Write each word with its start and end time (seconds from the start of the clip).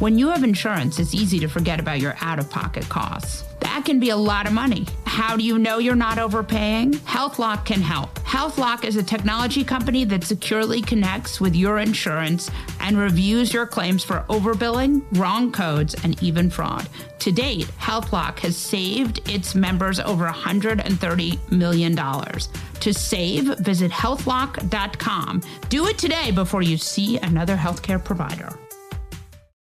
When 0.00 0.16
you 0.16 0.30
have 0.30 0.44
insurance, 0.44 0.98
it's 0.98 1.14
easy 1.14 1.38
to 1.40 1.46
forget 1.46 1.78
about 1.78 2.00
your 2.00 2.16
out 2.22 2.38
of 2.38 2.48
pocket 2.48 2.88
costs. 2.88 3.44
That 3.60 3.84
can 3.84 4.00
be 4.00 4.08
a 4.08 4.16
lot 4.16 4.46
of 4.46 4.54
money. 4.54 4.86
How 5.04 5.36
do 5.36 5.44
you 5.44 5.58
know 5.58 5.76
you're 5.76 5.94
not 5.94 6.18
overpaying? 6.18 6.92
HealthLock 6.92 7.66
can 7.66 7.82
help. 7.82 8.18
HealthLock 8.20 8.86
is 8.86 8.96
a 8.96 9.02
technology 9.02 9.62
company 9.62 10.04
that 10.04 10.24
securely 10.24 10.80
connects 10.80 11.38
with 11.38 11.54
your 11.54 11.80
insurance 11.80 12.50
and 12.80 12.96
reviews 12.96 13.52
your 13.52 13.66
claims 13.66 14.02
for 14.02 14.24
overbilling, 14.30 15.02
wrong 15.18 15.52
codes, 15.52 15.94
and 16.02 16.20
even 16.22 16.48
fraud. 16.48 16.88
To 17.18 17.30
date, 17.30 17.66
HealthLock 17.78 18.38
has 18.38 18.56
saved 18.56 19.28
its 19.28 19.54
members 19.54 20.00
over 20.00 20.26
$130 20.26 21.52
million. 21.52 21.94
To 21.94 22.94
save, 22.94 23.58
visit 23.58 23.92
healthlock.com. 23.92 25.42
Do 25.68 25.88
it 25.88 25.98
today 25.98 26.30
before 26.30 26.62
you 26.62 26.78
see 26.78 27.18
another 27.18 27.56
healthcare 27.56 28.02
provider. 28.02 28.58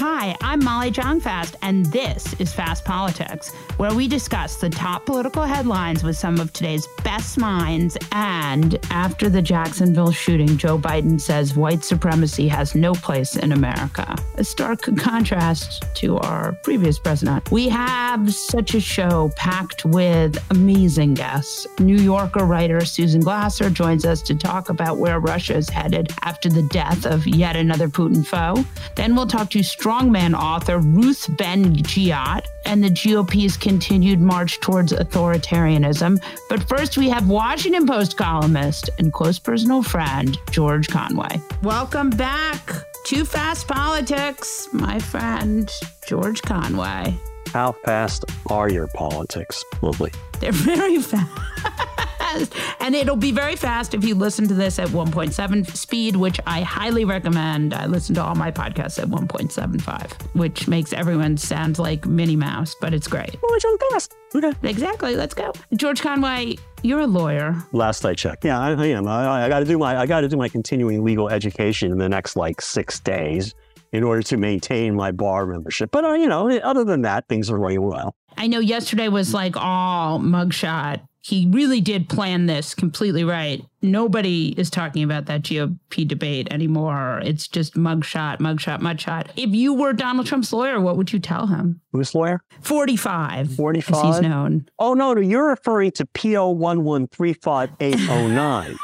Hi, 0.00 0.34
I'm 0.40 0.64
Molly 0.64 0.90
Jong-Fast, 0.90 1.56
and 1.60 1.84
this 1.84 2.32
is 2.40 2.54
Fast 2.54 2.86
Politics, 2.86 3.52
where 3.76 3.92
we 3.92 4.08
discuss 4.08 4.56
the 4.56 4.70
top 4.70 5.04
political 5.04 5.42
headlines 5.42 6.02
with 6.02 6.16
some 6.16 6.40
of 6.40 6.54
today's 6.54 6.88
best 7.04 7.36
minds. 7.36 7.98
And 8.12 8.78
after 8.90 9.28
the 9.28 9.42
Jacksonville 9.42 10.10
shooting, 10.10 10.56
Joe 10.56 10.78
Biden 10.78 11.20
says 11.20 11.54
white 11.54 11.84
supremacy 11.84 12.48
has 12.48 12.74
no 12.74 12.94
place 12.94 13.36
in 13.36 13.52
America. 13.52 14.16
A 14.38 14.44
stark 14.44 14.80
contrast 14.96 15.84
to 15.96 16.16
our 16.16 16.52
previous 16.64 16.98
president. 16.98 17.50
We 17.50 17.68
have 17.68 18.32
such 18.32 18.74
a 18.74 18.80
show 18.80 19.30
packed 19.36 19.84
with 19.84 20.42
amazing 20.50 21.12
guests. 21.12 21.66
New 21.78 21.98
Yorker 21.98 22.46
writer 22.46 22.82
Susan 22.86 23.20
Glasser 23.20 23.68
joins 23.68 24.06
us 24.06 24.22
to 24.22 24.34
talk 24.34 24.70
about 24.70 24.96
where 24.96 25.20
Russia 25.20 25.56
is 25.56 25.68
headed 25.68 26.10
after 26.22 26.48
the 26.48 26.62
death 26.68 27.04
of 27.04 27.26
yet 27.26 27.54
another 27.54 27.88
Putin 27.88 28.26
foe. 28.26 28.64
Then 28.96 29.14
we'll 29.14 29.26
talk 29.26 29.50
to 29.50 29.62
strongman 29.90 30.38
author 30.38 30.78
Ruth 30.78 31.26
Ben-Ghiat 31.36 32.46
and 32.64 32.84
the 32.84 32.90
GOP's 32.90 33.56
continued 33.56 34.20
march 34.20 34.60
towards 34.60 34.92
authoritarianism. 34.92 36.22
But 36.48 36.68
first, 36.68 36.96
we 36.96 37.08
have 37.08 37.28
Washington 37.28 37.88
Post 37.88 38.16
columnist 38.16 38.88
and 38.98 39.12
close 39.12 39.40
personal 39.40 39.82
friend 39.82 40.38
George 40.52 40.86
Conway. 40.86 41.40
Welcome 41.64 42.10
back 42.10 42.70
to 43.06 43.24
Fast 43.24 43.66
Politics, 43.66 44.68
my 44.72 45.00
friend 45.00 45.68
George 46.06 46.40
Conway. 46.42 47.18
How 47.48 47.72
fast 47.72 48.24
are 48.48 48.70
your 48.70 48.86
politics, 48.86 49.64
Lovely? 49.82 50.12
They're 50.40 50.52
very 50.52 51.00
fast. 51.00 52.54
And 52.80 52.94
it'll 52.94 53.16
be 53.16 53.32
very 53.32 53.56
fast 53.56 53.92
if 53.92 54.04
you 54.04 54.14
listen 54.14 54.48
to 54.48 54.54
this 54.54 54.78
at 54.78 54.88
1.7 54.88 55.76
speed, 55.76 56.16
which 56.16 56.40
I 56.46 56.62
highly 56.62 57.04
recommend. 57.04 57.74
I 57.74 57.86
listen 57.86 58.14
to 58.14 58.22
all 58.22 58.34
my 58.34 58.50
podcasts 58.50 58.98
at 59.00 59.08
1.75, 59.08 60.12
which 60.34 60.68
makes 60.68 60.92
everyone 60.92 61.36
sound 61.36 61.78
like 61.78 62.06
Minnie 62.06 62.36
Mouse, 62.36 62.74
but 62.80 62.94
it's 62.94 63.08
great. 63.08 63.36
Oh, 63.42 63.54
it's 63.54 63.64
on 63.64 63.78
fast. 63.90 64.16
Okay. 64.34 64.52
Exactly. 64.62 65.16
Let's 65.16 65.34
go. 65.34 65.52
George 65.74 66.00
Conway, 66.02 66.56
you're 66.82 67.00
a 67.00 67.06
lawyer. 67.06 67.56
Last 67.72 68.04
I 68.04 68.14
checked. 68.14 68.44
Yeah, 68.44 68.60
I, 68.60 68.70
I 68.72 68.86
am. 68.86 69.08
I, 69.08 69.46
I 69.46 69.48
got 69.48 69.58
to 69.60 69.64
do 69.64 69.76
my 69.76 69.98
I 69.98 70.06
got 70.06 70.20
to 70.20 70.28
do 70.28 70.36
my 70.36 70.48
continuing 70.48 71.02
legal 71.04 71.28
education 71.28 71.90
in 71.90 71.98
the 71.98 72.08
next 72.08 72.36
like 72.36 72.60
six 72.60 73.00
days 73.00 73.54
in 73.92 74.02
order 74.02 74.22
to 74.22 74.36
maintain 74.36 74.94
my 74.94 75.12
bar 75.12 75.46
membership. 75.46 75.90
But 75.90 76.04
uh, 76.04 76.12
you 76.14 76.28
know, 76.28 76.50
other 76.60 76.84
than 76.84 77.02
that, 77.02 77.28
things 77.28 77.50
are 77.50 77.58
going 77.58 77.82
well. 77.82 78.14
I 78.36 78.46
know 78.46 78.60
yesterday 78.60 79.08
was 79.08 79.34
like 79.34 79.56
all 79.56 80.18
mugshot. 80.18 81.02
He 81.22 81.46
really 81.50 81.82
did 81.82 82.08
plan 82.08 82.46
this 82.46 82.74
completely 82.74 83.24
right. 83.24 83.62
Nobody 83.82 84.54
is 84.56 84.70
talking 84.70 85.02
about 85.02 85.26
that 85.26 85.42
GOP 85.42 86.08
debate 86.08 86.50
anymore. 86.50 87.20
It's 87.22 87.46
just 87.46 87.74
mugshot, 87.74 88.38
mugshot, 88.38 88.80
mugshot. 88.80 89.28
If 89.36 89.50
you 89.50 89.74
were 89.74 89.92
Donald 89.92 90.26
Trump's 90.26 90.50
lawyer, 90.50 90.80
what 90.80 90.96
would 90.96 91.12
you 91.12 91.18
tell 91.18 91.46
him? 91.46 91.82
Who's 91.92 92.14
lawyer? 92.14 92.40
45. 92.62 93.54
45. 93.54 93.94
As 93.94 94.16
he's 94.16 94.22
known. 94.22 94.66
Oh 94.78 94.94
no, 94.94 95.12
no, 95.12 95.20
you're 95.20 95.48
referring 95.48 95.92
to 95.92 96.06
PO 96.06 96.50
one 96.50 96.84
one 96.84 97.06
three 97.08 97.34
five 97.34 97.70
eight 97.80 98.00
oh 98.08 98.26
nine. 98.26 98.78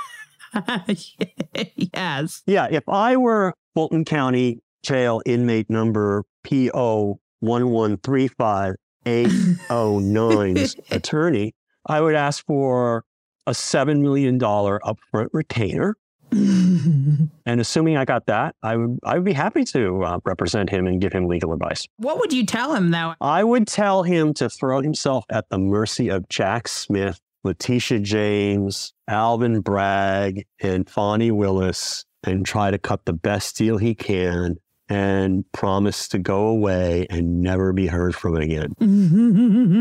yes. 1.77 2.43
Yeah, 2.47 2.69
if 2.71 2.87
I 2.87 3.17
were 3.17 3.55
Fulton 3.75 4.05
County 4.05 4.61
Jail 4.83 5.23
inmate 5.27 5.71
number 5.71 6.25
PO 6.45 7.19
one 7.41 7.71
one 7.71 7.97
three 7.99 8.29
five 8.29 8.77
eight 9.07 9.31
oh 9.71 9.99
nine's 9.99 10.77
attorney, 10.91 11.55
I 11.87 12.01
would 12.01 12.15
ask 12.15 12.45
for 12.45 13.05
a 13.47 13.53
$7 13.53 14.01
million 14.01 14.39
upfront 14.39 15.29
retainer. 15.33 15.97
and 16.33 17.31
assuming 17.47 17.97
I 17.97 18.05
got 18.05 18.27
that, 18.27 18.57
I 18.61 18.77
would 18.77 18.99
I 19.05 19.15
would 19.15 19.25
be 19.25 19.33
happy 19.33 19.63
to 19.67 20.03
uh, 20.03 20.19
represent 20.25 20.71
him 20.71 20.89
and 20.89 21.01
give 21.01 21.13
him 21.13 21.29
legal 21.29 21.53
advice. 21.53 21.87
What 21.99 22.19
would 22.19 22.33
you 22.33 22.45
tell 22.45 22.75
him 22.75 22.91
though? 22.91 23.15
I 23.21 23.45
would 23.45 23.69
tell 23.69 24.03
him 24.03 24.35
to 24.35 24.51
throw 24.51 24.81
himself 24.81 25.25
at 25.31 25.49
the 25.51 25.59
mercy 25.59 26.09
of 26.09 26.29
Jack 26.29 26.67
Smith, 26.67 27.21
Letitia 27.45 28.01
James, 28.01 28.93
Alvin 29.07 29.61
Bragg, 29.61 30.47
and 30.61 30.91
Fani 30.91 31.31
Willis, 31.31 32.05
and 32.25 32.45
try 32.45 32.73
to 32.73 32.79
cut 32.79 33.05
the 33.05 33.13
best 33.13 33.57
deal 33.57 33.79
he 33.79 33.95
can 33.95 34.57
and 34.89 35.51
promise 35.53 36.09
to 36.09 36.19
go 36.19 36.47
away 36.47 37.07
and 37.11 37.43
never 37.43 37.73
be 37.73 37.87
heard 37.87 38.15
from 38.15 38.37
again. 38.37 38.75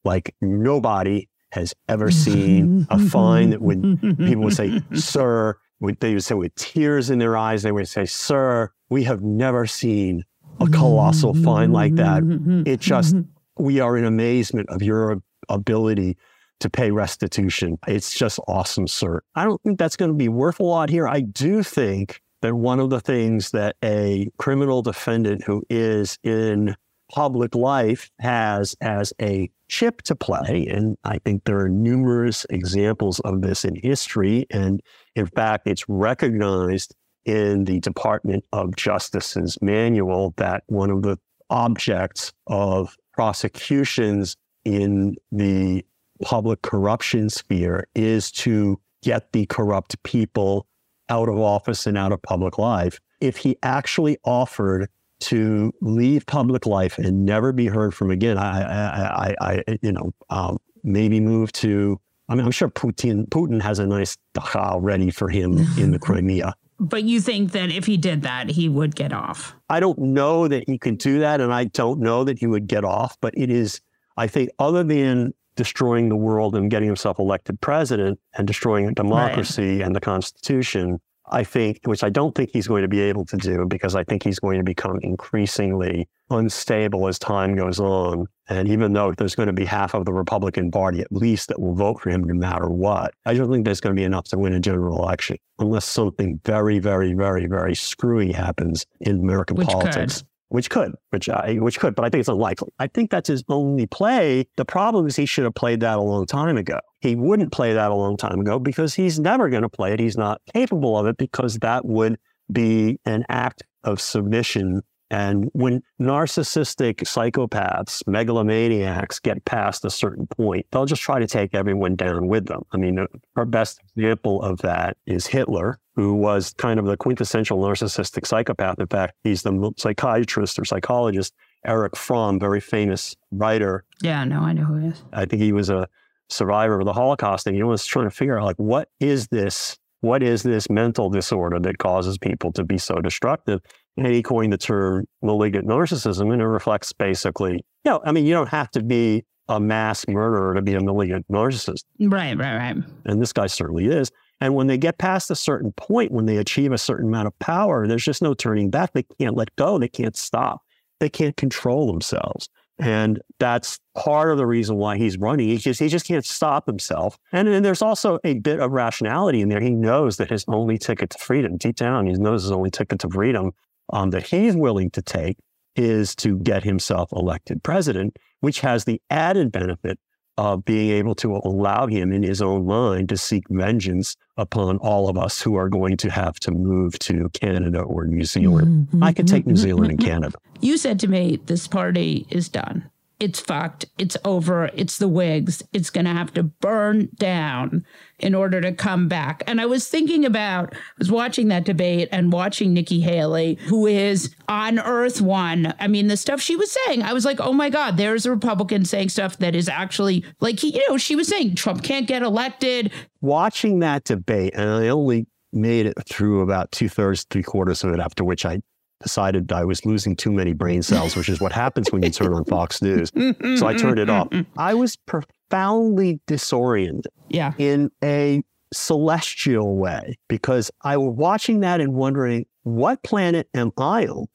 like 0.04 0.34
nobody 0.40 1.28
has 1.52 1.74
ever 1.88 2.10
seen. 2.10 2.86
A 2.90 2.98
fine 2.98 3.50
that 3.50 3.62
would 3.62 4.00
people 4.18 4.44
would 4.44 4.54
say, 4.54 4.80
"Sir," 4.94 5.56
would 5.80 6.00
they 6.00 6.14
would 6.14 6.24
say 6.24 6.34
with 6.34 6.54
tears 6.56 7.10
in 7.10 7.18
their 7.18 7.36
eyes, 7.36 7.62
they 7.62 7.72
would 7.72 7.88
say, 7.88 8.04
"Sir, 8.04 8.70
we 8.90 9.04
have 9.04 9.22
never 9.22 9.66
seen 9.66 10.24
a 10.60 10.66
colossal 10.66 11.34
fine 11.34 11.72
like 11.72 11.94
that. 11.96 12.22
It 12.66 12.80
just 12.80 13.16
we 13.58 13.80
are 13.80 13.96
in 13.96 14.04
amazement 14.04 14.68
of 14.70 14.82
your 14.82 15.22
ability." 15.48 16.16
To 16.60 16.70
pay 16.70 16.92
restitution. 16.92 17.76
It's 17.88 18.16
just 18.16 18.38
awesome, 18.46 18.86
sir. 18.86 19.20
I 19.34 19.42
don't 19.42 19.60
think 19.62 19.80
that's 19.80 19.96
going 19.96 20.12
to 20.12 20.16
be 20.16 20.28
worth 20.28 20.60
a 20.60 20.62
lot 20.62 20.90
here. 20.90 21.08
I 21.08 21.18
do 21.18 21.64
think 21.64 22.20
that 22.42 22.54
one 22.54 22.80
of 22.80 22.90
the 22.90 23.00
things 23.00 23.50
that 23.52 23.76
a 23.82 24.30
criminal 24.36 24.82
defendant 24.82 25.44
who 25.44 25.62
is 25.70 26.18
in 26.22 26.76
public 27.10 27.54
life 27.54 28.10
has 28.20 28.74
as 28.80 29.12
a 29.20 29.50
chip 29.68 30.02
to 30.02 30.14
play, 30.14 30.66
and 30.70 30.96
I 31.04 31.18
think 31.18 31.44
there 31.44 31.60
are 31.60 31.68
numerous 31.68 32.44
examples 32.50 33.20
of 33.20 33.42
this 33.42 33.64
in 33.64 33.76
history. 33.76 34.46
And 34.50 34.82
in 35.14 35.26
fact, 35.26 35.66
it's 35.66 35.88
recognized 35.88 36.94
in 37.24 37.64
the 37.64 37.80
Department 37.80 38.44
of 38.52 38.76
Justice's 38.76 39.56
manual 39.62 40.34
that 40.36 40.64
one 40.66 40.90
of 40.90 41.02
the 41.02 41.18
objects 41.50 42.32
of 42.48 42.96
prosecutions 43.12 44.36
in 44.64 45.16
the 45.30 45.84
public 46.22 46.62
corruption 46.62 47.28
sphere 47.28 47.86
is 47.94 48.30
to 48.30 48.80
get 49.02 49.32
the 49.32 49.46
corrupt 49.46 50.02
people 50.02 50.66
out 51.08 51.28
of 51.28 51.38
office 51.38 51.86
and 51.86 51.96
out 51.98 52.12
of 52.12 52.22
public 52.22 52.58
life. 52.58 52.98
If 53.20 53.36
he 53.36 53.56
actually 53.62 54.18
offered 54.24 54.88
to 55.20 55.72
leave 55.80 56.26
public 56.26 56.66
life 56.66 56.98
and 56.98 57.24
never 57.24 57.52
be 57.52 57.66
heard 57.66 57.94
from 57.94 58.10
again, 58.10 58.38
I, 58.38 58.62
I, 58.62 59.34
I, 59.40 59.62
I 59.68 59.78
you 59.82 59.92
know, 59.92 60.12
um, 60.30 60.58
maybe 60.82 61.20
move 61.20 61.52
to. 61.52 62.00
I 62.28 62.34
mean, 62.34 62.44
I'm 62.44 62.52
sure 62.52 62.68
Putin 62.68 63.28
Putin 63.28 63.60
has 63.60 63.78
a 63.78 63.86
nice 63.86 64.16
dacha 64.34 64.78
ready 64.80 65.10
for 65.10 65.28
him 65.28 65.58
in 65.78 65.90
the 65.90 65.98
Crimea. 66.00 66.54
But 66.80 67.04
you 67.04 67.20
think 67.20 67.52
that 67.52 67.70
if 67.70 67.86
he 67.86 67.96
did 67.96 68.22
that, 68.22 68.48
he 68.48 68.68
would 68.68 68.96
get 68.96 69.12
off? 69.12 69.54
I 69.68 69.78
don't 69.78 69.98
know 69.98 70.48
that 70.48 70.64
he 70.66 70.78
could 70.78 70.98
do 70.98 71.20
that, 71.20 71.40
and 71.40 71.52
I 71.52 71.64
don't 71.64 72.00
know 72.00 72.24
that 72.24 72.38
he 72.38 72.46
would 72.46 72.66
get 72.66 72.84
off. 72.84 73.16
But 73.20 73.34
it 73.36 73.50
is, 73.50 73.80
I 74.16 74.26
think, 74.26 74.50
other 74.58 74.82
than 74.82 75.32
destroying 75.56 76.08
the 76.08 76.16
world 76.16 76.54
and 76.54 76.70
getting 76.70 76.88
himself 76.88 77.18
elected 77.18 77.60
president 77.60 78.18
and 78.34 78.46
destroying 78.46 78.92
democracy 78.94 79.78
right. 79.78 79.86
and 79.86 79.94
the 79.94 80.00
Constitution, 80.00 81.00
I 81.30 81.44
think, 81.44 81.80
which 81.84 82.02
I 82.02 82.10
don't 82.10 82.34
think 82.34 82.50
he's 82.52 82.66
going 82.66 82.82
to 82.82 82.88
be 82.88 83.00
able 83.00 83.24
to 83.26 83.36
do 83.36 83.66
because 83.66 83.94
I 83.94 84.04
think 84.04 84.22
he's 84.22 84.38
going 84.38 84.58
to 84.58 84.64
become 84.64 84.98
increasingly 85.02 86.08
unstable 86.30 87.06
as 87.08 87.18
time 87.18 87.54
goes 87.54 87.78
on. 87.78 88.26
And 88.48 88.68
even 88.68 88.92
though 88.92 89.12
there's 89.12 89.34
going 89.34 89.46
to 89.46 89.52
be 89.52 89.64
half 89.64 89.94
of 89.94 90.04
the 90.04 90.12
Republican 90.12 90.70
Party 90.70 91.00
at 91.00 91.12
least 91.12 91.48
that 91.48 91.60
will 91.60 91.74
vote 91.74 92.00
for 92.00 92.10
him 92.10 92.24
no 92.24 92.34
matter 92.34 92.68
what, 92.68 93.14
I 93.24 93.34
don't 93.34 93.50
think 93.50 93.64
there's 93.64 93.80
going 93.80 93.94
to 93.94 94.00
be 94.00 94.04
enough 94.04 94.24
to 94.28 94.38
win 94.38 94.52
a 94.52 94.60
general 94.60 94.98
election 94.98 95.36
unless 95.58 95.84
something 95.84 96.40
very, 96.44 96.78
very, 96.78 97.12
very, 97.12 97.46
very 97.46 97.74
screwy 97.74 98.32
happens 98.32 98.84
in 99.00 99.20
American 99.20 99.56
Which 99.56 99.68
politics. 99.68 100.18
Could 100.18 100.26
which 100.52 100.68
could, 100.68 100.92
which 101.08 101.30
I, 101.30 101.54
which 101.54 101.80
could, 101.80 101.94
but 101.94 102.04
I 102.04 102.10
think 102.10 102.20
it's 102.20 102.28
unlikely. 102.28 102.68
I 102.78 102.86
think 102.86 103.10
that's 103.10 103.28
his 103.28 103.42
only 103.48 103.86
play. 103.86 104.46
The 104.56 104.66
problem 104.66 105.06
is 105.06 105.16
he 105.16 105.24
should 105.24 105.44
have 105.44 105.54
played 105.54 105.80
that 105.80 105.96
a 105.96 106.02
long 106.02 106.26
time 106.26 106.58
ago. 106.58 106.78
He 107.00 107.14
wouldn't 107.14 107.52
play 107.52 107.72
that 107.72 107.90
a 107.90 107.94
long 107.94 108.18
time 108.18 108.38
ago 108.38 108.58
because 108.58 108.92
he's 108.92 109.18
never 109.18 109.48
going 109.48 109.62
to 109.62 109.70
play 109.70 109.94
it. 109.94 109.98
He's 110.00 110.18
not 110.18 110.42
capable 110.52 110.98
of 110.98 111.06
it 111.06 111.16
because 111.16 111.58
that 111.60 111.86
would 111.86 112.18
be 112.52 113.00
an 113.06 113.24
act 113.30 113.62
of 113.82 113.98
submission. 113.98 114.82
And 115.12 115.50
when 115.52 115.82
narcissistic 116.00 117.00
psychopaths, 117.00 118.02
megalomaniacs 118.06 119.20
get 119.20 119.44
past 119.44 119.84
a 119.84 119.90
certain 119.90 120.26
point, 120.26 120.64
they'll 120.72 120.86
just 120.86 121.02
try 121.02 121.18
to 121.18 121.26
take 121.26 121.54
everyone 121.54 121.96
down 121.96 122.28
with 122.28 122.46
them. 122.46 122.62
I 122.72 122.78
mean, 122.78 123.06
our 123.36 123.44
best 123.44 123.82
example 123.94 124.40
of 124.40 124.62
that 124.62 124.96
is 125.06 125.26
Hitler, 125.26 125.78
who 125.96 126.14
was 126.14 126.54
kind 126.54 126.80
of 126.80 126.86
the 126.86 126.96
quintessential 126.96 127.58
narcissistic 127.58 128.26
psychopath. 128.26 128.78
In 128.78 128.86
fact, 128.86 129.12
he's 129.22 129.42
the 129.42 129.72
psychiatrist 129.76 130.58
or 130.58 130.64
psychologist, 130.64 131.34
Erich 131.66 131.94
Fromm, 131.94 132.40
very 132.40 132.60
famous 132.60 133.14
writer. 133.30 133.84
Yeah, 134.00 134.24
no, 134.24 134.40
I 134.40 134.54
know 134.54 134.64
who 134.64 134.78
he 134.78 134.86
is. 134.88 135.02
I 135.12 135.26
think 135.26 135.42
he 135.42 135.52
was 135.52 135.68
a 135.68 135.88
survivor 136.30 136.80
of 136.80 136.86
the 136.86 136.94
Holocaust, 136.94 137.46
and 137.46 137.54
he 137.54 137.62
was 137.62 137.84
trying 137.84 138.06
to 138.06 138.10
figure 138.10 138.38
out, 138.38 138.46
like, 138.46 138.56
what 138.56 138.88
is 138.98 139.28
this? 139.28 139.76
What 140.02 140.22
is 140.22 140.42
this 140.42 140.68
mental 140.68 141.10
disorder 141.10 141.58
that 141.60 141.78
causes 141.78 142.18
people 142.18 142.52
to 142.52 142.64
be 142.64 142.76
so 142.76 142.96
destructive? 142.96 143.60
And 143.96 144.06
he 144.06 144.22
coined 144.22 144.52
the 144.52 144.58
term 144.58 145.06
malignant 145.22 145.66
narcissism, 145.66 146.32
and 146.32 146.42
it 146.42 146.46
reflects 146.46 146.92
basically, 146.92 147.54
you 147.54 147.90
know, 147.90 148.00
I 148.04 148.12
mean, 148.12 148.26
you 148.26 148.34
don't 148.34 148.48
have 148.48 148.70
to 148.72 148.82
be 148.82 149.24
a 149.48 149.60
mass 149.60 150.06
murderer 150.08 150.54
to 150.54 150.62
be 150.62 150.74
a 150.74 150.80
malignant 150.80 151.26
narcissist. 151.28 151.84
Right, 152.00 152.36
right, 152.36 152.56
right. 152.56 152.76
And 153.04 153.22
this 153.22 153.32
guy 153.32 153.46
certainly 153.46 153.86
is. 153.86 154.10
And 154.40 154.56
when 154.56 154.66
they 154.66 154.76
get 154.76 154.98
past 154.98 155.30
a 155.30 155.36
certain 155.36 155.72
point, 155.72 156.10
when 156.10 156.26
they 156.26 156.36
achieve 156.36 156.72
a 156.72 156.78
certain 156.78 157.06
amount 157.06 157.28
of 157.28 157.38
power, 157.38 157.86
there's 157.86 158.04
just 158.04 158.22
no 158.22 158.34
turning 158.34 158.70
back. 158.70 158.92
They 158.92 159.04
can't 159.20 159.36
let 159.36 159.54
go. 159.54 159.78
They 159.78 159.88
can't 159.88 160.16
stop. 160.16 160.62
They 160.98 161.08
can't 161.08 161.36
control 161.36 161.86
themselves. 161.86 162.48
And 162.82 163.20
that's 163.38 163.78
part 163.94 164.32
of 164.32 164.38
the 164.38 164.46
reason 164.46 164.74
why 164.74 164.96
he's 164.98 165.16
running. 165.16 165.48
He 165.48 165.56
just 165.56 165.78
he 165.78 165.86
just 165.86 166.04
can't 166.04 166.26
stop 166.26 166.66
himself. 166.66 167.16
And 167.30 167.46
then 167.46 167.62
there's 167.62 167.80
also 167.80 168.18
a 168.24 168.40
bit 168.40 168.58
of 168.58 168.72
rationality 168.72 169.40
in 169.40 169.50
there. 169.50 169.60
He 169.60 169.70
knows 169.70 170.16
that 170.16 170.30
his 170.30 170.44
only 170.48 170.78
ticket 170.78 171.10
to 171.10 171.18
freedom, 171.18 171.58
deep 171.58 171.76
down, 171.76 172.06
he 172.06 172.12
knows 172.14 172.42
his 172.42 172.50
only 172.50 172.72
ticket 172.72 172.98
to 173.00 173.08
freedom 173.08 173.52
um, 173.92 174.10
that 174.10 174.26
he's 174.26 174.56
willing 174.56 174.90
to 174.90 175.02
take 175.02 175.36
is 175.76 176.16
to 176.16 176.38
get 176.40 176.64
himself 176.64 177.12
elected 177.12 177.62
president, 177.62 178.18
which 178.40 178.60
has 178.60 178.84
the 178.84 179.00
added 179.10 179.52
benefit 179.52 180.00
of 180.42 180.64
being 180.64 180.90
able 180.90 181.14
to 181.14 181.36
allow 181.44 181.86
him 181.86 182.12
in 182.12 182.24
his 182.24 182.42
own 182.42 182.66
mind 182.66 183.08
to 183.08 183.16
seek 183.16 183.44
vengeance 183.48 184.16
upon 184.36 184.76
all 184.78 185.08
of 185.08 185.16
us 185.16 185.40
who 185.40 185.54
are 185.54 185.68
going 185.68 185.96
to 185.96 186.10
have 186.10 186.34
to 186.40 186.50
move 186.50 186.98
to 186.98 187.28
Canada 187.28 187.78
or 187.78 188.06
New 188.06 188.24
Zealand. 188.24 188.88
Mm-hmm. 188.88 189.04
I 189.04 189.12
could 189.12 189.28
take 189.28 189.46
New 189.46 189.54
Zealand 189.54 189.92
and 189.92 190.00
Canada. 190.00 190.36
You 190.60 190.78
said 190.78 190.98
to 190.98 191.06
me, 191.06 191.38
this 191.46 191.68
party 191.68 192.26
is 192.28 192.48
done. 192.48 192.90
It's 193.22 193.38
fucked. 193.38 193.84
It's 193.98 194.16
over. 194.24 194.68
It's 194.74 194.98
the 194.98 195.06
Whigs. 195.06 195.62
It's 195.72 195.90
going 195.90 196.06
to 196.06 196.10
have 196.10 196.34
to 196.34 196.42
burn 196.42 197.08
down 197.14 197.86
in 198.18 198.34
order 198.34 198.60
to 198.60 198.72
come 198.72 199.06
back. 199.06 199.44
And 199.46 199.60
I 199.60 199.66
was 199.66 199.86
thinking 199.86 200.24
about, 200.24 200.74
I 200.74 200.78
was 200.98 201.08
watching 201.08 201.46
that 201.46 201.62
debate 201.62 202.08
and 202.10 202.32
watching 202.32 202.72
Nikki 202.72 203.00
Haley, 203.00 203.58
who 203.66 203.86
is 203.86 204.34
on 204.48 204.80
Earth 204.80 205.20
One. 205.20 205.72
I 205.78 205.86
mean, 205.86 206.08
the 206.08 206.16
stuff 206.16 206.40
she 206.40 206.56
was 206.56 206.76
saying, 206.84 207.04
I 207.04 207.12
was 207.12 207.24
like, 207.24 207.38
oh 207.38 207.52
my 207.52 207.70
God, 207.70 207.96
there's 207.96 208.26
a 208.26 208.30
Republican 208.32 208.84
saying 208.84 209.10
stuff 209.10 209.38
that 209.38 209.54
is 209.54 209.68
actually 209.68 210.24
like, 210.40 210.58
he, 210.58 210.74
you 210.74 210.84
know, 210.88 210.96
she 210.96 211.14
was 211.14 211.28
saying 211.28 211.54
Trump 211.54 211.84
can't 211.84 212.08
get 212.08 212.22
elected. 212.22 212.90
Watching 213.20 213.78
that 213.78 214.02
debate, 214.02 214.54
and 214.56 214.68
I 214.68 214.88
only 214.88 215.28
made 215.52 215.86
it 215.86 215.94
through 216.08 216.40
about 216.40 216.72
two 216.72 216.88
thirds, 216.88 217.24
three 217.30 217.44
quarters 217.44 217.84
of 217.84 217.94
it, 217.94 218.00
after 218.00 218.24
which 218.24 218.44
I 218.44 218.62
decided 219.02 219.50
I 219.52 219.64
was 219.64 219.84
losing 219.84 220.16
too 220.16 220.32
many 220.32 220.52
brain 220.52 220.82
cells, 220.82 221.16
which 221.16 221.28
is 221.28 221.40
what 221.40 221.52
happens 221.52 221.90
when 221.92 222.02
you 222.02 222.10
turn 222.10 222.32
on 222.32 222.44
Fox 222.44 222.80
News. 222.82 223.10
So 223.58 223.66
I 223.66 223.74
turned 223.74 223.98
it 223.98 224.08
off. 224.08 224.28
I 224.56 224.74
was 224.74 224.96
profoundly 224.96 226.20
disoriented 226.26 227.06
Yeah. 227.28 227.52
in 227.58 227.90
a 228.02 228.42
celestial 228.72 229.76
way 229.76 230.16
because 230.28 230.70
I 230.82 230.96
was 230.96 231.14
watching 231.16 231.60
that 231.60 231.80
and 231.80 231.94
wondering 231.94 232.46
what 232.62 233.02
planet 233.02 233.48
am 233.54 233.72
I 233.76 234.06
on 234.06 234.26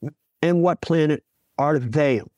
and 0.42 0.62
what 0.62 0.80
planet 0.80 1.24
are 1.58 1.78
they 1.78 2.20
on? 2.20 2.28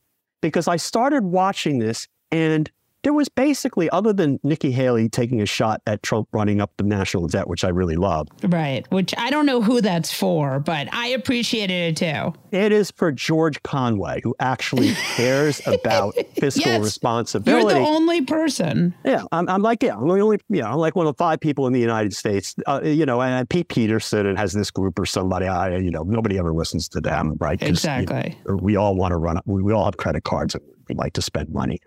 Because 0.41 0.67
I 0.69 0.77
started 0.77 1.25
watching 1.25 1.79
this 1.79 2.09
and 2.31 2.71
there 3.03 3.13
was 3.13 3.29
basically, 3.29 3.89
other 3.91 4.13
than 4.13 4.39
Nikki 4.43 4.71
Haley 4.73 5.09
taking 5.09 5.41
a 5.41 5.47
shot 5.47 5.81
at 5.87 6.03
Trump 6.03 6.29
running 6.33 6.61
up 6.61 6.71
the 6.77 6.85
national 6.85 7.29
debt, 7.29 7.49
which 7.49 7.65
I 7.65 7.69
really 7.69 7.97
love, 7.97 8.29
Right. 8.45 8.87
Which 8.93 9.15
I 9.17 9.31
don't 9.31 9.47
know 9.47 9.63
who 9.63 9.81
that's 9.81 10.13
for, 10.13 10.61
but 10.61 10.93
I 10.93 11.09
appreciated 11.09 11.73
it 11.73 11.97
too. 11.97 12.35
it 12.51 12.73
is 12.73 12.91
for 12.91 13.11
George 13.13 13.63
Conway, 13.63 14.21
who 14.23 14.35
actually 14.41 14.93
cares 15.17 15.61
about 15.67 16.15
fiscal 16.35 16.61
Yes. 16.61 16.67
You're 16.67 16.81
responsibility. 16.81 17.75
the 17.81 17.87
only 17.87 18.23
person. 18.23 18.95
Yeah, 19.05 19.23
I'm, 19.33 19.49
I'm 19.49 19.63
like, 19.63 19.83
yeah, 19.83 19.97
I'm 19.97 20.07
the 20.09 20.21
only, 20.21 20.39
yeah, 20.49 20.71
I'm 20.71 20.77
like 20.79 20.95
one 20.97 21.07
of 21.07 21.17
five 21.17 21.41
people 21.41 21.67
in 21.67 21.73
the 21.73 21.81
United 21.81 22.15
States, 22.15 22.55
uh, 22.67 22.81
you 22.85 23.07
know, 23.07 23.23
and 23.23 23.49
Pete 23.49 23.69
Peterson 23.69 24.27
and 24.27 24.37
has 24.39 24.53
this 24.53 24.71
group 24.71 24.99
or 24.99 25.07
somebody, 25.07 25.47
I, 25.47 25.77
you 25.79 25.91
know, 25.91 26.03
nobody 26.03 26.39
ever 26.39 26.53
listens 26.53 26.89
to 26.91 27.01
them, 27.01 27.37
right? 27.41 27.59
'Cause, 27.59 27.69
you 27.69 27.73
Exactly. 27.73 28.37
know, 28.47 28.57
we 28.57 28.77
all 28.77 28.95
want 28.95 29.13
to 29.13 29.17
run, 29.17 29.39
we, 29.47 29.63
we 29.63 29.73
all 29.73 29.85
have 29.85 29.97
credit 29.97 30.25
cards 30.25 30.55
and 30.55 30.65
we 30.89 30.95
like 30.95 31.13
to 31.15 31.23
spend 31.23 31.49
money. 31.51 31.79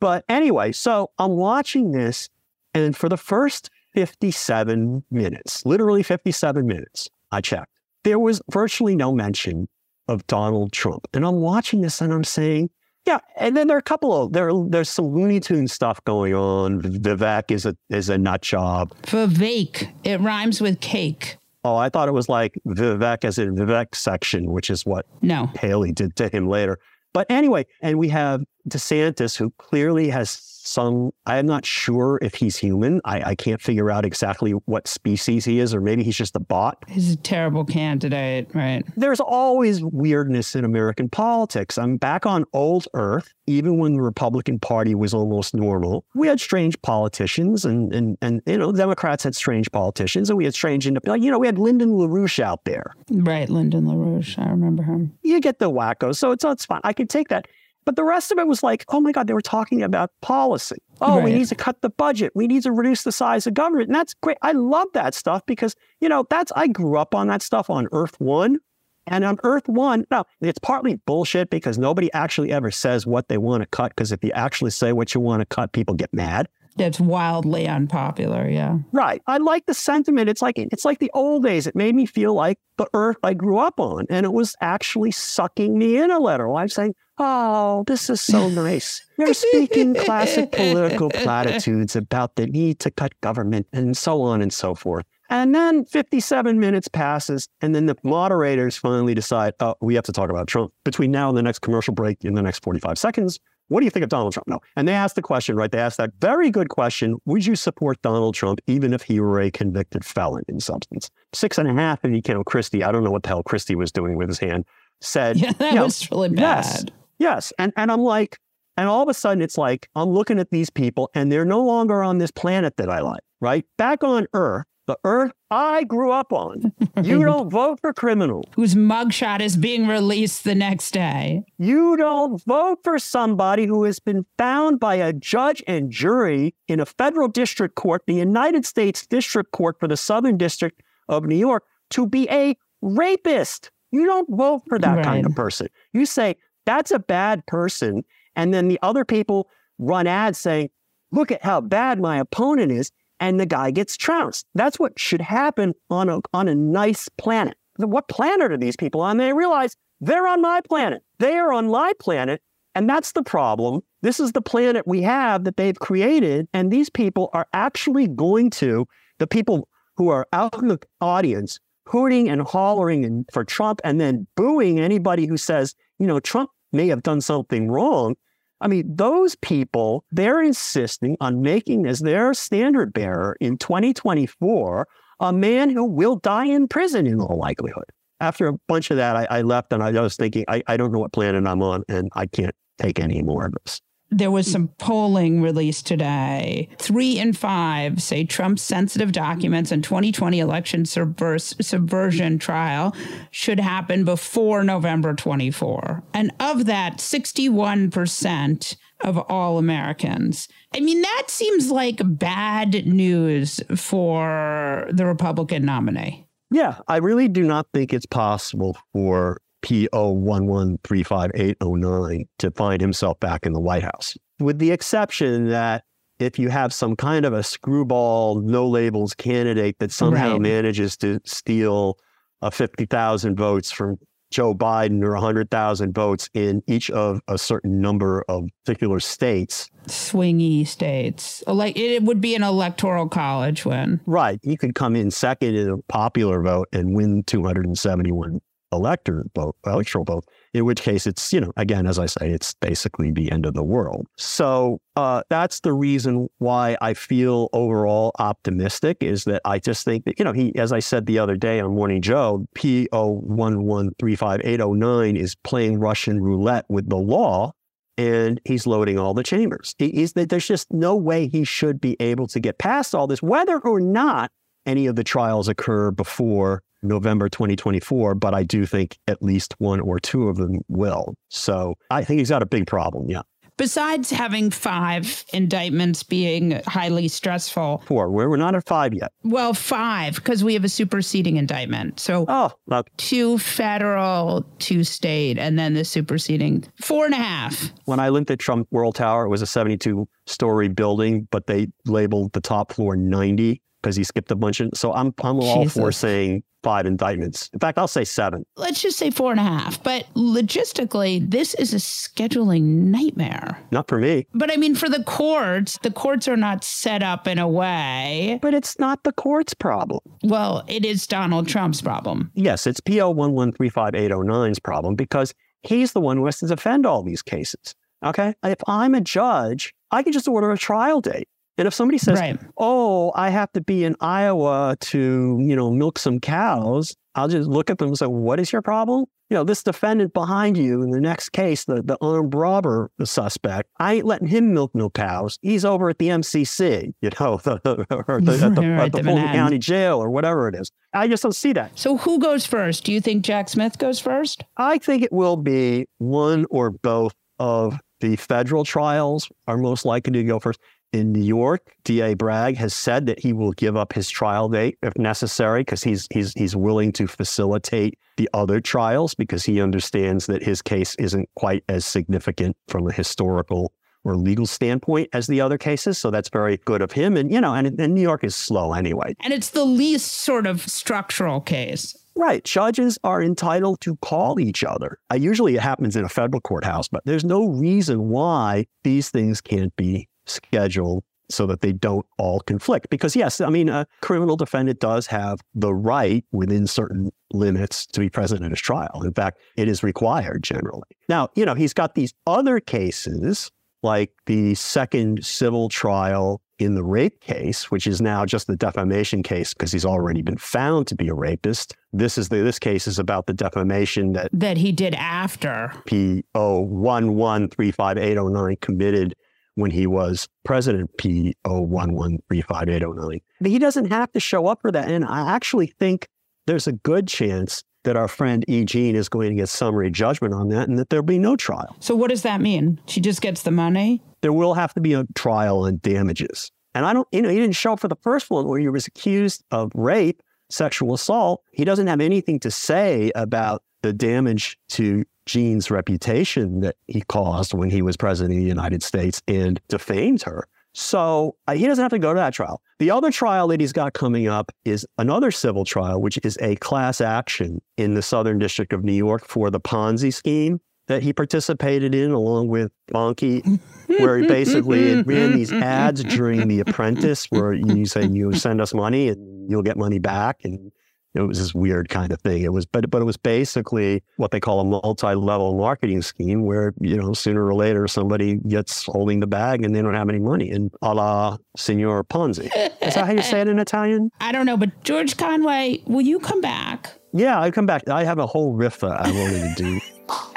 But 0.00 0.24
anyway, 0.28 0.72
so 0.72 1.10
I'm 1.18 1.32
watching 1.32 1.92
this, 1.92 2.28
and 2.74 2.96
for 2.96 3.08
the 3.08 3.16
first 3.16 3.70
57 3.94 5.04
minutes, 5.10 5.64
literally 5.64 6.02
57 6.02 6.66
minutes, 6.66 7.08
I 7.32 7.40
checked. 7.40 7.72
There 8.04 8.18
was 8.18 8.42
virtually 8.50 8.94
no 8.94 9.12
mention 9.12 9.68
of 10.08 10.26
Donald 10.26 10.72
Trump. 10.72 11.08
And 11.14 11.24
I'm 11.24 11.40
watching 11.40 11.80
this 11.80 12.00
and 12.00 12.12
I'm 12.12 12.24
saying, 12.24 12.70
yeah, 13.06 13.18
and 13.36 13.56
then 13.56 13.68
there 13.68 13.76
are 13.76 13.80
a 13.80 13.82
couple 13.82 14.24
of 14.24 14.32
there. 14.32 14.50
There's 14.68 14.88
some 14.88 15.14
Looney 15.14 15.38
Tune 15.38 15.68
stuff 15.68 16.02
going 16.04 16.34
on. 16.34 16.82
Vivek 16.82 17.52
is 17.52 17.64
a 17.64 17.76
is 17.88 18.08
a 18.08 18.18
nut 18.18 18.42
job. 18.42 18.92
Vivek, 19.02 19.88
it 20.02 20.20
rhymes 20.20 20.60
with 20.60 20.80
cake. 20.80 21.36
Oh, 21.64 21.76
I 21.76 21.88
thought 21.88 22.08
it 22.08 22.12
was 22.12 22.28
like 22.28 22.58
Vivek 22.66 23.24
as 23.24 23.38
in 23.38 23.54
Vivek 23.54 23.94
section, 23.94 24.50
which 24.50 24.70
is 24.70 24.84
what 24.84 25.06
no 25.22 25.46
Haley 25.58 25.92
did 25.92 26.16
to 26.16 26.28
him 26.28 26.48
later. 26.48 26.78
But 27.16 27.30
anyway, 27.30 27.64
and 27.80 27.98
we 27.98 28.10
have 28.10 28.44
DeSantis, 28.68 29.38
who 29.38 29.50
clearly 29.56 30.10
has 30.10 30.28
some, 30.66 31.12
I'm 31.26 31.46
not 31.46 31.64
sure 31.64 32.18
if 32.20 32.34
he's 32.34 32.56
human. 32.56 33.00
I, 33.04 33.30
I, 33.30 33.34
can't 33.34 33.60
figure 33.60 33.90
out 33.90 34.04
exactly 34.04 34.50
what 34.50 34.88
species 34.88 35.44
he 35.44 35.60
is, 35.60 35.74
or 35.74 35.80
maybe 35.80 36.02
he's 36.02 36.16
just 36.16 36.34
a 36.34 36.40
bot. 36.40 36.84
He's 36.88 37.12
a 37.12 37.16
terrible 37.16 37.64
candidate, 37.64 38.48
right? 38.54 38.84
There's 38.96 39.20
always 39.20 39.82
weirdness 39.82 40.56
in 40.56 40.64
American 40.64 41.08
politics. 41.08 41.78
I'm 41.78 41.96
back 41.96 42.26
on 42.26 42.44
old 42.52 42.88
earth, 42.94 43.32
even 43.46 43.78
when 43.78 43.94
the 43.94 44.02
Republican 44.02 44.58
Party 44.58 44.94
was 44.94 45.14
almost 45.14 45.54
normal. 45.54 46.04
We 46.14 46.26
had 46.26 46.40
strange 46.40 46.80
politicians, 46.82 47.64
and, 47.64 47.94
and, 47.94 48.18
and 48.20 48.42
you 48.46 48.58
know, 48.58 48.72
Democrats 48.72 49.22
had 49.22 49.36
strange 49.36 49.70
politicians, 49.70 50.30
and 50.30 50.36
we 50.36 50.44
had 50.44 50.54
strange, 50.54 50.84
you 50.84 50.92
know, 50.92 51.38
we 51.38 51.46
had 51.46 51.58
Lyndon 51.58 51.90
LaRouche 51.90 52.40
out 52.40 52.64
there. 52.64 52.92
Right, 53.10 53.48
Lyndon 53.48 53.84
LaRouche. 53.84 54.38
I 54.38 54.50
remember 54.50 54.82
him. 54.82 55.16
You 55.22 55.40
get 55.40 55.58
the 55.58 55.70
wackos, 55.70 56.16
so 56.16 56.32
it's, 56.32 56.44
it's 56.44 56.64
fine. 56.64 56.80
I 56.82 56.92
can 56.92 57.06
take 57.06 57.28
that. 57.28 57.46
But 57.86 57.94
the 57.94 58.04
rest 58.04 58.32
of 58.32 58.38
it 58.38 58.48
was 58.48 58.64
like, 58.64 58.84
oh 58.88 59.00
my 59.00 59.12
God, 59.12 59.28
they 59.28 59.32
were 59.32 59.40
talking 59.40 59.82
about 59.82 60.10
policy. 60.20 60.76
Oh, 61.00 61.16
right. 61.16 61.24
we 61.24 61.32
need 61.32 61.46
to 61.46 61.54
cut 61.54 61.80
the 61.80 61.88
budget. 61.88 62.32
We 62.34 62.48
need 62.48 62.64
to 62.64 62.72
reduce 62.72 63.04
the 63.04 63.12
size 63.12 63.46
of 63.46 63.54
government. 63.54 63.88
And 63.88 63.94
that's 63.94 64.12
great. 64.12 64.36
I 64.42 64.52
love 64.52 64.88
that 64.94 65.14
stuff 65.14 65.46
because, 65.46 65.76
you 66.00 66.08
know, 66.08 66.26
that's, 66.28 66.52
I 66.56 66.66
grew 66.66 66.98
up 66.98 67.14
on 67.14 67.28
that 67.28 67.42
stuff 67.42 67.70
on 67.70 67.88
Earth 67.92 68.20
One. 68.20 68.58
And 69.06 69.24
on 69.24 69.38
Earth 69.44 69.68
One, 69.68 70.04
now 70.10 70.24
it's 70.40 70.58
partly 70.58 70.96
bullshit 71.06 71.48
because 71.48 71.78
nobody 71.78 72.12
actually 72.12 72.50
ever 72.50 72.72
says 72.72 73.06
what 73.06 73.28
they 73.28 73.38
want 73.38 73.62
to 73.62 73.66
cut. 73.66 73.90
Because 73.90 74.10
if 74.10 74.24
you 74.24 74.32
actually 74.32 74.72
say 74.72 74.92
what 74.92 75.14
you 75.14 75.20
want 75.20 75.42
to 75.42 75.46
cut, 75.46 75.72
people 75.72 75.94
get 75.94 76.12
mad. 76.12 76.48
It's 76.78 77.00
wildly 77.00 77.66
unpopular, 77.66 78.48
yeah. 78.48 78.78
Right. 78.92 79.22
I 79.26 79.38
like 79.38 79.66
the 79.66 79.74
sentiment. 79.74 80.28
It's 80.28 80.42
like 80.42 80.58
it's 80.58 80.84
like 80.84 80.98
the 80.98 81.10
old 81.14 81.44
days. 81.44 81.66
It 81.66 81.74
made 81.74 81.94
me 81.94 82.06
feel 82.06 82.34
like 82.34 82.58
the 82.76 82.86
earth 82.92 83.16
I 83.22 83.34
grew 83.34 83.58
up 83.58 83.80
on. 83.80 84.06
And 84.10 84.26
it 84.26 84.32
was 84.32 84.54
actually 84.60 85.10
sucking 85.10 85.78
me 85.78 85.96
in 85.96 86.10
a 86.10 86.18
letter. 86.18 86.52
I'm 86.52 86.68
saying, 86.68 86.94
Oh, 87.18 87.82
this 87.86 88.10
is 88.10 88.20
so 88.20 88.50
nice. 88.50 89.02
You're 89.18 89.32
speaking 89.32 89.94
classic 89.94 90.52
political 90.52 91.08
platitudes 91.14 91.96
about 91.96 92.36
the 92.36 92.46
need 92.46 92.78
to 92.80 92.90
cut 92.90 93.18
government 93.22 93.66
and 93.72 93.96
so 93.96 94.20
on 94.20 94.42
and 94.42 94.52
so 94.52 94.74
forth. 94.74 95.06
And 95.30 95.54
then 95.54 95.84
57 95.86 96.60
minutes 96.60 96.88
passes, 96.88 97.48
and 97.60 97.74
then 97.74 97.86
the 97.86 97.96
moderators 98.04 98.76
finally 98.76 99.14
decide, 99.14 99.54
oh, 99.60 99.74
we 99.80 99.94
have 99.94 100.04
to 100.04 100.12
talk 100.12 100.30
about 100.30 100.46
Trump. 100.46 100.72
Between 100.84 101.10
now 101.10 101.28
and 101.28 101.36
the 101.36 101.42
next 101.42 101.60
commercial 101.60 101.94
break 101.94 102.24
in 102.24 102.34
the 102.34 102.42
next 102.42 102.62
45 102.62 102.96
seconds, 102.96 103.40
what 103.68 103.80
do 103.80 103.84
you 103.84 103.90
think 103.90 104.04
of 104.04 104.08
Donald 104.08 104.32
Trump? 104.32 104.46
No. 104.46 104.60
And 104.76 104.86
they 104.86 104.92
asked 104.92 105.16
the 105.16 105.22
question, 105.22 105.56
right? 105.56 105.70
They 105.70 105.78
asked 105.78 105.98
that 105.98 106.12
very 106.20 106.50
good 106.50 106.68
question 106.68 107.16
Would 107.24 107.46
you 107.46 107.56
support 107.56 108.00
Donald 108.02 108.34
Trump 108.34 108.60
even 108.66 108.92
if 108.92 109.02
he 109.02 109.20
were 109.20 109.40
a 109.40 109.50
convicted 109.50 110.04
felon 110.04 110.44
in 110.48 110.60
substance? 110.60 111.10
Six 111.32 111.58
and 111.58 111.68
a 111.68 111.74
half 111.74 112.04
if 112.04 112.12
you 112.12 112.22
count 112.22 112.46
Christie. 112.46 112.84
I 112.84 112.92
don't 112.92 113.04
know 113.04 113.10
what 113.10 113.22
the 113.22 113.28
hell 113.28 113.42
Christie 113.42 113.74
was 113.74 113.90
doing 113.90 114.16
with 114.16 114.28
his 114.28 114.38
hand. 114.38 114.64
Said, 115.00 115.36
yeah, 115.38 115.52
that 115.52 115.70
you 115.70 115.76
know, 115.76 115.84
was 115.84 116.10
really 116.10 116.28
bad. 116.28 116.38
Yes, 116.38 116.84
yes. 117.18 117.52
And, 117.58 117.72
and 117.76 117.90
I'm 117.90 118.02
like, 118.02 118.38
and 118.76 118.88
all 118.88 119.02
of 119.02 119.08
a 119.08 119.14
sudden 119.14 119.42
it's 119.42 119.58
like, 119.58 119.88
I'm 119.94 120.10
looking 120.10 120.38
at 120.38 120.50
these 120.50 120.70
people 120.70 121.10
and 121.14 121.32
they're 121.32 121.44
no 121.44 121.62
longer 121.62 122.02
on 122.02 122.18
this 122.18 122.30
planet 122.30 122.76
that 122.76 122.90
I 122.90 123.00
like, 123.00 123.22
right? 123.40 123.64
Back 123.78 124.04
on 124.04 124.26
Earth, 124.32 124.66
the 124.86 124.98
earth 125.04 125.32
I 125.50 125.84
grew 125.84 126.12
up 126.12 126.32
on. 126.32 126.72
You 127.02 127.24
don't 127.24 127.50
vote 127.50 127.78
for 127.82 127.92
criminals. 127.92 128.46
Whose 128.54 128.74
mugshot 128.74 129.40
is 129.40 129.58
being 129.58 129.86
released 129.86 130.44
the 130.44 130.54
next 130.54 130.92
day. 130.92 131.44
You 131.58 131.94
don't 131.98 132.42
vote 132.44 132.78
for 132.82 132.98
somebody 132.98 133.66
who 133.66 133.84
has 133.84 133.98
been 133.98 134.24
found 134.38 134.80
by 134.80 134.94
a 134.94 135.12
judge 135.12 135.62
and 135.66 135.90
jury 135.90 136.54
in 136.68 136.80
a 136.80 136.86
federal 136.86 137.28
district 137.28 137.74
court, 137.74 138.02
the 138.06 138.14
United 138.14 138.64
States 138.64 139.06
District 139.06 139.52
Court 139.52 139.78
for 139.78 139.88
the 139.88 139.96
Southern 139.96 140.38
District 140.38 140.82
of 141.10 141.26
New 141.26 141.36
York, 141.36 141.64
to 141.90 142.06
be 142.06 142.26
a 142.30 142.56
rapist. 142.80 143.70
You 143.92 144.06
don't 144.06 144.34
vote 144.34 144.62
for 144.66 144.78
that 144.78 144.96
right. 144.96 145.04
kind 145.04 145.26
of 145.26 145.34
person. 145.34 145.68
You 145.92 146.06
say, 146.06 146.36
that's 146.64 146.90
a 146.90 146.98
bad 146.98 147.44
person. 147.46 148.04
And 148.36 148.54
then 148.54 148.68
the 148.68 148.78
other 148.80 149.04
people 149.04 149.50
run 149.78 150.06
ads 150.06 150.38
saying, 150.38 150.70
look 151.12 151.30
at 151.30 151.44
how 151.44 151.60
bad 151.60 152.00
my 152.00 152.18
opponent 152.18 152.72
is 152.72 152.90
and 153.20 153.40
the 153.40 153.46
guy 153.46 153.70
gets 153.70 153.96
trounced. 153.96 154.46
That's 154.54 154.78
what 154.78 154.98
should 154.98 155.20
happen 155.20 155.74
on 155.90 156.08
a, 156.08 156.20
on 156.32 156.48
a 156.48 156.54
nice 156.54 157.08
planet. 157.16 157.56
What 157.78 158.08
planet 158.08 158.52
are 158.52 158.56
these 158.56 158.76
people 158.76 159.00
on? 159.00 159.18
They 159.18 159.32
realize 159.32 159.76
they're 160.00 160.26
on 160.26 160.40
my 160.40 160.60
planet. 160.68 161.02
They 161.18 161.34
are 161.36 161.52
on 161.52 161.68
my 161.68 161.92
planet. 161.98 162.42
And 162.74 162.88
that's 162.88 163.12
the 163.12 163.22
problem. 163.22 163.80
This 164.02 164.20
is 164.20 164.32
the 164.32 164.42
planet 164.42 164.86
we 164.86 165.00
have 165.02 165.44
that 165.44 165.56
they've 165.56 165.78
created. 165.78 166.46
And 166.52 166.70
these 166.70 166.90
people 166.90 167.30
are 167.32 167.46
actually 167.54 168.06
going 168.06 168.50
to, 168.50 168.86
the 169.18 169.26
people 169.26 169.68
who 169.96 170.10
are 170.10 170.26
out 170.32 170.58
in 170.58 170.68
the 170.68 170.78
audience, 171.00 171.58
hooting 171.86 172.28
and 172.28 172.42
hollering 172.42 173.24
for 173.32 173.44
Trump 173.44 173.80
and 173.82 174.00
then 174.00 174.26
booing 174.36 174.78
anybody 174.78 175.26
who 175.26 175.38
says, 175.38 175.74
you 175.98 176.06
know, 176.06 176.20
Trump 176.20 176.50
may 176.72 176.88
have 176.88 177.02
done 177.02 177.22
something 177.22 177.70
wrong. 177.70 178.14
I 178.60 178.68
mean, 178.68 178.94
those 178.94 179.36
people, 179.36 180.04
they're 180.10 180.42
insisting 180.42 181.16
on 181.20 181.42
making 181.42 181.86
as 181.86 182.00
their 182.00 182.32
standard 182.34 182.92
bearer 182.92 183.36
in 183.40 183.58
2024 183.58 184.86
a 185.20 185.32
man 185.32 185.70
who 185.70 185.84
will 185.84 186.16
die 186.16 186.46
in 186.46 186.68
prison 186.68 187.06
in 187.06 187.20
all 187.20 187.38
likelihood. 187.38 187.84
After 188.20 188.46
a 188.46 188.54
bunch 188.66 188.90
of 188.90 188.96
that, 188.96 189.16
I, 189.16 189.26
I 189.30 189.42
left 189.42 189.72
and 189.72 189.82
I 189.82 189.90
was 189.90 190.16
thinking, 190.16 190.44
I, 190.48 190.62
I 190.66 190.76
don't 190.76 190.92
know 190.92 190.98
what 190.98 191.12
planet 191.12 191.46
I'm 191.46 191.62
on 191.62 191.84
and 191.88 192.08
I 192.14 192.26
can't 192.26 192.54
take 192.78 192.98
any 192.98 193.22
more 193.22 193.46
of 193.46 193.54
this. 193.64 193.80
There 194.10 194.30
was 194.30 194.50
some 194.50 194.68
polling 194.78 195.42
released 195.42 195.86
today. 195.86 196.68
Three 196.78 197.18
in 197.18 197.32
five 197.32 198.00
say 198.00 198.24
Trump's 198.24 198.62
sensitive 198.62 199.12
documents 199.12 199.72
and 199.72 199.82
2020 199.82 200.38
election 200.38 200.84
subvers- 200.84 201.62
subversion 201.62 202.38
trial 202.38 202.94
should 203.30 203.58
happen 203.58 204.04
before 204.04 204.62
November 204.62 205.12
24. 205.14 206.04
And 206.14 206.32
of 206.38 206.66
that, 206.66 206.98
61% 206.98 208.76
of 209.02 209.18
all 209.18 209.58
Americans. 209.58 210.48
I 210.74 210.80
mean, 210.80 211.02
that 211.02 211.24
seems 211.28 211.70
like 211.70 212.00
bad 212.02 212.86
news 212.86 213.60
for 213.74 214.88
the 214.92 215.06
Republican 215.06 215.64
nominee. 215.64 216.26
Yeah, 216.50 216.78
I 216.86 216.98
really 216.98 217.28
do 217.28 217.42
not 217.42 217.66
think 217.74 217.92
it's 217.92 218.06
possible 218.06 218.76
for 218.92 219.40
P01135809 219.62 222.28
to 222.38 222.50
find 222.52 222.80
himself 222.80 223.20
back 223.20 223.44
in 223.46 223.52
the 223.52 223.60
White 223.60 223.82
House, 223.82 224.16
with 224.38 224.58
the 224.58 224.70
exception 224.70 225.48
that 225.48 225.84
if 226.18 226.38
you 226.38 226.48
have 226.48 226.72
some 226.72 226.96
kind 226.96 227.26
of 227.26 227.32
a 227.32 227.42
screwball, 227.42 228.40
no 228.40 228.66
labels 228.66 229.14
candidate 229.14 229.78
that 229.80 229.92
somehow 229.92 230.32
right. 230.32 230.40
manages 230.40 230.96
to 230.98 231.20
steal 231.24 231.98
uh, 232.42 232.46
a 232.46 232.50
50,000 232.50 233.36
votes 233.36 233.70
from 233.70 233.98
Joe 234.30 234.54
Biden 234.54 235.04
or 235.04 235.12
100,000 235.12 235.94
votes 235.94 236.28
in 236.34 236.62
each 236.66 236.90
of 236.90 237.20
a 237.28 237.38
certain 237.38 237.80
number 237.80 238.24
of 238.28 238.48
particular 238.64 239.00
states. 239.00 239.70
Swingy 239.86 240.66
states. 240.66 241.44
Like 241.46 241.78
it 241.78 242.02
would 242.02 242.20
be 242.20 242.34
an 242.34 242.42
electoral 242.42 243.08
college 243.08 243.64
win. 243.64 244.00
Right. 244.04 244.40
You 244.42 244.58
could 244.58 244.74
come 244.74 244.96
in 244.96 245.10
second 245.10 245.54
in 245.54 245.70
a 245.70 245.78
popular 245.88 246.42
vote 246.42 246.68
and 246.72 246.94
win 246.94 247.22
271 247.24 248.40
elector 248.72 249.24
vote, 249.34 249.56
electoral 249.64 250.04
vote, 250.04 250.24
in 250.54 250.64
which 250.64 250.82
case 250.82 251.06
it's, 251.06 251.32
you 251.32 251.40
know, 251.40 251.52
again, 251.56 251.86
as 251.86 251.98
I 251.98 252.06
say, 252.06 252.30
it's 252.30 252.54
basically 252.54 253.10
the 253.10 253.30
end 253.30 253.44
of 253.46 253.54
the 253.54 253.62
world. 253.62 254.06
So 254.16 254.80
uh, 254.96 255.22
that's 255.28 255.60
the 255.60 255.72
reason 255.72 256.28
why 256.38 256.76
I 256.80 256.94
feel 256.94 257.48
overall 257.52 258.12
optimistic 258.18 258.98
is 259.00 259.24
that 259.24 259.42
I 259.44 259.58
just 259.58 259.84
think 259.84 260.04
that, 260.04 260.18
you 260.18 260.24
know, 260.24 260.32
he, 260.32 260.54
as 260.56 260.72
I 260.72 260.78
said 260.80 261.06
the 261.06 261.18
other 261.18 261.36
day 261.36 261.60
on 261.60 261.74
Morning 261.74 262.02
Joe, 262.02 262.46
P01135809 262.56 265.16
is 265.16 265.34
playing 265.36 265.78
Russian 265.78 266.20
roulette 266.20 266.64
with 266.68 266.88
the 266.88 266.96
law 266.96 267.52
and 267.98 268.40
he's 268.44 268.66
loading 268.66 268.98
all 268.98 269.14
the 269.14 269.22
chambers. 269.22 269.74
He, 269.78 270.06
there's 270.14 270.46
just 270.46 270.70
no 270.72 270.96
way 270.96 271.28
he 271.28 271.44
should 271.44 271.80
be 271.80 271.96
able 272.00 272.26
to 272.28 272.40
get 272.40 272.58
past 272.58 272.94
all 272.94 273.06
this, 273.06 273.22
whether 273.22 273.58
or 273.58 273.80
not 273.80 274.30
any 274.66 274.86
of 274.86 274.96
the 274.96 275.04
trials 275.04 275.48
occur 275.48 275.90
before 275.90 276.62
November 276.86 277.28
2024, 277.28 278.14
but 278.14 278.34
I 278.34 278.42
do 278.42 278.66
think 278.66 278.98
at 279.06 279.22
least 279.22 279.54
one 279.58 279.80
or 279.80 279.98
two 279.98 280.28
of 280.28 280.36
them 280.36 280.60
will. 280.68 281.14
So 281.28 281.74
I 281.90 282.04
think 282.04 282.18
he's 282.18 282.30
got 282.30 282.42
a 282.42 282.46
big 282.46 282.66
problem. 282.66 283.08
Yeah. 283.08 283.22
Besides 283.58 284.10
having 284.10 284.50
five 284.50 285.24
indictments 285.32 286.02
being 286.02 286.60
highly 286.66 287.08
stressful, 287.08 287.84
four. 287.86 288.10
We're 288.10 288.28
we're 288.28 288.36
not 288.36 288.54
at 288.54 288.66
five 288.66 288.92
yet. 288.92 289.12
Well, 289.22 289.54
five 289.54 290.16
because 290.16 290.44
we 290.44 290.52
have 290.52 290.64
a 290.64 290.68
superseding 290.68 291.38
indictment. 291.38 291.98
So 291.98 292.26
oh, 292.28 292.52
okay. 292.70 292.86
two 292.98 293.38
federal, 293.38 294.44
two 294.58 294.84
state, 294.84 295.38
and 295.38 295.58
then 295.58 295.72
the 295.72 295.86
superseding 295.86 296.66
four 296.82 297.06
and 297.06 297.14
a 297.14 297.18
half. 297.18 297.72
When 297.86 297.98
I 297.98 298.10
lived 298.10 298.30
at 298.30 298.38
Trump 298.38 298.68
World 298.70 298.96
Tower, 298.96 299.24
it 299.24 299.30
was 299.30 299.40
a 299.40 299.46
72 299.46 300.06
story 300.26 300.68
building, 300.68 301.26
but 301.30 301.46
they 301.46 301.68
labeled 301.86 302.34
the 302.34 302.42
top 302.42 302.74
floor 302.74 302.94
90 302.94 303.62
because 303.86 303.94
he 303.94 304.02
skipped 304.02 304.32
a 304.32 304.36
bunch 304.36 304.58
of. 304.58 304.70
So 304.74 304.92
I'm 304.92 305.14
I'm 305.22 305.38
all 305.38 305.62
Jesus. 305.62 305.80
for 305.80 305.92
saying 305.92 306.42
five 306.64 306.86
indictments. 306.86 307.48
In 307.52 307.60
fact, 307.60 307.78
I'll 307.78 307.86
say 307.86 308.04
seven. 308.04 308.44
Let's 308.56 308.82
just 308.82 308.98
say 308.98 309.10
four 309.10 309.30
and 309.30 309.38
a 309.38 309.44
half. 309.44 309.80
But 309.84 310.06
logistically, 310.14 311.30
this 311.30 311.54
is 311.54 311.72
a 311.72 311.76
scheduling 311.76 312.62
nightmare. 312.90 313.56
Not 313.70 313.86
for 313.86 313.98
me. 313.98 314.26
But 314.34 314.52
I 314.52 314.56
mean, 314.56 314.74
for 314.74 314.88
the 314.88 315.04
courts, 315.04 315.78
the 315.82 315.92
courts 315.92 316.26
are 316.26 316.36
not 316.36 316.64
set 316.64 317.04
up 317.04 317.28
in 317.28 317.38
a 317.38 317.46
way. 317.46 318.40
But 318.42 318.54
it's 318.54 318.76
not 318.80 319.04
the 319.04 319.12
court's 319.12 319.54
problem. 319.54 320.00
Well, 320.24 320.64
it 320.66 320.84
is 320.84 321.06
Donald 321.06 321.46
Trump's 321.46 321.80
problem. 321.80 322.32
Yes, 322.34 322.66
it's 322.66 322.80
PO 322.80 323.14
1135809's 323.14 324.58
problem 324.58 324.96
because 324.96 325.32
he's 325.62 325.92
the 325.92 326.00
one 326.00 326.16
who 326.16 326.24
has 326.24 326.40
to 326.40 326.48
defend 326.48 326.86
all 326.86 327.04
these 327.04 327.22
cases. 327.22 327.76
Okay. 328.04 328.34
If 328.42 328.58
I'm 328.66 328.96
a 328.96 329.00
judge, 329.00 329.72
I 329.92 330.02
can 330.02 330.12
just 330.12 330.26
order 330.26 330.50
a 330.50 330.58
trial 330.58 331.00
date. 331.00 331.28
And 331.58 331.66
if 331.66 331.74
somebody 331.74 331.98
says, 331.98 332.18
Right. 332.18 332.38
oh, 332.58 333.12
I 333.14 333.30
have 333.30 333.50
to 333.52 333.60
be 333.60 333.84
in 333.84 333.96
Iowa 334.00 334.76
to, 334.80 335.38
you 335.40 335.56
know, 335.56 335.70
milk 335.70 335.98
some 335.98 336.20
cows, 336.20 336.94
I'll 337.14 337.28
just 337.28 337.48
look 337.48 337.70
at 337.70 337.78
them 337.78 337.88
and 337.88 337.98
say, 337.98 338.06
what 338.06 338.38
is 338.38 338.52
your 338.52 338.60
problem? 338.62 339.06
You 339.30 339.34
know, 339.34 339.42
this 339.42 339.62
defendant 339.62 340.12
behind 340.12 340.56
you 340.56 340.82
in 340.82 340.90
the 340.90 341.00
next 341.00 341.30
case, 341.30 341.64
the, 341.64 341.82
the 341.82 341.96
armed 342.00 342.34
robber 342.34 342.90
the 342.98 343.06
suspect, 343.06 343.68
I 343.80 343.94
ain't 343.94 344.04
letting 344.04 344.28
him 344.28 344.52
milk 344.54 344.70
no 344.74 344.88
cows. 344.90 345.38
He's 345.42 345.64
over 345.64 345.88
at 345.88 345.98
the 345.98 346.08
MCC, 346.08 346.92
you 347.00 347.10
know, 347.18 347.38
the, 347.38 347.54
or 348.06 348.20
the, 348.20 348.32
at 348.44 348.54
the, 348.54 348.60
Right, 348.60 348.80
at 348.86 348.92
the 348.92 348.98
the 348.98 349.04
Fulton 349.04 349.04
Manhattan. 349.06 349.34
County 349.34 349.58
Jail 349.58 349.98
or 350.00 350.10
whatever 350.10 350.48
it 350.48 350.54
is. 350.54 350.70
I 350.92 351.08
just 351.08 351.22
don't 351.22 351.34
see 351.34 351.52
that. 351.54 351.76
So 351.76 351.96
who 351.96 352.18
goes 352.20 352.46
first? 352.46 352.84
Do 352.84 352.92
you 352.92 353.00
think 353.00 353.24
Jack 353.24 353.48
Smith 353.48 353.78
goes 353.78 353.98
first? 353.98 354.44
I 354.58 354.78
think 354.78 355.02
it 355.02 355.12
will 355.12 355.36
be 355.36 355.86
one 355.98 356.44
or 356.50 356.70
both 356.70 357.14
of 357.38 357.78
the 358.00 358.16
federal 358.16 358.62
trials 358.64 359.28
are 359.46 359.56
most 359.56 359.84
likely 359.86 360.12
to 360.12 360.22
go 360.22 360.38
first. 360.38 360.60
In 360.96 361.12
New 361.12 361.20
York, 361.20 361.76
DA 361.84 362.14
Bragg 362.14 362.56
has 362.56 362.72
said 362.72 363.04
that 363.04 363.18
he 363.18 363.34
will 363.34 363.52
give 363.52 363.76
up 363.76 363.92
his 363.92 364.08
trial 364.08 364.48
date 364.48 364.78
if 364.82 364.96
necessary 364.96 365.60
because 365.60 365.84
he's 365.84 366.08
he's 366.10 366.32
he's 366.32 366.56
willing 366.56 366.90
to 366.92 367.06
facilitate 367.06 367.98
the 368.16 368.30
other 368.32 368.62
trials 368.62 369.14
because 369.14 369.44
he 369.44 369.60
understands 369.60 370.24
that 370.24 370.42
his 370.42 370.62
case 370.62 370.94
isn't 370.94 371.28
quite 371.34 371.62
as 371.68 371.84
significant 371.84 372.56
from 372.68 372.88
a 372.88 372.92
historical 372.92 373.74
or 374.04 374.16
legal 374.16 374.46
standpoint 374.46 375.10
as 375.12 375.26
the 375.26 375.38
other 375.38 375.58
cases. 375.58 375.98
So 375.98 376.10
that's 376.10 376.30
very 376.30 376.56
good 376.64 376.80
of 376.80 376.92
him. 376.92 377.18
And 377.18 377.30
you 377.30 377.42
know, 377.42 377.52
and, 377.52 377.78
and 377.78 377.94
New 377.94 378.00
York 378.00 378.24
is 378.24 378.34
slow 378.34 378.72
anyway. 378.72 379.14
And 379.20 379.34
it's 379.34 379.50
the 379.50 379.66
least 379.66 380.10
sort 380.10 380.46
of 380.46 380.62
structural 380.62 381.42
case. 381.42 381.94
Right. 382.16 382.42
Judges 382.42 382.98
are 383.04 383.22
entitled 383.22 383.82
to 383.82 383.96
call 383.96 384.40
each 384.40 384.64
other. 384.64 384.98
Uh, 385.12 385.16
usually 385.16 385.56
it 385.56 385.60
happens 385.60 385.94
in 385.94 386.06
a 386.06 386.08
federal 386.08 386.40
courthouse, 386.40 386.88
but 386.88 387.02
there's 387.04 387.26
no 387.26 387.50
reason 387.50 388.08
why 388.08 388.64
these 388.82 389.10
things 389.10 389.42
can't 389.42 389.76
be 389.76 390.08
scheduled 390.26 391.04
so 391.28 391.46
that 391.46 391.60
they 391.60 391.72
don't 391.72 392.06
all 392.18 392.40
conflict. 392.40 392.88
Because, 392.88 393.16
yes, 393.16 393.40
I 393.40 393.50
mean, 393.50 393.68
a 393.68 393.86
criminal 394.00 394.36
defendant 394.36 394.80
does 394.80 395.06
have 395.08 395.40
the 395.54 395.74
right 395.74 396.24
within 396.32 396.66
certain 396.66 397.10
limits 397.32 397.86
to 397.86 398.00
be 398.00 398.08
present 398.08 398.44
at 398.44 398.50
his 398.50 398.60
trial. 398.60 399.02
In 399.04 399.12
fact, 399.12 399.40
it 399.56 399.68
is 399.68 399.82
required 399.82 400.42
generally. 400.42 400.88
Now, 401.08 401.28
you 401.34 401.44
know, 401.44 401.54
he's 401.54 401.72
got 401.72 401.94
these 401.94 402.14
other 402.26 402.60
cases 402.60 403.50
like 403.82 404.12
the 404.26 404.54
second 404.54 405.24
civil 405.24 405.68
trial 405.68 406.40
in 406.58 406.74
the 406.74 406.82
rape 406.82 407.20
case, 407.20 407.70
which 407.70 407.86
is 407.86 408.00
now 408.00 408.24
just 408.24 408.46
the 408.46 408.56
defamation 408.56 409.22
case 409.22 409.52
because 409.52 409.72
he's 409.72 409.84
already 409.84 410.22
been 410.22 410.38
found 410.38 410.86
to 410.86 410.94
be 410.94 411.08
a 411.08 411.14
rapist. 411.14 411.76
This 411.92 412.16
is 412.16 412.30
the, 412.30 412.36
this 412.36 412.58
case 412.58 412.86
is 412.86 412.98
about 412.98 413.26
the 413.26 413.34
defamation 413.34 414.12
that 414.14 414.30
That 414.32 414.56
he 414.56 414.72
did 414.72 414.94
after. 414.94 415.72
PO 415.86 416.60
one 416.60 417.14
one 417.14 417.48
three 417.48 417.70
five 417.70 417.98
eight 417.98 418.14
zero 418.14 418.28
nine 418.28 418.56
committed 418.60 419.14
when 419.56 419.70
he 419.70 419.86
was 419.86 420.28
president 420.44 420.90
PO 420.96 421.60
one 421.60 421.92
one 421.92 422.18
three 422.28 422.40
five 422.40 422.68
eight 422.68 422.78
zero 422.78 422.92
nine. 422.92 423.20
But 423.40 423.50
he 423.50 423.58
doesn't 423.58 423.86
have 423.86 424.10
to 424.12 424.20
show 424.20 424.46
up 424.46 424.62
for 424.62 424.72
that, 424.72 424.88
and 424.90 425.04
I 425.04 425.34
actually 425.34 425.66
think 425.66 426.08
there's 426.46 426.66
a 426.66 426.72
good 426.72 427.08
chance 427.08 427.62
that 427.84 427.96
our 427.96 428.08
friend 428.08 428.44
E. 428.48 428.64
Jean 428.64 428.96
is 428.96 429.08
going 429.08 429.28
to 429.30 429.34
get 429.34 429.48
summary 429.48 429.90
judgment 429.90 430.34
on 430.34 430.48
that, 430.48 430.68
and 430.68 430.78
that 430.78 430.90
there'll 430.90 431.04
be 431.04 431.18
no 431.18 431.36
trial. 431.36 431.76
So 431.80 431.94
what 431.94 432.10
does 432.10 432.22
that 432.22 432.40
mean? 432.40 432.80
She 432.86 433.00
just 433.00 433.20
gets 433.20 433.42
the 433.42 433.50
money? 433.50 434.02
there 434.26 434.32
will 434.32 434.54
have 434.54 434.74
to 434.74 434.80
be 434.80 434.92
a 434.92 435.04
trial 435.14 435.60
on 435.66 435.78
damages. 435.82 436.50
And 436.74 436.84
I 436.84 436.92
don't, 436.92 437.06
you 437.12 437.22
know, 437.22 437.28
he 437.28 437.36
didn't 437.36 437.54
show 437.54 437.74
up 437.74 437.80
for 437.80 437.86
the 437.86 437.96
first 438.02 438.28
one 438.28 438.48
where 438.48 438.58
he 438.58 438.68
was 438.68 438.86
accused 438.86 439.44
of 439.52 439.70
rape, 439.74 440.20
sexual 440.50 440.94
assault. 440.94 441.42
He 441.52 441.64
doesn't 441.64 441.86
have 441.86 442.00
anything 442.00 442.40
to 442.40 442.50
say 442.50 443.12
about 443.14 443.62
the 443.82 443.92
damage 443.92 444.58
to 444.70 445.04
Jean's 445.26 445.70
reputation 445.70 446.60
that 446.60 446.76
he 446.86 447.02
caused 447.02 447.52
when 447.52 447.70
he 447.70 447.82
was 447.82 447.96
president 447.96 448.34
of 448.34 448.40
the 448.40 448.48
United 448.48 448.82
States 448.82 449.20
and 449.28 449.60
defamed 449.68 450.22
her. 450.22 450.48
So 450.72 451.36
uh, 451.46 451.54
he 451.54 451.66
doesn't 451.66 451.82
have 451.82 451.90
to 451.92 451.98
go 451.98 452.12
to 452.12 452.18
that 452.18 452.34
trial. 452.34 452.60
The 452.80 452.90
other 452.90 453.10
trial 453.10 453.48
that 453.48 453.60
he's 453.60 453.72
got 453.72 453.94
coming 453.94 454.28
up 454.28 454.52
is 454.66 454.86
another 454.98 455.30
civil 455.30 455.64
trial, 455.64 456.02
which 456.02 456.18
is 456.22 456.36
a 456.42 456.56
class 456.56 457.00
action 457.00 457.62
in 457.78 457.94
the 457.94 458.02
Southern 458.02 458.38
District 458.38 458.74
of 458.74 458.84
New 458.84 458.92
York 458.92 459.26
for 459.26 459.50
the 459.50 459.58
Ponzi 459.58 460.12
scheme 460.12 460.60
that 460.88 461.02
he 461.02 461.12
participated 461.14 461.94
in 461.94 462.10
along 462.10 462.48
with 462.48 462.70
Bonky, 462.92 463.58
where 463.86 464.18
he 464.18 464.26
basically 464.26 465.02
ran 465.02 465.32
these 465.32 465.52
ads 465.52 466.04
during 466.04 466.46
The 466.46 466.60
Apprentice 466.60 467.26
where 467.30 467.52
you 467.52 467.86
say 467.86 468.06
you 468.06 468.34
send 468.34 468.60
us 468.60 468.74
money 468.74 469.08
and 469.08 469.50
you'll 469.50 469.62
get 469.62 469.78
money 469.78 469.98
back. 469.98 470.40
And 470.44 470.70
it 471.16 471.22
was 471.22 471.38
this 471.38 471.54
weird 471.54 471.88
kind 471.88 472.12
of 472.12 472.20
thing. 472.20 472.42
It 472.42 472.52
was, 472.52 472.66
but 472.66 472.90
but 472.90 473.02
it 473.02 473.04
was 473.04 473.16
basically 473.16 474.02
what 474.16 474.30
they 474.30 474.40
call 474.40 474.60
a 474.60 474.64
multi-level 474.64 475.56
marketing 475.56 476.02
scheme, 476.02 476.44
where 476.44 476.74
you 476.80 476.96
know 476.96 477.12
sooner 477.12 477.44
or 477.44 477.54
later 477.54 477.88
somebody 477.88 478.36
gets 478.48 478.84
holding 478.84 479.20
the 479.20 479.26
bag 479.26 479.64
and 479.64 479.74
they 479.74 479.82
don't 479.82 479.94
have 479.94 480.08
any 480.08 480.18
money, 480.18 480.50
and 480.50 480.70
a 480.82 480.94
la 480.94 481.36
Signor 481.56 482.04
Ponzi. 482.04 482.46
Is 482.82 482.94
that 482.94 483.06
how 483.06 483.12
you 483.12 483.22
say 483.22 483.40
it 483.40 483.48
in 483.48 483.58
Italian? 483.68 484.10
I 484.20 484.32
don't 484.32 484.46
know, 484.46 484.56
but 484.56 484.82
George 484.84 485.16
Conway, 485.16 485.82
will 485.86 486.02
you 486.02 486.18
come 486.18 486.40
back? 486.40 486.92
Yeah, 487.12 487.40
I 487.40 487.50
come 487.50 487.66
back. 487.66 487.88
I 487.88 488.04
have 488.04 488.18
a 488.18 488.26
whole 488.26 488.52
riff 488.52 488.80
that 488.80 489.00
I 489.06 489.10
wanted 489.10 489.56
to 489.56 489.62
do. 489.62 489.80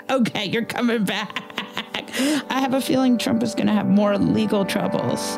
Okay, 0.09 0.45
you're 0.45 0.65
coming 0.65 1.03
back. 1.03 1.43
I 2.49 2.59
have 2.59 2.73
a 2.73 2.81
feeling 2.81 3.19
Trump 3.19 3.43
is 3.43 3.53
going 3.53 3.67
to 3.67 3.73
have 3.73 3.85
more 3.85 4.17
legal 4.17 4.65
troubles. 4.65 5.37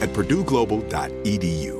at 0.00 0.10
purdueglobal.edu. 0.10 1.79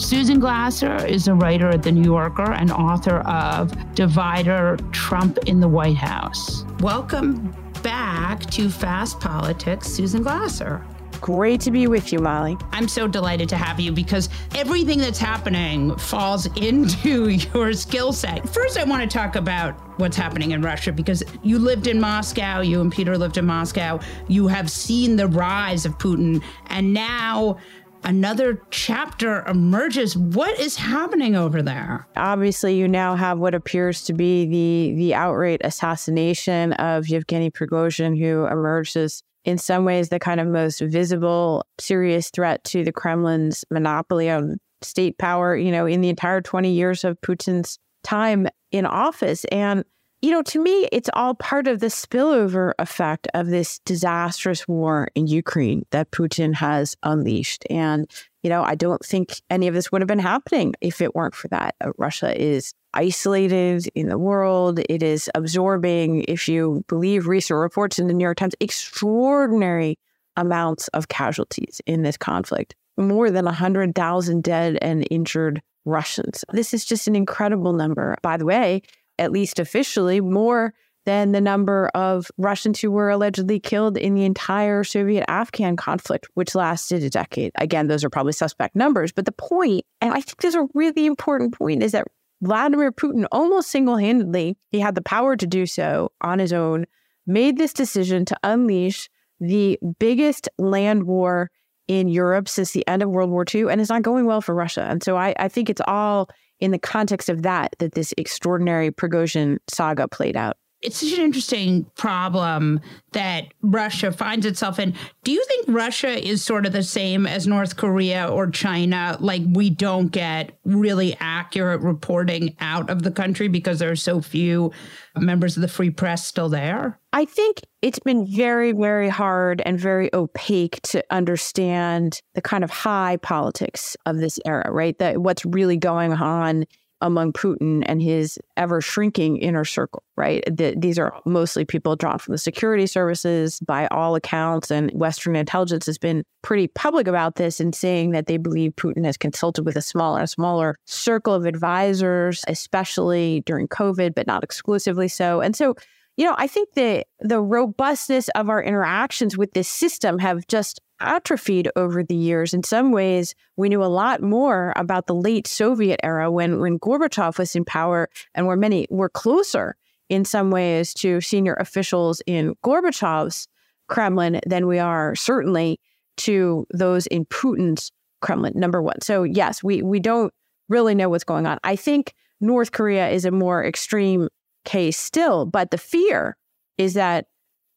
Susan 0.00 0.40
Glasser 0.40 0.96
is 1.04 1.28
a 1.28 1.34
writer 1.34 1.68
at 1.68 1.82
The 1.82 1.92
New 1.92 2.02
Yorker 2.02 2.52
and 2.52 2.72
author 2.72 3.18
of 3.18 3.94
Divider 3.94 4.78
Trump 4.92 5.36
in 5.46 5.60
the 5.60 5.68
White 5.68 5.98
House. 5.98 6.64
Welcome 6.80 7.54
back 7.82 8.40
to 8.46 8.70
Fast 8.70 9.20
Politics, 9.20 9.88
Susan 9.88 10.22
Glasser. 10.22 10.82
Great 11.20 11.60
to 11.60 11.70
be 11.70 11.86
with 11.86 12.14
you, 12.14 12.18
Molly. 12.18 12.56
I'm 12.72 12.88
so 12.88 13.06
delighted 13.06 13.50
to 13.50 13.56
have 13.56 13.78
you 13.78 13.92
because 13.92 14.30
everything 14.54 14.98
that's 14.98 15.18
happening 15.18 15.94
falls 15.96 16.46
into 16.56 17.28
your 17.54 17.74
skill 17.74 18.14
set. 18.14 18.48
First, 18.48 18.78
I 18.78 18.84
want 18.84 19.02
to 19.02 19.18
talk 19.18 19.36
about 19.36 19.74
what's 19.98 20.16
happening 20.16 20.52
in 20.52 20.62
Russia 20.62 20.92
because 20.92 21.22
you 21.42 21.58
lived 21.58 21.86
in 21.86 22.00
Moscow, 22.00 22.60
you 22.60 22.80
and 22.80 22.90
Peter 22.90 23.18
lived 23.18 23.36
in 23.36 23.44
Moscow. 23.44 24.00
You 24.28 24.46
have 24.48 24.70
seen 24.70 25.16
the 25.16 25.28
rise 25.28 25.84
of 25.84 25.98
Putin, 25.98 26.42
and 26.68 26.94
now 26.94 27.58
another 28.04 28.62
chapter 28.70 29.44
emerges. 29.46 30.16
What 30.16 30.58
is 30.58 30.76
happening 30.76 31.36
over 31.36 31.62
there? 31.62 32.06
Obviously, 32.16 32.76
you 32.76 32.88
now 32.88 33.16
have 33.16 33.38
what 33.38 33.54
appears 33.54 34.02
to 34.04 34.12
be 34.12 34.46
the 34.46 34.94
the 34.96 35.14
outright 35.14 35.60
assassination 35.64 36.72
of 36.74 37.08
Yevgeny 37.08 37.50
Prigozhin, 37.50 38.18
who 38.18 38.46
emerges 38.46 39.22
in 39.44 39.58
some 39.58 39.84
ways 39.84 40.08
the 40.08 40.18
kind 40.18 40.40
of 40.40 40.46
most 40.46 40.80
visible, 40.80 41.64
serious 41.78 42.30
threat 42.30 42.62
to 42.64 42.84
the 42.84 42.92
Kremlin's 42.92 43.64
monopoly 43.70 44.28
on 44.30 44.58
state 44.82 45.18
power. 45.18 45.56
You 45.56 45.72
know, 45.72 45.86
in 45.86 46.00
the 46.00 46.08
entire 46.08 46.40
twenty 46.40 46.72
years 46.72 47.04
of 47.04 47.20
Putin's 47.20 47.78
time 48.02 48.48
in 48.72 48.86
office, 48.86 49.44
and 49.46 49.84
you 50.22 50.30
know, 50.30 50.42
to 50.42 50.62
me, 50.62 50.86
it's 50.92 51.08
all 51.14 51.34
part 51.34 51.66
of 51.66 51.80
the 51.80 51.86
spillover 51.86 52.72
effect 52.78 53.26
of 53.32 53.46
this 53.46 53.78
disastrous 53.80 54.68
war 54.68 55.08
in 55.14 55.26
Ukraine 55.26 55.86
that 55.90 56.10
Putin 56.10 56.54
has 56.54 56.94
unleashed. 57.02 57.64
And, 57.70 58.10
you 58.42 58.50
know, 58.50 58.62
I 58.62 58.74
don't 58.74 59.04
think 59.04 59.40
any 59.48 59.66
of 59.66 59.74
this 59.74 59.90
would 59.90 60.02
have 60.02 60.08
been 60.08 60.18
happening 60.18 60.74
if 60.82 61.00
it 61.00 61.14
weren't 61.14 61.34
for 61.34 61.48
that. 61.48 61.74
Uh, 61.80 61.92
Russia 61.96 62.38
is 62.38 62.74
isolated 62.92 63.88
in 63.94 64.08
the 64.08 64.18
world. 64.18 64.80
It 64.90 65.02
is 65.02 65.30
absorbing, 65.34 66.24
if 66.28 66.48
you 66.48 66.84
believe 66.86 67.26
recent 67.26 67.58
reports 67.58 67.98
in 67.98 68.06
the 68.06 68.14
New 68.14 68.24
York 68.24 68.36
Times, 68.36 68.54
extraordinary 68.60 69.98
amounts 70.36 70.88
of 70.88 71.08
casualties 71.08 71.80
in 71.86 72.02
this 72.02 72.18
conflict. 72.18 72.74
More 72.98 73.30
than 73.30 73.46
100,000 73.46 74.44
dead 74.44 74.78
and 74.82 75.06
injured 75.10 75.62
Russians. 75.86 76.44
This 76.52 76.74
is 76.74 76.84
just 76.84 77.08
an 77.08 77.16
incredible 77.16 77.72
number. 77.72 78.16
By 78.22 78.36
the 78.36 78.44
way, 78.44 78.82
at 79.20 79.30
least 79.30 79.58
officially, 79.60 80.20
more 80.20 80.74
than 81.06 81.32
the 81.32 81.40
number 81.40 81.88
of 81.94 82.30
Russians 82.36 82.80
who 82.80 82.90
were 82.90 83.10
allegedly 83.10 83.58
killed 83.58 83.96
in 83.96 84.14
the 84.14 84.24
entire 84.24 84.84
Soviet 84.84 85.24
Afghan 85.28 85.76
conflict, 85.76 86.28
which 86.34 86.54
lasted 86.54 87.02
a 87.02 87.10
decade. 87.10 87.52
Again, 87.54 87.86
those 87.86 88.04
are 88.04 88.10
probably 88.10 88.32
suspect 88.32 88.76
numbers. 88.76 89.12
But 89.12 89.24
the 89.24 89.32
point, 89.32 89.84
and 90.00 90.12
I 90.12 90.20
think 90.20 90.40
there's 90.40 90.54
a 90.54 90.68
really 90.74 91.06
important 91.06 91.56
point, 91.56 91.82
is 91.82 91.92
that 91.92 92.06
Vladimir 92.42 92.92
Putin 92.92 93.26
almost 93.32 93.70
single 93.70 93.96
handedly, 93.96 94.56
he 94.70 94.80
had 94.80 94.94
the 94.94 95.02
power 95.02 95.36
to 95.36 95.46
do 95.46 95.66
so 95.66 96.12
on 96.20 96.38
his 96.38 96.52
own, 96.52 96.86
made 97.26 97.58
this 97.58 97.72
decision 97.72 98.24
to 98.26 98.36
unleash 98.42 99.08
the 99.40 99.78
biggest 99.98 100.48
land 100.58 101.04
war 101.04 101.50
in 101.88 102.08
Europe 102.08 102.48
since 102.48 102.72
the 102.72 102.86
end 102.86 103.02
of 103.02 103.10
World 103.10 103.30
War 103.30 103.44
II, 103.52 103.70
and 103.70 103.80
it's 103.80 103.90
not 103.90 104.02
going 104.02 104.26
well 104.26 104.40
for 104.40 104.54
Russia. 104.54 104.86
And 104.88 105.02
so 105.02 105.16
I, 105.16 105.34
I 105.38 105.48
think 105.48 105.68
it's 105.68 105.80
all 105.86 106.28
in 106.60 106.70
the 106.70 106.78
context 106.78 107.28
of 107.28 107.42
that 107.42 107.74
that 107.78 107.92
this 107.92 108.14
extraordinary 108.16 108.90
Prigozhin 108.90 109.58
saga 109.68 110.06
played 110.08 110.36
out. 110.36 110.56
It's 110.82 110.98
such 110.98 111.18
an 111.18 111.24
interesting 111.24 111.84
problem 111.96 112.80
that 113.12 113.52
Russia 113.62 114.12
finds 114.12 114.46
itself 114.46 114.78
in. 114.78 114.94
Do 115.24 115.32
you 115.32 115.44
think 115.44 115.66
Russia 115.68 116.26
is 116.26 116.42
sort 116.42 116.64
of 116.64 116.72
the 116.72 116.82
same 116.82 117.26
as 117.26 117.46
North 117.46 117.76
Korea 117.76 118.28
or 118.28 118.50
China? 118.50 119.18
Like, 119.20 119.42
we 119.52 119.68
don't 119.68 120.08
get 120.08 120.58
really 120.64 121.16
accurate 121.20 121.82
reporting 121.82 122.56
out 122.60 122.88
of 122.88 123.02
the 123.02 123.10
country 123.10 123.48
because 123.48 123.78
there 123.78 123.90
are 123.90 123.96
so 123.96 124.22
few 124.22 124.72
members 125.16 125.56
of 125.56 125.60
the 125.60 125.68
free 125.68 125.90
press 125.90 126.26
still 126.26 126.48
there? 126.48 126.98
I 127.12 127.24
think 127.24 127.60
it's 127.82 127.98
been 127.98 128.26
very, 128.26 128.72
very 128.72 129.08
hard 129.08 129.60
and 129.66 129.78
very 129.78 130.08
opaque 130.14 130.80
to 130.82 131.04
understand 131.10 132.20
the 132.34 132.42
kind 132.42 132.62
of 132.62 132.70
high 132.70 133.16
politics 133.16 133.96
of 134.06 134.18
this 134.18 134.38
era, 134.46 134.70
right? 134.70 134.96
That 134.98 135.18
what's 135.18 135.44
really 135.44 135.76
going 135.76 136.12
on 136.12 136.64
among 137.00 137.32
Putin 137.32 137.82
and 137.86 138.02
his 138.02 138.38
ever 138.56 138.80
shrinking 138.80 139.38
inner 139.38 139.64
circle, 139.64 140.02
right? 140.16 140.44
The, 140.46 140.74
these 140.76 140.98
are 140.98 141.14
mostly 141.24 141.64
people 141.64 141.96
drawn 141.96 142.18
from 142.18 142.32
the 142.32 142.38
security 142.38 142.86
services 142.86 143.60
by 143.60 143.86
all 143.88 144.14
accounts. 144.14 144.70
And 144.70 144.90
Western 144.92 145.36
intelligence 145.36 145.86
has 145.86 145.98
been 145.98 146.24
pretty 146.42 146.68
public 146.68 147.06
about 147.06 147.36
this 147.36 147.60
and 147.60 147.74
saying 147.74 148.10
that 148.10 148.26
they 148.26 148.36
believe 148.36 148.72
Putin 148.72 149.04
has 149.04 149.16
consulted 149.16 149.64
with 149.64 149.76
a 149.76 149.82
smaller 149.82 150.20
and 150.20 150.30
smaller 150.30 150.76
circle 150.84 151.34
of 151.34 151.46
advisors, 151.46 152.44
especially 152.48 153.42
during 153.46 153.68
COVID, 153.68 154.14
but 154.14 154.26
not 154.26 154.44
exclusively 154.44 155.08
so. 155.08 155.40
And 155.40 155.56
so, 155.56 155.74
you 156.16 156.26
know, 156.26 156.34
I 156.36 156.46
think 156.46 156.74
the 156.74 157.04
the 157.20 157.40
robustness 157.40 158.28
of 158.30 158.50
our 158.50 158.62
interactions 158.62 159.38
with 159.38 159.52
this 159.52 159.68
system 159.68 160.18
have 160.18 160.46
just 160.48 160.80
atrophied 161.00 161.70
over 161.76 162.02
the 162.02 162.14
years. 162.14 162.54
In 162.54 162.62
some 162.62 162.92
ways, 162.92 163.34
we 163.56 163.68
knew 163.68 163.82
a 163.82 163.86
lot 163.86 164.22
more 164.22 164.72
about 164.76 165.06
the 165.06 165.14
late 165.14 165.46
Soviet 165.46 166.00
era 166.02 166.30
when, 166.30 166.60
when 166.60 166.78
Gorbachev 166.78 167.38
was 167.38 167.54
in 167.56 167.64
power 167.64 168.08
and 168.34 168.46
where 168.46 168.56
many 168.56 168.86
were 168.90 169.08
closer 169.08 169.76
in 170.08 170.24
some 170.24 170.50
ways 170.50 170.92
to 170.94 171.20
senior 171.20 171.54
officials 171.54 172.20
in 172.26 172.54
Gorbachev's 172.64 173.48
Kremlin 173.88 174.40
than 174.46 174.66
we 174.66 174.78
are 174.78 175.14
certainly 175.14 175.80
to 176.18 176.66
those 176.72 177.06
in 177.06 177.24
Putin's 177.26 177.90
Kremlin, 178.20 178.52
number 178.54 178.82
one. 178.82 179.00
So 179.00 179.22
yes, 179.22 179.62
we 179.62 179.82
we 179.82 179.98
don't 179.98 180.32
really 180.68 180.94
know 180.94 181.08
what's 181.08 181.24
going 181.24 181.46
on. 181.46 181.58
I 181.64 181.76
think 181.76 182.14
North 182.40 182.72
Korea 182.72 183.08
is 183.08 183.24
a 183.24 183.30
more 183.30 183.64
extreme 183.64 184.28
case 184.64 184.98
still, 184.98 185.46
but 185.46 185.70
the 185.70 185.78
fear 185.78 186.36
is 186.78 186.94
that 186.94 187.26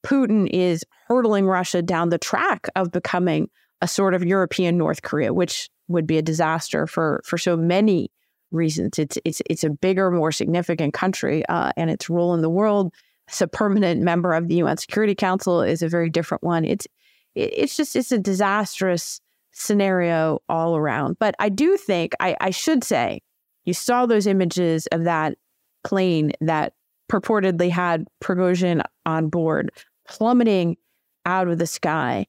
Putin 0.05 0.49
is 0.51 0.83
hurtling 1.07 1.45
Russia 1.45 1.81
down 1.81 2.09
the 2.09 2.17
track 2.17 2.67
of 2.75 2.91
becoming 2.91 3.49
a 3.81 3.87
sort 3.87 4.13
of 4.13 4.23
European 4.23 4.77
North 4.77 5.01
Korea, 5.01 5.33
which 5.33 5.69
would 5.87 6.07
be 6.07 6.17
a 6.17 6.21
disaster 6.21 6.87
for 6.87 7.21
for 7.25 7.37
so 7.37 7.57
many 7.57 8.11
reasons. 8.51 8.99
It's 8.99 9.17
it's 9.25 9.41
it's 9.49 9.63
a 9.63 9.69
bigger, 9.69 10.11
more 10.11 10.31
significant 10.31 10.93
country, 10.93 11.45
uh, 11.47 11.71
and 11.75 11.89
its 11.89 12.09
role 12.09 12.33
in 12.33 12.41
the 12.41 12.49
world. 12.49 12.93
As 13.29 13.41
a 13.41 13.47
permanent 13.47 14.01
member 14.01 14.33
of 14.33 14.49
the 14.49 14.55
UN 14.55 14.77
Security 14.77 15.15
Council 15.15 15.61
is 15.61 15.81
a 15.81 15.87
very 15.87 16.09
different 16.09 16.43
one. 16.43 16.65
It's 16.65 16.87
it's 17.35 17.75
just 17.75 17.95
it's 17.95 18.11
a 18.11 18.19
disastrous 18.19 19.21
scenario 19.53 20.39
all 20.49 20.75
around. 20.75 21.17
But 21.19 21.35
I 21.39 21.49
do 21.49 21.77
think 21.77 22.13
I, 22.19 22.35
I 22.41 22.49
should 22.49 22.83
say 22.83 23.21
you 23.65 23.73
saw 23.73 24.05
those 24.05 24.27
images 24.27 24.87
of 24.87 25.05
that 25.05 25.37
plane 25.83 26.33
that 26.41 26.73
purportedly 27.09 27.69
had 27.69 28.07
Prigozhin 28.21 28.83
on 29.05 29.29
board 29.29 29.71
plummeting 30.07 30.77
out 31.25 31.47
of 31.47 31.57
the 31.57 31.67
sky. 31.67 32.25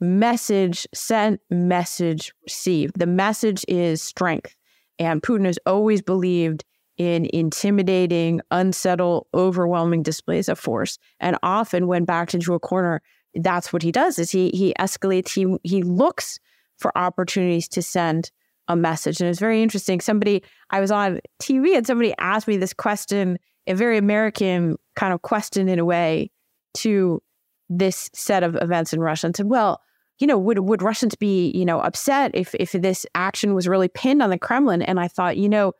Message 0.00 0.86
sent, 0.92 1.40
message 1.50 2.32
received. 2.44 2.98
The 2.98 3.06
message 3.06 3.64
is 3.68 4.02
strength. 4.02 4.56
And 4.98 5.22
Putin 5.22 5.46
has 5.46 5.58
always 5.64 6.02
believed 6.02 6.64
in 6.96 7.28
intimidating, 7.32 8.40
unsettled, 8.50 9.26
overwhelming 9.32 10.02
displays 10.02 10.48
of 10.48 10.58
force. 10.58 10.98
And 11.20 11.38
often 11.42 11.86
when 11.86 12.04
backed 12.04 12.34
into 12.34 12.54
a 12.54 12.60
corner, 12.60 13.00
that's 13.34 13.72
what 13.72 13.82
he 13.82 13.92
does 13.92 14.18
is 14.18 14.30
he 14.30 14.50
he 14.50 14.74
escalates, 14.78 15.32
he 15.32 15.56
he 15.62 15.82
looks 15.82 16.38
for 16.78 16.96
opportunities 16.98 17.68
to 17.68 17.80
send 17.82 18.30
a 18.68 18.76
message. 18.76 19.20
And 19.20 19.30
it's 19.30 19.38
very 19.38 19.62
interesting. 19.62 20.00
Somebody 20.00 20.42
I 20.70 20.80
was 20.80 20.90
on 20.90 21.20
TV 21.40 21.76
and 21.76 21.86
somebody 21.86 22.12
asked 22.18 22.48
me 22.48 22.56
this 22.56 22.74
question, 22.74 23.38
a 23.66 23.74
very 23.74 23.98
American 23.98 24.76
kind 24.96 25.14
of 25.14 25.22
question 25.22 25.68
in 25.68 25.78
a 25.78 25.84
way 25.84 26.30
to 26.74 27.22
this 27.68 28.10
set 28.14 28.42
of 28.42 28.56
events 28.60 28.92
in 28.92 29.00
Russia 29.00 29.26
and 29.26 29.36
said, 29.36 29.46
well, 29.46 29.80
you 30.18 30.26
know, 30.26 30.38
would 30.38 30.58
would 30.60 30.82
Russians 30.82 31.14
be, 31.14 31.50
you 31.54 31.64
know, 31.64 31.80
upset 31.80 32.30
if 32.34 32.54
if 32.54 32.72
this 32.72 33.06
action 33.14 33.54
was 33.54 33.66
really 33.66 33.88
pinned 33.88 34.22
on 34.22 34.30
the 34.30 34.38
Kremlin? 34.38 34.82
And 34.82 35.00
I 35.00 35.08
thought, 35.08 35.36
you 35.36 35.48
know, 35.48 35.72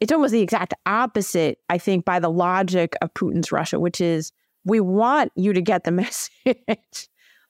it's 0.00 0.12
almost 0.12 0.32
the 0.32 0.40
exact 0.40 0.74
opposite, 0.86 1.58
I 1.68 1.78
think, 1.78 2.04
by 2.04 2.18
the 2.18 2.30
logic 2.30 2.94
of 3.02 3.12
Putin's 3.14 3.52
Russia, 3.52 3.78
which 3.78 4.00
is 4.00 4.32
we 4.64 4.80
want 4.80 5.30
you 5.36 5.52
to 5.52 5.60
get 5.60 5.84
the 5.84 5.90
message 5.92 7.08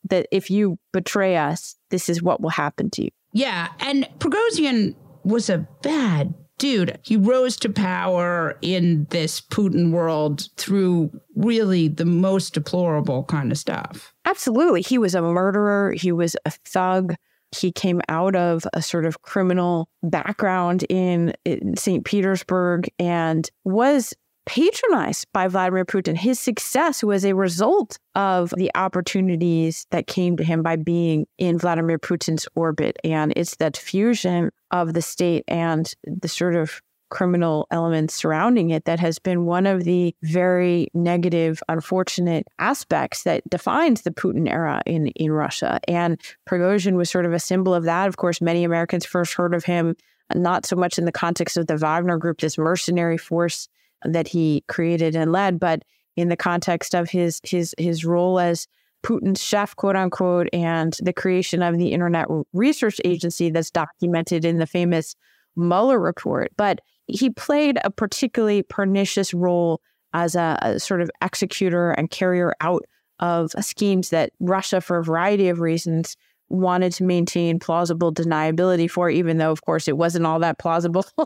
that 0.08 0.26
if 0.32 0.50
you 0.50 0.78
betray 0.92 1.36
us, 1.36 1.76
this 1.90 2.08
is 2.08 2.22
what 2.22 2.40
will 2.40 2.50
happen 2.50 2.90
to 2.90 3.04
you. 3.04 3.10
Yeah. 3.32 3.68
And 3.80 4.08
Prigozhin 4.18 4.94
was 5.24 5.50
a 5.50 5.58
bad 5.82 6.34
dude, 6.60 6.98
he 7.02 7.16
rose 7.16 7.56
to 7.56 7.70
power 7.70 8.56
in 8.60 9.06
this 9.08 9.40
Putin 9.40 9.90
world 9.90 10.48
through 10.56 11.10
really 11.34 11.88
the 11.88 12.04
most 12.04 12.52
deplorable 12.52 13.24
kind 13.24 13.50
of 13.50 13.56
stuff. 13.56 14.12
Absolutely. 14.26 14.82
He 14.82 14.98
was 14.98 15.14
a 15.14 15.22
murderer, 15.22 15.92
he 15.92 16.12
was 16.12 16.36
a 16.44 16.50
thug. 16.50 17.14
He 17.56 17.72
came 17.72 18.00
out 18.08 18.36
of 18.36 18.64
a 18.74 18.82
sort 18.82 19.06
of 19.06 19.22
criminal 19.22 19.88
background 20.04 20.84
in, 20.88 21.32
in 21.44 21.76
St. 21.76 22.04
Petersburg 22.04 22.88
and 22.98 23.50
was 23.64 24.14
patronized 24.50 25.28
by 25.32 25.46
Vladimir 25.46 25.84
Putin. 25.84 26.16
His 26.16 26.40
success 26.40 27.04
was 27.04 27.24
a 27.24 27.34
result 27.34 28.00
of 28.16 28.52
the 28.56 28.68
opportunities 28.74 29.86
that 29.92 30.08
came 30.08 30.36
to 30.36 30.42
him 30.42 30.60
by 30.60 30.74
being 30.74 31.28
in 31.38 31.56
Vladimir 31.56 32.00
Putin's 32.00 32.48
orbit. 32.56 32.96
And 33.04 33.32
it's 33.36 33.54
that 33.56 33.76
fusion 33.76 34.50
of 34.72 34.94
the 34.94 35.02
state 35.02 35.44
and 35.46 35.94
the 36.04 36.26
sort 36.26 36.56
of 36.56 36.82
criminal 37.10 37.68
elements 37.70 38.12
surrounding 38.12 38.70
it 38.70 38.86
that 38.86 38.98
has 38.98 39.20
been 39.20 39.46
one 39.46 39.66
of 39.66 39.84
the 39.84 40.16
very 40.24 40.88
negative, 40.94 41.62
unfortunate 41.68 42.48
aspects 42.58 43.22
that 43.22 43.48
defines 43.48 44.02
the 44.02 44.10
Putin 44.10 44.50
era 44.50 44.82
in, 44.84 45.08
in 45.08 45.30
Russia. 45.30 45.78
And 45.86 46.20
Prigozhin 46.48 46.96
was 46.96 47.08
sort 47.08 47.24
of 47.24 47.32
a 47.32 47.38
symbol 47.38 47.72
of 47.72 47.84
that. 47.84 48.08
Of 48.08 48.16
course, 48.16 48.40
many 48.40 48.64
Americans 48.64 49.06
first 49.06 49.34
heard 49.34 49.54
of 49.54 49.62
him 49.62 49.94
not 50.34 50.66
so 50.66 50.74
much 50.74 50.98
in 50.98 51.04
the 51.04 51.12
context 51.12 51.56
of 51.56 51.68
the 51.68 51.76
Wagner 51.76 52.18
group, 52.18 52.40
this 52.40 52.58
mercenary 52.58 53.16
force 53.16 53.68
that 54.04 54.28
he 54.28 54.64
created 54.68 55.16
and 55.16 55.32
led, 55.32 55.58
but 55.60 55.82
in 56.16 56.28
the 56.28 56.36
context 56.36 56.94
of 56.94 57.10
his 57.10 57.40
his 57.44 57.74
his 57.78 58.04
role 58.04 58.38
as 58.38 58.66
Putin's 59.02 59.42
chef, 59.42 59.74
quote 59.76 59.96
unquote, 59.96 60.48
and 60.52 60.96
the 61.02 61.12
creation 61.12 61.62
of 61.62 61.78
the 61.78 61.92
Internet 61.92 62.26
Research 62.52 63.00
Agency 63.04 63.50
that's 63.50 63.70
documented 63.70 64.44
in 64.44 64.58
the 64.58 64.66
famous 64.66 65.14
Mueller 65.56 65.98
report. 65.98 66.52
But 66.56 66.80
he 67.06 67.30
played 67.30 67.78
a 67.82 67.90
particularly 67.90 68.62
pernicious 68.62 69.32
role 69.32 69.80
as 70.12 70.34
a, 70.34 70.58
a 70.62 70.80
sort 70.80 71.00
of 71.00 71.10
executor 71.22 71.92
and 71.92 72.10
carrier 72.10 72.54
out 72.60 72.84
of 73.20 73.52
schemes 73.60 74.10
that 74.10 74.32
Russia, 74.40 74.80
for 74.80 74.98
a 74.98 75.04
variety 75.04 75.48
of 75.48 75.60
reasons, 75.60 76.16
wanted 76.50 76.92
to 76.92 77.04
maintain 77.04 77.58
plausible 77.58 78.12
deniability 78.12 78.90
for, 78.90 79.08
even 79.08 79.38
though, 79.38 79.52
of 79.52 79.64
course, 79.64 79.88
it 79.88 79.96
wasn't 79.96 80.26
all 80.26 80.40
that 80.40 80.58
plausible 80.58 81.06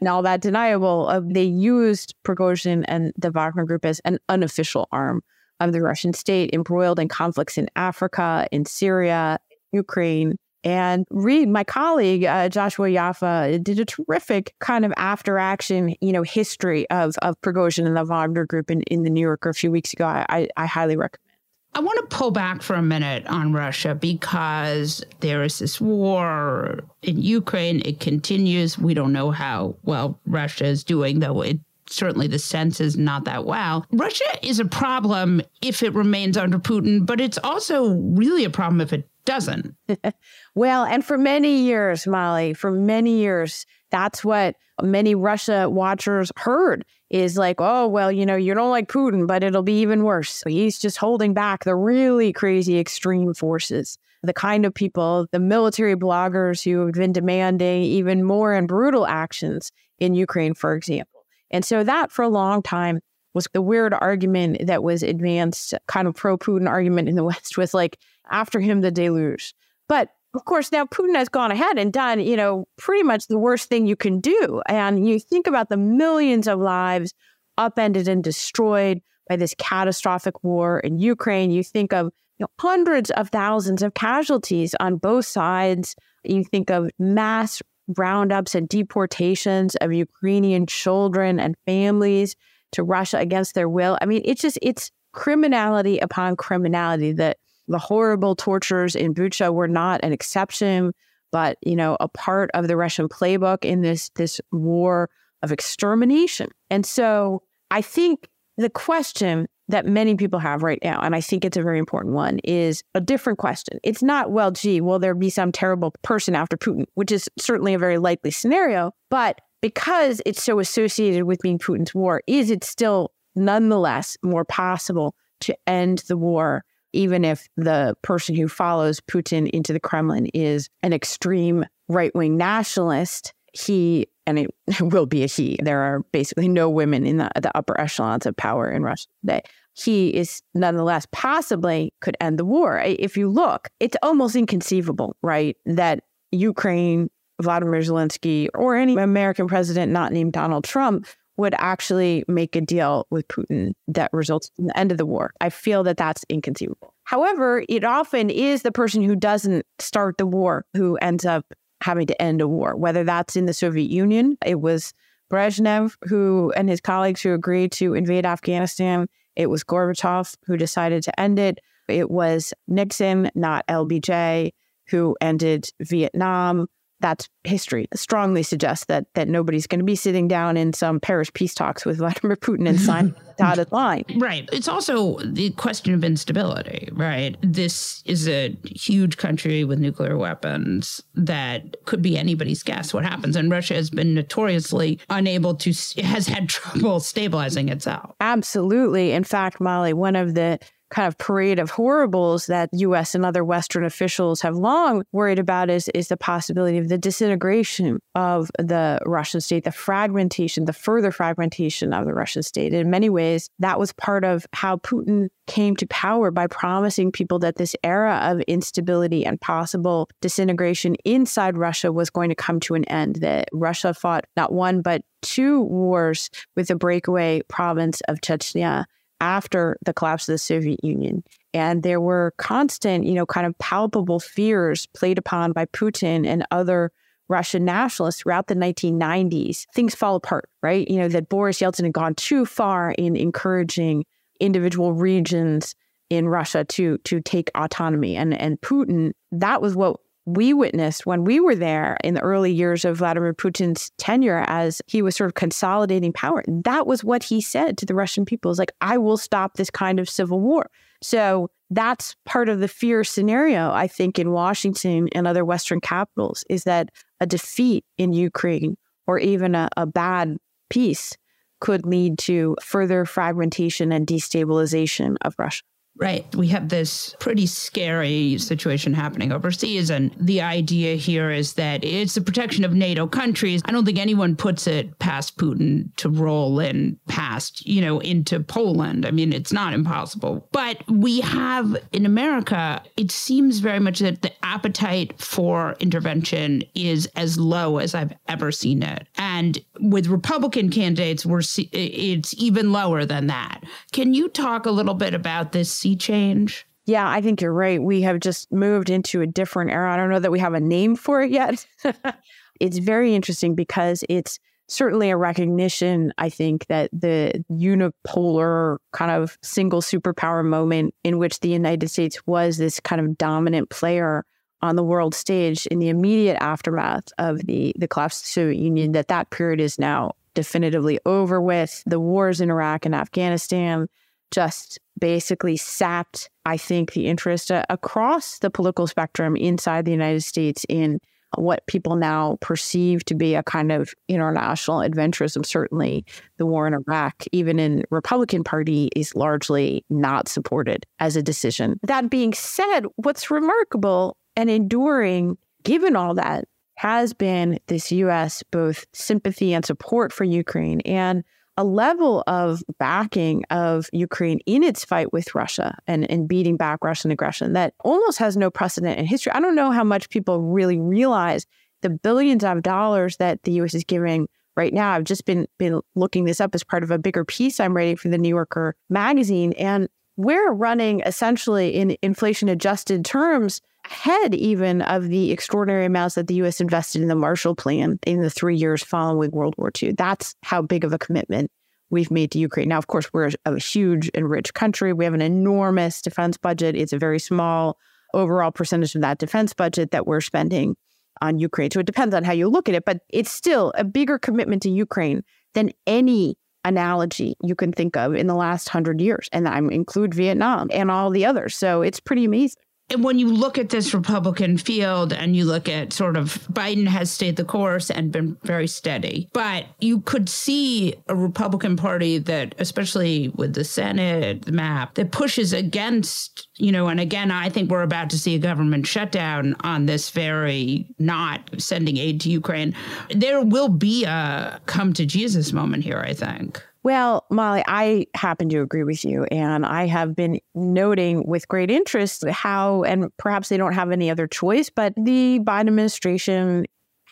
and 0.00 0.08
all 0.08 0.22
that 0.22 0.40
deniable. 0.40 1.08
Uh, 1.08 1.20
they 1.24 1.44
used 1.44 2.14
Prigozhin 2.24 2.84
and 2.88 3.12
the 3.18 3.30
Wagner 3.30 3.64
Group 3.64 3.84
as 3.84 4.00
an 4.00 4.18
unofficial 4.28 4.88
arm 4.92 5.22
of 5.60 5.72
the 5.72 5.82
Russian 5.82 6.12
state, 6.12 6.50
embroiled 6.52 7.00
in 7.00 7.08
conflicts 7.08 7.58
in 7.58 7.68
Africa, 7.74 8.46
in 8.52 8.64
Syria, 8.64 9.38
Ukraine. 9.72 10.36
And 10.64 11.06
Reid, 11.10 11.48
my 11.48 11.64
colleague, 11.64 12.24
uh, 12.24 12.48
Joshua 12.48 12.88
Yaffa, 12.88 13.62
did 13.62 13.78
a 13.78 13.84
terrific 13.84 14.54
kind 14.60 14.84
of 14.84 14.92
after 14.96 15.38
action, 15.38 15.94
you 16.00 16.12
know, 16.12 16.22
history 16.22 16.88
of, 16.90 17.16
of 17.22 17.40
Prigozhin 17.40 17.86
and 17.86 17.96
the 17.96 18.04
Wagner 18.04 18.44
Group 18.44 18.70
in, 18.70 18.82
in 18.82 19.02
the 19.02 19.10
New 19.10 19.20
Yorker 19.20 19.50
a 19.50 19.54
few 19.54 19.70
weeks 19.70 19.92
ago. 19.92 20.04
I, 20.04 20.48
I 20.56 20.66
highly 20.66 20.96
recommend. 20.96 21.27
I 21.74 21.80
want 21.80 21.98
to 22.10 22.16
pull 22.16 22.30
back 22.30 22.62
for 22.62 22.74
a 22.74 22.82
minute 22.82 23.26
on 23.26 23.52
Russia 23.52 23.94
because 23.94 25.04
there 25.20 25.42
is 25.42 25.58
this 25.58 25.80
war 25.80 26.80
in 27.02 27.22
Ukraine. 27.22 27.82
It 27.84 28.00
continues. 28.00 28.78
We 28.78 28.94
don't 28.94 29.12
know 29.12 29.30
how 29.30 29.76
well 29.84 30.18
Russia 30.26 30.66
is 30.66 30.82
doing, 30.82 31.20
though 31.20 31.42
it 31.42 31.60
certainly 31.90 32.26
the 32.26 32.38
sense 32.38 32.80
is 32.80 32.96
not 32.96 33.24
that 33.24 33.44
well. 33.44 33.86
Russia 33.92 34.24
is 34.42 34.60
a 34.60 34.64
problem 34.64 35.40
if 35.62 35.82
it 35.82 35.94
remains 35.94 36.36
under 36.36 36.58
Putin, 36.58 37.04
but 37.04 37.20
it's 37.20 37.38
also 37.38 37.94
really 37.94 38.44
a 38.44 38.50
problem 38.50 38.80
if 38.80 38.92
it 38.92 39.08
doesn't. 39.24 39.74
well, 40.54 40.84
and 40.84 41.04
for 41.04 41.18
many 41.18 41.60
years, 41.60 42.06
Molly, 42.06 42.54
for 42.54 42.70
many 42.70 43.18
years, 43.18 43.66
that's 43.90 44.24
what 44.24 44.56
many 44.82 45.14
Russia 45.14 45.68
watchers 45.68 46.30
heard 46.36 46.84
is 47.10 47.36
like, 47.36 47.56
oh, 47.58 47.88
well, 47.88 48.12
you 48.12 48.26
know, 48.26 48.36
you 48.36 48.54
don't 48.54 48.70
like 48.70 48.88
Putin, 48.88 49.26
but 49.26 49.42
it'll 49.42 49.62
be 49.62 49.80
even 49.80 50.04
worse. 50.04 50.42
He's 50.46 50.78
just 50.78 50.98
holding 50.98 51.34
back 51.34 51.64
the 51.64 51.74
really 51.74 52.32
crazy 52.32 52.78
extreme 52.78 53.34
forces, 53.34 53.98
the 54.22 54.32
kind 54.34 54.66
of 54.66 54.74
people, 54.74 55.26
the 55.32 55.38
military 55.38 55.96
bloggers 55.96 56.62
who 56.62 56.86
have 56.86 56.94
been 56.94 57.12
demanding 57.12 57.82
even 57.82 58.24
more 58.24 58.52
and 58.52 58.68
brutal 58.68 59.06
actions 59.06 59.72
in 59.98 60.14
Ukraine, 60.14 60.54
for 60.54 60.74
example. 60.74 61.24
And 61.50 61.64
so 61.64 61.82
that 61.82 62.12
for 62.12 62.22
a 62.22 62.28
long 62.28 62.62
time 62.62 63.00
was 63.34 63.48
the 63.52 63.62
weird 63.62 63.94
argument 63.94 64.66
that 64.66 64.82
was 64.82 65.02
advanced, 65.02 65.74
kind 65.86 66.06
of 66.06 66.14
pro 66.14 66.36
Putin 66.36 66.68
argument 66.68 67.08
in 67.08 67.16
the 67.16 67.24
West 67.30 67.56
was 67.56 67.74
like, 67.74 67.98
after 68.30 68.60
him, 68.60 68.82
the 68.82 68.90
deluge. 68.90 69.54
But 69.88 70.10
of 70.34 70.44
course, 70.44 70.70
now 70.70 70.84
Putin 70.84 71.14
has 71.14 71.28
gone 71.28 71.50
ahead 71.50 71.78
and 71.78 71.92
done, 71.92 72.20
you 72.20 72.36
know, 72.36 72.66
pretty 72.76 73.02
much 73.02 73.26
the 73.26 73.38
worst 73.38 73.68
thing 73.68 73.86
you 73.86 73.96
can 73.96 74.20
do. 74.20 74.62
And 74.68 75.08
you 75.08 75.18
think 75.18 75.46
about 75.46 75.70
the 75.70 75.76
millions 75.76 76.46
of 76.46 76.58
lives 76.58 77.14
upended 77.56 78.08
and 78.08 78.22
destroyed 78.22 79.00
by 79.28 79.36
this 79.36 79.54
catastrophic 79.58 80.44
war 80.44 80.80
in 80.80 80.98
Ukraine. 80.98 81.50
You 81.50 81.62
think 81.62 81.92
of 81.92 82.06
you 82.38 82.44
know, 82.44 82.48
hundreds 82.60 83.10
of 83.10 83.30
thousands 83.30 83.82
of 83.82 83.94
casualties 83.94 84.74
on 84.78 84.96
both 84.96 85.26
sides. 85.26 85.96
You 86.24 86.44
think 86.44 86.70
of 86.70 86.90
mass 86.98 87.62
roundups 87.96 88.54
and 88.54 88.68
deportations 88.68 89.76
of 89.76 89.92
Ukrainian 89.92 90.66
children 90.66 91.40
and 91.40 91.56
families 91.64 92.36
to 92.72 92.82
Russia 92.82 93.18
against 93.18 93.54
their 93.54 93.68
will. 93.68 93.96
I 94.02 94.06
mean, 94.06 94.22
it's 94.24 94.42
just, 94.42 94.58
it's 94.60 94.90
criminality 95.12 95.98
upon 95.98 96.36
criminality 96.36 97.12
that 97.12 97.38
the 97.68 97.78
horrible 97.78 98.34
tortures 98.34 98.96
in 98.96 99.14
Bucha 99.14 99.52
were 99.52 99.68
not 99.68 100.00
an 100.02 100.12
exception, 100.12 100.92
but 101.30 101.58
you 101.62 101.76
know, 101.76 101.96
a 102.00 102.08
part 102.08 102.50
of 102.54 102.68
the 102.68 102.76
Russian 102.76 103.08
playbook 103.08 103.64
in 103.64 103.82
this 103.82 104.10
this 104.16 104.40
war 104.50 105.10
of 105.42 105.52
extermination. 105.52 106.48
And 106.70 106.84
so 106.84 107.42
I 107.70 107.82
think 107.82 108.28
the 108.56 108.70
question 108.70 109.46
that 109.68 109.86
many 109.86 110.16
people 110.16 110.38
have 110.38 110.62
right 110.62 110.80
now, 110.82 111.00
and 111.00 111.14
I 111.14 111.20
think 111.20 111.44
it's 111.44 111.56
a 111.56 111.62
very 111.62 111.78
important 111.78 112.14
one, 112.14 112.38
is 112.42 112.82
a 112.94 113.00
different 113.00 113.38
question. 113.38 113.78
It's 113.84 114.02
not, 114.02 114.32
well, 114.32 114.50
gee, 114.50 114.80
will 114.80 114.98
there 114.98 115.14
be 115.14 115.30
some 115.30 115.52
terrible 115.52 115.92
person 116.02 116.34
after 116.34 116.56
Putin, 116.56 116.86
which 116.94 117.12
is 117.12 117.28
certainly 117.38 117.74
a 117.74 117.78
very 117.78 117.98
likely 117.98 118.30
scenario, 118.30 118.92
but 119.10 119.40
because 119.60 120.22
it's 120.24 120.42
so 120.42 120.58
associated 120.58 121.24
with 121.24 121.40
being 121.40 121.58
Putin's 121.58 121.94
war, 121.94 122.22
is 122.26 122.50
it 122.50 122.64
still 122.64 123.12
nonetheless 123.34 124.16
more 124.22 124.44
possible 124.44 125.14
to 125.40 125.56
end 125.66 126.02
the 126.08 126.16
war 126.16 126.64
even 126.92 127.24
if 127.24 127.48
the 127.56 127.96
person 128.02 128.34
who 128.34 128.48
follows 128.48 129.00
Putin 129.00 129.48
into 129.50 129.72
the 129.72 129.80
Kremlin 129.80 130.26
is 130.26 130.68
an 130.82 130.92
extreme 130.92 131.64
right 131.88 132.14
wing 132.14 132.36
nationalist, 132.36 133.32
he 133.52 134.06
and 134.26 134.38
it 134.38 134.50
will 134.80 135.06
be 135.06 135.22
a 135.22 135.26
he. 135.26 135.58
There 135.62 135.80
are 135.80 136.00
basically 136.12 136.48
no 136.48 136.68
women 136.68 137.06
in 137.06 137.16
the, 137.16 137.30
the 137.40 137.56
upper 137.56 137.78
echelons 137.80 138.26
of 138.26 138.36
power 138.36 138.70
in 138.70 138.82
Russia 138.82 139.06
today. 139.22 139.42
He 139.74 140.08
is 140.14 140.42
nonetheless 140.54 141.06
possibly 141.12 141.94
could 142.00 142.16
end 142.20 142.38
the 142.38 142.44
war. 142.44 142.80
If 142.84 143.16
you 143.16 143.28
look, 143.28 143.68
it's 143.78 143.96
almost 144.02 144.34
inconceivable, 144.34 145.16
right? 145.22 145.56
That 145.66 146.02
Ukraine, 146.32 147.10
Vladimir 147.40 147.80
Zelensky, 147.80 148.48
or 148.54 148.76
any 148.76 148.96
American 148.96 149.46
president 149.46 149.92
not 149.92 150.12
named 150.12 150.32
Donald 150.32 150.64
Trump 150.64 151.06
would 151.38 151.54
actually 151.56 152.24
make 152.28 152.56
a 152.56 152.60
deal 152.60 153.06
with 153.10 153.26
Putin 153.28 153.72
that 153.86 154.10
results 154.12 154.50
in 154.58 154.66
the 154.66 154.78
end 154.78 154.92
of 154.92 154.98
the 154.98 155.06
war. 155.06 155.32
I 155.40 155.48
feel 155.48 155.84
that 155.84 155.96
that's 155.96 156.24
inconceivable. 156.28 156.92
However, 157.04 157.64
it 157.68 157.84
often 157.84 158.28
is 158.28 158.62
the 158.62 158.72
person 158.72 159.02
who 159.02 159.16
doesn't 159.16 159.64
start 159.78 160.18
the 160.18 160.26
war 160.26 160.66
who 160.74 160.96
ends 160.96 161.24
up 161.24 161.46
having 161.80 162.08
to 162.08 162.20
end 162.20 162.40
a 162.40 162.48
war, 162.48 162.76
whether 162.76 163.04
that's 163.04 163.36
in 163.36 163.46
the 163.46 163.54
Soviet 163.54 163.88
Union. 163.88 164.36
It 164.44 164.60
was 164.60 164.92
Brezhnev 165.30 165.94
who 166.08 166.52
and 166.56 166.68
his 166.68 166.80
colleagues 166.80 167.22
who 167.22 167.32
agreed 167.32 167.70
to 167.72 167.94
invade 167.94 168.26
Afghanistan. 168.26 169.06
It 169.36 169.46
was 169.46 169.62
Gorbachev 169.62 170.34
who 170.44 170.56
decided 170.56 171.04
to 171.04 171.20
end 171.20 171.38
it. 171.38 171.60
It 171.86 172.10
was 172.10 172.52
Nixon, 172.66 173.30
not 173.36 173.66
LBJ, 173.68 174.52
who 174.88 175.16
ended 175.20 175.70
Vietnam 175.80 176.66
that's 177.00 177.28
history 177.44 177.86
strongly 177.94 178.42
suggests 178.42 178.86
that 178.86 179.06
that 179.14 179.28
nobody's 179.28 179.66
going 179.66 179.78
to 179.78 179.84
be 179.84 179.96
sitting 179.96 180.28
down 180.28 180.56
in 180.56 180.72
some 180.72 181.00
Paris 181.00 181.30
peace 181.32 181.54
talks 181.54 181.84
with 181.84 181.96
Vladimir 181.98 182.36
Putin 182.36 182.68
and 182.68 182.80
sign 182.80 183.14
dotted 183.38 183.70
line. 183.72 184.04
Right. 184.16 184.48
It's 184.52 184.68
also 184.68 185.16
the 185.18 185.50
question 185.50 185.94
of 185.94 186.04
instability, 186.04 186.88
right? 186.92 187.36
This 187.40 188.02
is 188.04 188.28
a 188.28 188.56
huge 188.64 189.16
country 189.16 189.64
with 189.64 189.78
nuclear 189.78 190.18
weapons 190.18 191.00
that 191.14 191.84
could 191.84 192.02
be 192.02 192.18
anybody's 192.18 192.62
guess 192.62 192.92
what 192.92 193.04
happens. 193.04 193.36
And 193.36 193.50
Russia 193.50 193.74
has 193.74 193.90
been 193.90 194.12
notoriously 194.12 194.98
unable 195.08 195.54
to, 195.54 195.72
has 196.02 196.26
had 196.26 196.48
trouble 196.48 197.00
stabilizing 197.00 197.68
itself. 197.68 198.14
Absolutely. 198.20 199.12
In 199.12 199.24
fact, 199.24 199.60
Molly, 199.60 199.92
one 199.92 200.16
of 200.16 200.34
the 200.34 200.58
kind 200.90 201.06
of 201.06 201.18
parade 201.18 201.58
of 201.58 201.70
horribles 201.70 202.46
that 202.46 202.70
US 202.72 203.14
and 203.14 203.24
other 203.24 203.44
Western 203.44 203.84
officials 203.84 204.40
have 204.40 204.56
long 204.56 205.04
worried 205.12 205.38
about 205.38 205.70
is, 205.70 205.88
is 205.94 206.08
the 206.08 206.16
possibility 206.16 206.78
of 206.78 206.88
the 206.88 206.98
disintegration 206.98 208.00
of 208.14 208.50
the 208.58 208.98
Russian 209.04 209.40
state, 209.40 209.64
the 209.64 209.72
fragmentation, 209.72 210.64
the 210.64 210.72
further 210.72 211.10
fragmentation 211.10 211.92
of 211.92 212.06
the 212.06 212.14
Russian 212.14 212.42
state. 212.42 212.72
In 212.72 212.90
many 212.90 213.10
ways, 213.10 213.48
that 213.58 213.78
was 213.78 213.92
part 213.92 214.24
of 214.24 214.46
how 214.52 214.76
Putin 214.76 215.28
came 215.46 215.76
to 215.76 215.86
power 215.86 216.30
by 216.30 216.46
promising 216.46 217.10
people 217.10 217.38
that 217.40 217.56
this 217.56 217.74
era 217.82 218.20
of 218.22 218.40
instability 218.42 219.24
and 219.24 219.40
possible 219.40 220.08
disintegration 220.20 220.94
inside 221.04 221.56
Russia 221.56 221.92
was 221.92 222.10
going 222.10 222.28
to 222.28 222.34
come 222.34 222.60
to 222.60 222.74
an 222.74 222.84
end, 222.84 223.16
that 223.16 223.48
Russia 223.52 223.94
fought 223.94 224.24
not 224.36 224.52
one, 224.52 224.82
but 224.82 225.02
two 225.22 225.62
wars 225.62 226.30
with 226.54 226.68
the 226.68 226.76
breakaway 226.76 227.40
province 227.48 228.00
of 228.08 228.20
Chechnya 228.20 228.84
after 229.20 229.76
the 229.84 229.92
collapse 229.92 230.28
of 230.28 230.34
the 230.34 230.38
Soviet 230.38 230.82
Union. 230.82 231.24
And 231.54 231.82
there 231.82 232.00
were 232.00 232.34
constant, 232.38 233.04
you 233.04 233.14
know, 233.14 233.26
kind 233.26 233.46
of 233.46 233.56
palpable 233.58 234.20
fears 234.20 234.86
played 234.94 235.18
upon 235.18 235.52
by 235.52 235.66
Putin 235.66 236.26
and 236.26 236.46
other 236.50 236.92
Russian 237.28 237.64
nationalists 237.64 238.22
throughout 238.22 238.46
the 238.46 238.54
1990s. 238.54 239.66
Things 239.74 239.94
fall 239.94 240.16
apart, 240.16 240.48
right? 240.62 240.88
You 240.88 240.98
know, 240.98 241.08
that 241.08 241.28
Boris 241.28 241.60
Yeltsin 241.60 241.84
had 241.84 241.92
gone 241.92 242.14
too 242.14 242.46
far 242.46 242.92
in 242.92 243.16
encouraging 243.16 244.04
individual 244.40 244.92
regions 244.94 245.74
in 246.10 246.28
Russia 246.28 246.64
to 246.64 246.98
to 246.98 247.20
take 247.20 247.50
autonomy. 247.54 248.16
And 248.16 248.32
and 248.34 248.60
Putin, 248.60 249.12
that 249.32 249.60
was 249.60 249.76
what 249.76 249.96
we 250.34 250.52
witnessed 250.52 251.06
when 251.06 251.24
we 251.24 251.40
were 251.40 251.54
there 251.54 251.96
in 252.04 252.12
the 252.12 252.20
early 252.20 252.52
years 252.52 252.84
of 252.84 252.98
Vladimir 252.98 253.32
Putin's 253.32 253.90
tenure 253.96 254.44
as 254.46 254.82
he 254.86 255.00
was 255.00 255.16
sort 255.16 255.28
of 255.28 255.34
consolidating 255.34 256.12
power. 256.12 256.44
That 256.46 256.86
was 256.86 257.02
what 257.02 257.22
he 257.22 257.40
said 257.40 257.78
to 257.78 257.86
the 257.86 257.94
Russian 257.94 258.26
people 258.26 258.50
is 258.50 258.58
like, 258.58 258.72
I 258.82 258.98
will 258.98 259.16
stop 259.16 259.54
this 259.54 259.70
kind 259.70 259.98
of 259.98 260.08
civil 260.08 260.40
war. 260.40 260.70
So 261.02 261.50
that's 261.70 262.14
part 262.26 262.48
of 262.48 262.60
the 262.60 262.68
fear 262.68 263.04
scenario, 263.04 263.70
I 263.72 263.86
think, 263.86 264.18
in 264.18 264.32
Washington 264.32 265.08
and 265.12 265.26
other 265.26 265.44
Western 265.44 265.80
capitals 265.80 266.44
is 266.50 266.64
that 266.64 266.90
a 267.20 267.26
defeat 267.26 267.84
in 267.96 268.12
Ukraine 268.12 268.76
or 269.06 269.18
even 269.18 269.54
a, 269.54 269.68
a 269.76 269.86
bad 269.86 270.36
peace 270.68 271.16
could 271.60 271.86
lead 271.86 272.18
to 272.18 272.56
further 272.62 273.04
fragmentation 273.04 273.92
and 273.92 274.06
destabilization 274.06 275.16
of 275.22 275.34
Russia. 275.38 275.64
Right. 275.98 276.32
We 276.36 276.46
have 276.48 276.68
this 276.68 277.16
pretty 277.18 277.46
scary 277.46 278.38
situation 278.38 278.94
happening 278.94 279.32
overseas. 279.32 279.90
And 279.90 280.14
the 280.18 280.40
idea 280.40 280.94
here 280.94 281.30
is 281.30 281.54
that 281.54 281.84
it's 281.84 282.14
the 282.14 282.20
protection 282.20 282.64
of 282.64 282.72
NATO 282.72 283.08
countries. 283.08 283.62
I 283.64 283.72
don't 283.72 283.84
think 283.84 283.98
anyone 283.98 284.36
puts 284.36 284.68
it 284.68 284.96
past 285.00 285.36
Putin 285.38 285.94
to 285.96 286.08
roll 286.08 286.60
in 286.60 286.98
past, 287.08 287.66
you 287.66 287.80
know, 287.80 287.98
into 287.98 288.38
Poland. 288.38 289.06
I 289.06 289.10
mean, 289.10 289.32
it's 289.32 289.52
not 289.52 289.74
impossible. 289.74 290.48
But 290.52 290.84
we 290.88 291.20
have 291.20 291.76
in 291.92 292.06
America, 292.06 292.80
it 292.96 293.10
seems 293.10 293.58
very 293.58 293.80
much 293.80 293.98
that 293.98 294.22
the 294.22 294.32
appetite 294.44 295.20
for 295.20 295.74
intervention 295.80 296.62
is 296.76 297.06
as 297.16 297.38
low 297.38 297.78
as 297.78 297.96
I've 297.96 298.12
ever 298.28 298.52
seen 298.52 298.84
it. 298.84 299.08
And 299.16 299.58
with 299.80 300.06
Republican 300.06 300.70
candidates, 300.70 301.26
we're 301.26 301.42
it's 301.72 302.34
even 302.34 302.72
lower 302.72 303.04
than 303.04 303.26
that. 303.26 303.64
Can 303.92 304.14
you 304.14 304.28
talk 304.28 304.66
a 304.66 304.70
little 304.70 304.94
bit 304.94 305.14
about 305.14 305.50
this? 305.50 305.87
Change? 305.96 306.66
Yeah, 306.86 307.08
I 307.08 307.20
think 307.20 307.42
you're 307.42 307.52
right. 307.52 307.82
We 307.82 308.00
have 308.02 308.20
just 308.20 308.50
moved 308.50 308.88
into 308.88 309.20
a 309.20 309.26
different 309.26 309.70
era. 309.70 309.92
I 309.92 309.96
don't 309.96 310.08
know 310.08 310.20
that 310.20 310.32
we 310.32 310.38
have 310.38 310.54
a 310.54 310.60
name 310.60 310.96
for 310.96 311.22
it 311.22 311.30
yet. 311.30 311.66
it's 312.60 312.78
very 312.78 313.14
interesting 313.14 313.54
because 313.54 314.04
it's 314.08 314.38
certainly 314.68 315.10
a 315.10 315.16
recognition, 315.16 316.12
I 316.18 316.28
think, 316.28 316.66
that 316.68 316.90
the 316.92 317.44
unipolar 317.50 318.78
kind 318.92 319.10
of 319.10 319.38
single 319.42 319.82
superpower 319.82 320.44
moment 320.44 320.94
in 321.04 321.18
which 321.18 321.40
the 321.40 321.48
United 321.48 321.88
States 321.90 322.26
was 322.26 322.58
this 322.58 322.80
kind 322.80 323.00
of 323.00 323.18
dominant 323.18 323.70
player 323.70 324.24
on 324.60 324.76
the 324.76 324.82
world 324.82 325.14
stage 325.14 325.66
in 325.66 325.78
the 325.78 325.88
immediate 325.88 326.36
aftermath 326.40 327.08
of 327.18 327.46
the, 327.46 327.72
the 327.78 327.88
collapse 327.88 328.20
of 328.20 328.24
the 328.24 328.28
Soviet 328.30 328.60
Union, 328.60 328.92
that 328.92 329.08
that 329.08 329.30
period 329.30 329.60
is 329.60 329.78
now 329.78 330.12
definitively 330.34 330.98
over 331.06 331.40
with. 331.40 331.82
The 331.86 332.00
wars 332.00 332.40
in 332.40 332.50
Iraq 332.50 332.84
and 332.84 332.94
Afghanistan, 332.94 333.88
just 334.30 334.78
basically 334.98 335.56
sapped, 335.56 336.30
I 336.44 336.56
think, 336.56 336.92
the 336.92 337.06
interest 337.06 337.50
uh, 337.50 337.64
across 337.68 338.38
the 338.38 338.50
political 338.50 338.86
spectrum 338.86 339.36
inside 339.36 339.84
the 339.84 339.92
United 339.92 340.22
States 340.22 340.66
in 340.68 341.00
what 341.36 341.66
people 341.66 341.96
now 341.96 342.38
perceive 342.40 343.04
to 343.04 343.14
be 343.14 343.34
a 343.34 343.42
kind 343.42 343.70
of 343.70 343.92
international 344.08 344.78
adventurism. 344.78 345.44
Certainly, 345.44 346.04
the 346.38 346.46
war 346.46 346.66
in 346.66 346.74
Iraq, 346.74 347.24
even 347.32 347.58
in 347.58 347.84
Republican 347.90 348.44
Party, 348.44 348.88
is 348.96 349.14
largely 349.14 349.84
not 349.90 350.28
supported 350.28 350.86
as 351.00 351.16
a 351.16 351.22
decision. 351.22 351.78
That 351.82 352.08
being 352.08 352.32
said, 352.32 352.86
what's 352.96 353.30
remarkable 353.30 354.16
and 354.36 354.48
enduring, 354.48 355.36
given 355.64 355.96
all 355.96 356.14
that, 356.14 356.46
has 356.76 357.12
been 357.12 357.58
this 357.66 357.90
U.S. 357.90 358.42
both 358.50 358.86
sympathy 358.92 359.52
and 359.52 359.66
support 359.66 360.12
for 360.12 360.24
Ukraine 360.24 360.80
and 360.82 361.24
a 361.58 361.64
level 361.64 362.22
of 362.28 362.62
backing 362.78 363.42
of 363.50 363.90
Ukraine 363.92 364.38
in 364.46 364.62
its 364.62 364.84
fight 364.84 365.12
with 365.12 365.34
Russia 365.34 365.76
and, 365.88 366.08
and 366.08 366.28
beating 366.28 366.56
back 366.56 366.84
Russian 366.84 367.10
aggression 367.10 367.52
that 367.54 367.74
almost 367.80 368.18
has 368.18 368.36
no 368.36 368.48
precedent 368.48 368.96
in 368.96 369.06
history. 369.06 369.32
I 369.32 369.40
don't 369.40 369.56
know 369.56 369.72
how 369.72 369.82
much 369.82 370.08
people 370.08 370.40
really 370.40 370.78
realize 370.78 371.46
the 371.82 371.90
billions 371.90 372.44
of 372.44 372.62
dollars 372.62 373.16
that 373.16 373.42
the 373.42 373.50
US 373.60 373.74
is 373.74 373.82
giving 373.82 374.28
right 374.56 374.72
now. 374.72 374.92
I've 374.92 375.02
just 375.02 375.24
been 375.24 375.48
been 375.58 375.80
looking 375.96 376.26
this 376.26 376.40
up 376.40 376.54
as 376.54 376.62
part 376.62 376.84
of 376.84 376.92
a 376.92 376.98
bigger 376.98 377.24
piece 377.24 377.58
I'm 377.58 377.74
writing 377.76 377.96
for 377.96 378.08
the 378.08 378.18
New 378.18 378.28
Yorker 378.28 378.76
magazine. 378.88 379.52
And 379.54 379.88
we're 380.18 380.52
running 380.52 381.00
essentially 381.06 381.68
in 381.76 381.96
inflation 382.02 382.48
adjusted 382.48 383.04
terms 383.04 383.62
ahead 383.86 384.34
even 384.34 384.82
of 384.82 385.08
the 385.08 385.30
extraordinary 385.30 385.86
amounts 385.86 386.16
that 386.16 386.26
the 386.26 386.34
US 386.42 386.60
invested 386.60 387.00
in 387.00 387.08
the 387.08 387.14
Marshall 387.14 387.54
Plan 387.54 388.00
in 388.04 388.20
the 388.20 388.28
three 388.28 388.56
years 388.56 388.82
following 388.82 389.30
World 389.30 389.54
War 389.56 389.70
II. 389.80 389.92
That's 389.92 390.34
how 390.42 390.60
big 390.60 390.84
of 390.84 390.92
a 390.92 390.98
commitment 390.98 391.52
we've 391.90 392.10
made 392.10 392.32
to 392.32 392.40
Ukraine. 392.40 392.68
Now, 392.68 392.78
of 392.78 392.88
course, 392.88 393.10
we're 393.12 393.30
a 393.44 393.58
huge 393.60 394.10
and 394.12 394.28
rich 394.28 394.52
country. 394.54 394.92
We 394.92 395.04
have 395.04 395.14
an 395.14 395.22
enormous 395.22 396.02
defense 396.02 396.36
budget. 396.36 396.74
It's 396.74 396.92
a 396.92 396.98
very 396.98 397.20
small 397.20 397.78
overall 398.12 398.50
percentage 398.50 398.96
of 398.96 399.02
that 399.02 399.18
defense 399.18 399.54
budget 399.54 399.92
that 399.92 400.08
we're 400.08 400.20
spending 400.20 400.74
on 401.22 401.38
Ukraine. 401.38 401.70
So 401.70 401.78
it 401.78 401.86
depends 401.86 402.12
on 402.12 402.24
how 402.24 402.32
you 402.32 402.48
look 402.48 402.68
at 402.68 402.74
it, 402.74 402.84
but 402.84 403.02
it's 403.08 403.30
still 403.30 403.72
a 403.76 403.84
bigger 403.84 404.18
commitment 404.18 404.62
to 404.62 404.70
Ukraine 404.70 405.22
than 405.54 405.70
any 405.86 406.36
analogy 406.68 407.34
you 407.42 407.54
can 407.54 407.72
think 407.72 407.96
of 407.96 408.14
in 408.14 408.26
the 408.26 408.34
last 408.34 408.68
hundred 408.68 409.00
years. 409.00 409.28
And 409.32 409.48
I 409.48 409.58
include 409.58 410.14
Vietnam 410.14 410.68
and 410.72 410.90
all 410.90 411.10
the 411.10 411.24
others. 411.24 411.56
So 411.56 411.82
it's 411.82 412.00
pretty 412.00 412.24
amazing. 412.24 412.62
And 412.90 413.04
when 413.04 413.18
you 413.18 413.28
look 413.28 413.58
at 413.58 413.68
this 413.68 413.92
Republican 413.92 414.56
field 414.56 415.12
and 415.12 415.36
you 415.36 415.44
look 415.44 415.68
at 415.68 415.92
sort 415.92 416.16
of 416.16 416.38
Biden 416.50 416.86
has 416.86 417.10
stayed 417.10 417.36
the 417.36 417.44
course 417.44 417.90
and 417.90 418.10
been 418.10 418.38
very 418.44 418.66
steady, 418.66 419.28
but 419.34 419.66
you 419.78 420.00
could 420.00 420.28
see 420.28 420.94
a 421.08 421.14
Republican 421.14 421.76
Party 421.76 422.16
that, 422.18 422.54
especially 422.58 423.28
with 423.28 423.54
the 423.54 423.64
Senate 423.64 424.46
the 424.46 424.52
map, 424.52 424.94
that 424.94 425.12
pushes 425.12 425.52
against, 425.52 426.48
you 426.56 426.72
know, 426.72 426.88
and 426.88 426.98
again, 426.98 427.30
I 427.30 427.50
think 427.50 427.70
we're 427.70 427.82
about 427.82 428.08
to 428.10 428.18
see 428.18 428.34
a 428.34 428.38
government 428.38 428.86
shutdown 428.86 429.54
on 429.60 429.84
this 429.84 430.08
very 430.10 430.86
not 430.98 431.40
sending 431.58 431.98
aid 431.98 432.22
to 432.22 432.30
Ukraine. 432.30 432.74
There 433.10 433.44
will 433.44 433.68
be 433.68 434.04
a 434.04 434.60
come 434.64 434.94
to 434.94 435.04
Jesus 435.04 435.52
moment 435.52 435.84
here, 435.84 436.00
I 436.00 436.14
think. 436.14 436.62
Well, 436.84 437.26
Molly, 437.30 437.62
I 437.66 438.06
happen 438.14 438.48
to 438.50 438.60
agree 438.62 438.84
with 438.84 439.04
you. 439.04 439.24
And 439.24 439.66
I 439.66 439.86
have 439.86 440.14
been 440.14 440.40
noting 440.54 441.26
with 441.26 441.48
great 441.48 441.70
interest 441.70 442.26
how, 442.28 442.84
and 442.84 443.14
perhaps 443.16 443.48
they 443.48 443.56
don't 443.56 443.74
have 443.74 443.90
any 443.90 444.10
other 444.10 444.26
choice, 444.26 444.70
but 444.70 444.94
the 444.96 445.40
Biden 445.40 445.68
administration 445.68 446.64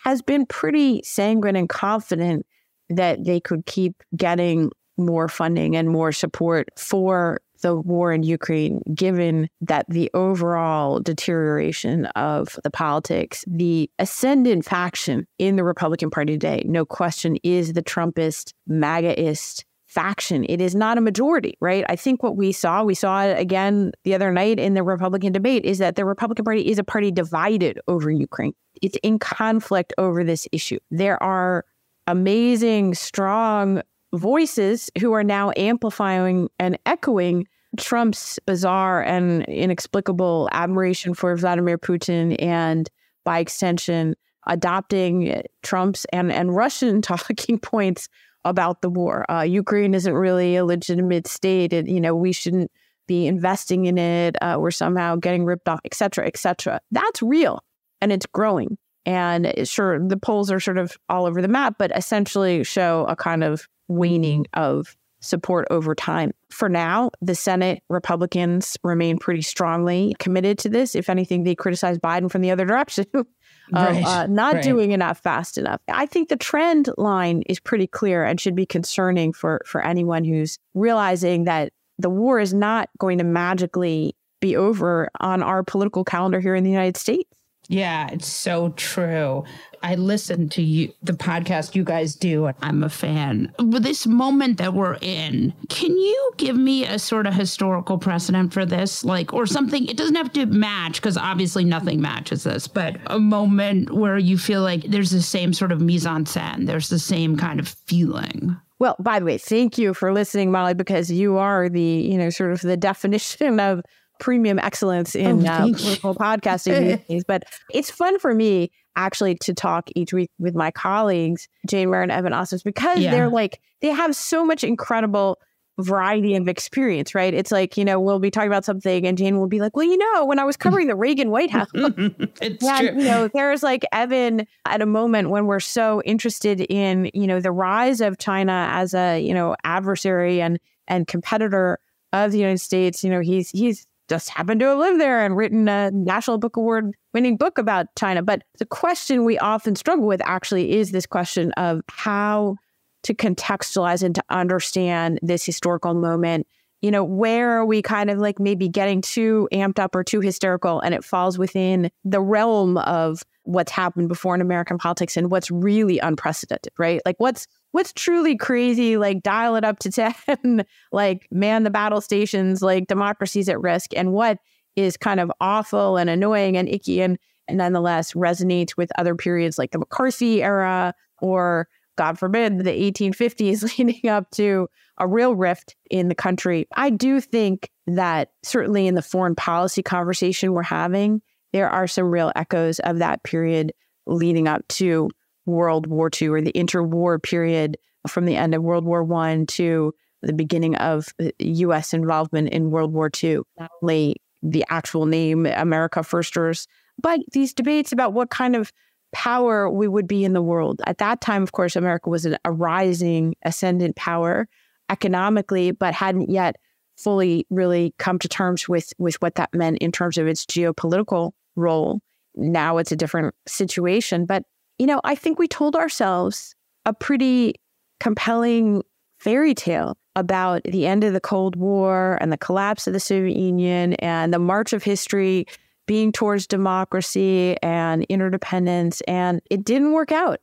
has 0.05 0.23
been 0.23 0.47
pretty 0.47 1.03
sanguine 1.03 1.57
and 1.57 1.69
confident 1.69 2.47
that 2.89 3.25
they 3.25 3.41
could 3.41 3.67
keep 3.67 4.03
getting 4.17 4.71
more 4.97 5.29
funding 5.29 5.77
and 5.77 5.91
more 5.91 6.12
support 6.12 6.69
for 6.79 7.41
the 7.67 7.75
war 7.75 8.12
in 8.12 8.23
Ukraine, 8.23 8.81
given 8.95 9.49
that 9.61 9.87
the 9.89 10.09
overall 10.14 11.01
deterioration 11.01 12.07
of 12.14 12.59
the 12.62 12.71
politics, 12.71 13.45
the 13.49 13.91
ascendant 13.99 14.64
faction 14.64 15.27
in 15.39 15.57
the 15.57 15.64
Republican 15.64 16.11
Party 16.11 16.35
today, 16.35 16.62
no 16.64 16.85
question, 16.85 17.37
is 17.43 17.73
the 17.73 17.83
Trumpist, 17.83 18.53
MAGAist 18.71 19.64
faction. 19.87 20.45
It 20.49 20.61
is 20.61 20.77
not 20.77 20.97
a 20.97 21.01
majority, 21.01 21.57
right? 21.61 21.85
I 21.89 21.97
think 21.97 22.23
what 22.23 22.37
we 22.37 22.53
saw, 22.53 22.85
we 22.85 22.95
saw 22.95 23.25
it 23.25 23.39
again 23.39 23.91
the 24.05 24.14
other 24.14 24.31
night 24.31 24.61
in 24.61 24.75
the 24.75 24.85
Republican 24.85 25.33
debate, 25.33 25.64
is 25.64 25.79
that 25.79 25.97
the 25.97 26.05
Republican 26.05 26.45
Party 26.45 26.69
is 26.69 26.79
a 26.79 26.85
party 26.85 27.11
divided 27.11 27.81
over 27.89 28.11
Ukraine. 28.11 28.53
It's 28.81 28.99
in 29.03 29.19
conflict 29.19 29.93
over 29.99 30.23
this 30.23 30.47
issue. 30.53 30.79
There 30.93 31.21
are 31.21 31.64
amazing, 32.07 32.95
strong 32.95 33.83
voices 34.14 34.89
who 35.01 35.12
are 35.12 35.25
now 35.25 35.53
amplifying 35.57 36.49
and 36.61 36.79
echoing 36.87 37.47
Trump's 37.79 38.39
bizarre 38.47 39.03
and 39.03 39.45
inexplicable 39.45 40.49
admiration 40.53 41.14
for 41.14 41.37
Vladimir 41.37 41.79
Putin 41.79 42.37
and 42.41 42.89
by 43.24 43.39
extension 43.39 44.14
adopting 44.47 45.43
Trump's 45.62 46.05
and, 46.07 46.33
and 46.33 46.55
Russian 46.55 47.03
talking 47.03 47.59
points 47.59 48.09
about 48.45 48.81
the 48.81 48.91
war. 48.91 49.31
Uh, 49.31 49.43
Ukraine 49.43 49.93
isn't 49.93 50.14
really 50.14 50.57
a 50.57 50.64
legitimate 50.64 51.27
state. 51.27 51.72
and 51.72 51.89
you 51.89 52.01
know, 52.01 52.14
we 52.14 52.33
shouldn't 52.33 52.70
be 53.09 53.27
investing 53.27 53.87
in 53.87 53.99
it. 53.99 54.37
Uh, 54.41 54.57
we're 54.59 54.70
somehow 54.70 55.16
getting 55.16 55.45
ripped 55.45 55.68
off, 55.68 55.81
et 55.85 55.95
cetera, 55.95 56.27
et 56.27 56.37
cetera. 56.37 56.81
That's 56.91 57.22
real 57.22 57.62
and 58.01 58.12
it's 58.12 58.27
growing. 58.27 58.79
And 59.05 59.53
sure, 59.64 60.01
the 60.01 60.16
polls 60.16 60.51
are 60.51 60.59
sort 60.59 60.79
of 60.79 60.97
all 61.09 61.27
over 61.27 61.41
the 61.41 61.49
map, 61.49 61.77
but 61.79 61.93
essentially 61.97 62.64
show 62.64 63.07
a 63.09 63.14
kind 63.14 63.45
of 63.45 63.68
waning 63.89 64.47
of 64.55 64.97
support 65.27 65.66
over 65.70 65.95
time. 65.95 66.33
For 66.51 66.68
now, 66.68 67.11
the 67.20 67.35
Senate 67.35 67.83
Republicans 67.89 68.77
remain 68.83 69.18
pretty 69.18 69.43
strongly 69.43 70.14
committed 70.18 70.59
to 70.59 70.68
this. 70.68 70.95
If 70.95 71.11
anything, 71.11 71.45
they 71.45 71.55
criticize 71.55 71.99
Biden 71.99 72.31
from 72.31 72.43
the 72.43 72.51
other 72.51 72.64
direction. 72.66 73.07
of 73.14 73.27
right, 73.72 74.05
uh, 74.05 74.27
not 74.27 74.55
right. 74.55 74.62
doing 74.62 74.93
enough 74.93 75.18
fast 75.18 75.59
enough. 75.59 75.81
I 75.89 76.07
think 76.07 76.29
the 76.29 76.37
trend 76.37 76.89
line 76.97 77.43
is 77.47 77.59
pretty 77.59 77.87
clear 77.87 78.24
and 78.24 78.41
should 78.41 78.55
be 78.55 78.66
concerning 78.66 79.33
for 79.33 79.62
for 79.66 79.85
anyone 79.85 80.24
who's 80.24 80.59
realizing 80.74 81.45
that 81.45 81.72
the 81.99 82.11
war 82.11 82.39
is 82.39 82.55
not 82.55 82.89
going 82.99 83.18
to 83.18 83.24
magically 83.24 84.14
be 84.41 84.57
over 84.57 85.09
on 85.20 85.43
our 85.43 85.62
political 85.62 86.05
calendar 86.05 86.41
here 86.41 86.55
in 86.55 86.62
the 86.62 86.70
United 86.70 86.97
States. 86.97 87.29
Yeah, 87.69 88.09
it's 88.12 88.29
so 88.29 88.71
true. 88.77 89.45
I 89.83 89.95
listen 89.97 90.49
to 90.51 90.62
you, 90.62 90.93
the 91.03 91.12
podcast 91.12 91.75
you 91.75 91.85
guys 91.85 92.14
do, 92.14 92.47
and 92.47 92.57
I'm 92.62 92.83
a 92.83 92.89
fan. 92.89 93.53
With 93.59 93.83
this 93.83 94.07
moment 94.07 94.59
that 94.59 94.75
we're 94.75 94.99
in, 95.01 95.53
can 95.69 95.91
you 95.97 96.33
give 96.37 96.57
me 96.57 96.85
a 96.85 96.99
sort 96.99 97.27
of 97.27 97.35
historical 97.35 97.99
precedent 97.99 98.53
for 98.53 98.64
this? 98.64 99.05
Like, 99.05 99.33
or 99.33 99.47
something, 99.47 99.87
it 99.87 99.97
doesn't 99.97 100.17
have 100.17 100.33
to 100.33 100.47
match, 100.47 100.95
because 100.97 101.17
obviously 101.17 101.64
nothing 101.64 102.01
matches 102.01 102.45
this, 102.45 102.67
but 102.67 102.97
a 103.07 103.19
moment 103.19 103.93
where 103.93 104.19
you 104.19 104.39
feel 104.39 104.62
like 104.62 104.83
there's 104.85 105.11
the 105.11 105.23
same 105.23 105.53
sort 105.53 105.73
of 105.73 105.81
mise 105.81 106.07
en 106.07 106.25
scène, 106.25 106.67
there's 106.67 106.89
the 106.89 106.99
same 106.99 107.37
kind 107.37 107.61
of 107.61 107.69
feeling. 107.69 108.57
Well, 108.79 108.97
by 108.99 109.19
the 109.19 109.25
way, 109.25 109.39
thank 109.39 109.79
you 109.79 109.95
for 109.95 110.12
listening, 110.12 110.51
Molly, 110.51 110.75
because 110.75 111.11
you 111.11 111.39
are 111.39 111.69
the, 111.69 111.81
you 111.81 112.19
know, 112.19 112.31
sort 112.31 112.53
of 112.53 112.61
the 112.61 112.77
definition 112.77 113.59
of 113.59 113.83
premium 114.19 114.59
excellence 114.59 115.14
in 115.14 115.47
oh, 115.47 115.51
uh, 115.51 115.67
political 115.67 116.14
podcasting 116.14 117.25
But 117.27 117.45
it's 117.73 117.91
fun 117.91 118.19
for 118.19 118.35
me 118.35 118.71
actually 118.97 119.35
to 119.37 119.55
talk 119.55 119.91
each 119.95 120.12
week 120.12 120.31
with 120.39 120.55
my 120.55 120.71
colleagues, 120.71 121.49
Jane 121.69 121.91
Mayer 121.91 122.03
and 122.03 122.12
Evan 122.12 122.33
Osnos, 122.33 122.64
because 122.64 122.99
yeah. 122.99 123.11
they're 123.11 123.29
like, 123.29 123.61
they 123.83 123.89
have 123.89 124.17
so 124.17 124.45
much 124.45 124.64
incredible 124.64 125.39
variety 125.79 126.35
of 126.35 126.49
experience, 126.49 127.14
right? 127.14 127.35
It's 127.35 127.53
like, 127.53 127.77
you 127.77 127.85
know, 127.85 128.01
we'll 128.01 128.19
be 128.19 128.31
talking 128.31 128.49
about 128.49 128.64
something 128.64 129.07
and 129.07 129.19
Jane 129.19 129.39
will 129.39 129.47
be 129.47 129.61
like, 129.61 129.77
well, 129.77 129.85
you 129.85 129.99
know, 129.99 130.25
when 130.25 130.39
I 130.39 130.45
was 130.45 130.57
covering 130.57 130.87
the 130.87 130.97
Reagan 130.97 131.31
White 131.31 131.51
House, 131.51 131.69
it's 131.75 132.64
yeah, 132.64 132.81
true. 132.81 132.89
you 132.99 133.05
know, 133.05 133.29
there's 133.29 133.62
like 133.62 133.85
Evan 133.93 134.47
at 134.64 134.81
a 134.81 134.87
moment 134.87 135.31
when 135.31 135.47
we're 135.47 135.61
so 135.61 136.03
interested 136.03 136.61
in, 136.61 137.11
you 137.12 137.27
know, 137.27 137.41
the 137.41 137.53
rise 137.53 138.01
of 138.01 138.19
China 138.19 138.69
as 138.73 138.95
a, 138.95 139.21
you 139.21 139.35
know, 139.35 139.55
adversary 139.64 140.41
and 140.41 140.59
and 140.89 141.07
competitor 141.07 141.79
of 142.12 142.33
the 142.33 142.39
United 142.39 142.61
States. 142.61 143.05
You 143.05 143.11
know, 143.11 143.21
he's 143.21 143.51
he's 143.51 143.87
just 144.09 144.31
happened 144.31 144.61
to 144.61 144.67
have 144.67 144.79
lived 144.79 145.01
there 145.01 145.25
and 145.25 145.37
written 145.37 145.69
a 145.69 145.91
National 145.91 146.39
Book 146.39 146.57
Award 146.57 146.93
winning 147.13 147.37
book 147.37 147.59
about 147.59 147.87
China. 147.97 148.23
But 148.23 148.43
the 148.59 148.67
question 148.67 149.25
we 149.25 149.39
often 149.39 149.77
struggle 149.77 150.07
with 150.07 150.21
actually 150.25 150.73
is 150.73 150.93
this 150.93 151.07
question 151.07 151.53
of 151.53 151.81
how 151.89 152.57
to 153.03 153.15
contextualize 153.15 154.03
and 154.03 154.15
to 154.15 154.25
understand 154.31 155.19
this 155.23 155.45
historical 155.45 155.95
moment. 155.95 156.47
You 156.83 156.91
know, 156.91 157.05
where 157.05 157.59
are 157.59 157.65
we 157.65 157.83
kind 157.83 158.11
of 158.11 158.19
like 158.19 158.39
maybe 158.39 158.69
getting 158.69 159.01
too 159.01 159.49
amped 159.53 159.79
up 159.79 159.95
or 159.95 160.05
too 160.05 160.21
hysterical 160.21 160.81
and 160.81 160.95
it 160.95 161.05
falls 161.05 161.39
within 161.39 161.91
the 162.05 162.21
realm 162.21 162.77
of 162.79 163.23
what's 163.45 163.73
happened 163.73 164.09
before 164.09 164.35
in 164.35 164.41
American 164.41 164.77
politics 164.77 165.17
and 165.17 165.31
what's 165.31 165.51
really 165.51 165.99
unprecedented, 166.01 166.73
right? 166.79 167.01
Like 167.07 167.17
what's 167.19 167.47
what's 167.77 167.93
truly 167.93 168.39
crazy, 168.39 168.97
like 168.97 169.22
dial 169.22 169.55
it 169.55 169.62
up 169.62 169.79
to 169.81 169.91
10, 170.27 170.64
like 170.93 171.29
man 171.31 171.62
the 171.62 171.70
battle 171.70 172.01
stations, 172.01 172.62
like 172.62 172.87
democracy's 172.87 173.51
at 173.51 173.61
risk, 173.61 173.91
and 173.95 174.12
what 174.12 174.39
is 174.77 174.97
kind 174.97 175.20
of 175.20 175.31
awful 175.43 175.99
and 175.99 176.09
annoying 176.09 176.57
and 176.57 176.70
icky 176.70 177.03
and, 177.03 177.18
and 177.49 177.59
nonetheless 177.59 178.14
resonates 178.14 178.79
with 178.79 178.91
other 178.99 179.14
periods 179.14 179.59
like 179.59 179.72
the 179.72 179.79
McCarthy 179.79 180.43
era 180.43 180.95
or 181.20 181.68
God 181.99 182.18
forbid 182.18 182.59
the 182.59 182.70
1850s 182.70 183.79
leading 183.79 184.11
up 184.11 184.31
to 184.33 184.68
a 184.99 185.07
real 185.07 185.35
rift 185.35 185.77
in 185.91 186.09
the 186.09 186.14
country. 186.14 186.66
I 186.74 186.89
do 186.89 187.20
think 187.20 187.70
that 187.87 188.31
certainly 188.43 188.87
in 188.87 188.95
the 188.95 189.03
foreign 189.03 189.35
policy 189.35 189.83
conversation 189.83 190.53
we're 190.55 190.62
having, 190.62 191.20
there 191.53 191.68
are 191.68 191.87
some 191.87 192.07
real 192.07 192.33
echoes 192.37 192.79
of 192.81 193.01
that 193.01 193.22
period 193.22 193.72
leading 194.07 194.49
up 194.49 194.66
to 194.68 195.11
World 195.47 195.86
War 195.86 196.11
II 196.20 196.28
or 196.28 196.40
the 196.42 196.53
interwar 196.53 197.22
period 197.22 197.76
from 198.09 198.26
the 198.26 198.36
end 198.36 198.55
of 198.55 198.62
World 198.62 198.84
War 198.84 199.03
One 199.03 199.47
to 199.47 199.94
the 200.22 200.32
beginning 200.32 200.74
of 200.76 201.09
uh, 201.20 201.30
U.S. 201.38 201.94
involvement 201.94 202.51
in 202.51 202.70
World 202.70 202.92
War 202.92 203.11
II. 203.22 203.40
Not 203.59 203.70
only 203.82 204.16
the 204.42 204.64
actual 204.68 205.07
name 205.07 205.47
America 205.47 206.03
Firsters, 206.03 206.66
but 207.01 207.20
these 207.32 207.53
debates 207.53 207.92
about 207.92 208.12
what 208.12 208.30
kind 208.30 208.57
of 208.57 208.72
power 209.12 209.70
we 209.70 209.88
would 209.88 210.07
be 210.07 210.24
in 210.24 210.32
the 210.32 210.42
world. 210.42 210.80
At 210.86 210.99
that 210.99 211.20
time, 211.20 211.42
of 211.42 211.53
course, 211.53 211.76
America 211.76 212.11
was 212.11 212.26
a 212.26 212.53
rising, 212.53 213.34
ascendant 213.42 213.97
power 213.97 214.49
economically, 214.90 215.70
but 215.70 215.94
hadn't 215.94 216.30
yet 216.30 216.57
fully 216.97 217.47
really 217.51 217.94
come 217.99 218.18
to 218.18 218.28
terms 218.28 218.68
with 218.68 218.92
with 218.99 219.16
what 219.16 219.34
that 219.34 219.55
meant 219.55 219.78
in 219.78 219.92
terms 219.92 220.18
of 220.18 220.26
its 220.26 220.47
geopolitical 220.47 221.32
role. 221.55 222.01
Now 222.34 222.78
it's 222.78 222.92
a 222.92 222.97
different 222.97 223.34
situation, 223.47 224.26
but 224.26 224.44
you 224.79 224.87
know, 224.87 225.01
I 225.05 225.14
think 225.14 225.39
we 225.39 225.49
told 225.49 225.77
ourselves 225.77 226.55
a 226.85 226.93
pretty 226.93 227.55
compelling 228.01 228.83
fairy 229.18 229.55
tale 229.55 229.97
about 230.14 230.62
the 230.64 230.87
end 230.87 231.05
of 231.05 231.12
the 231.12 231.20
Cold 231.20 231.57
War 231.57 232.18
and 232.20 232.33
the 232.33 232.39
collapse 232.39 232.87
of 232.87 232.93
the 232.93 233.01
Soviet 233.01 233.37
Union 233.37 233.95
and 233.95 234.33
the 234.33 234.39
march 234.39 234.72
of 234.72 234.83
history 234.83 235.47
being 235.87 236.12
towards 236.12 236.47
democracy 236.47 237.57
and 237.62 238.05
interdependence. 238.05 239.01
And 239.03 239.41
it 239.51 239.64
didn't 239.64 239.93
work 239.93 240.12
out. 240.12 240.41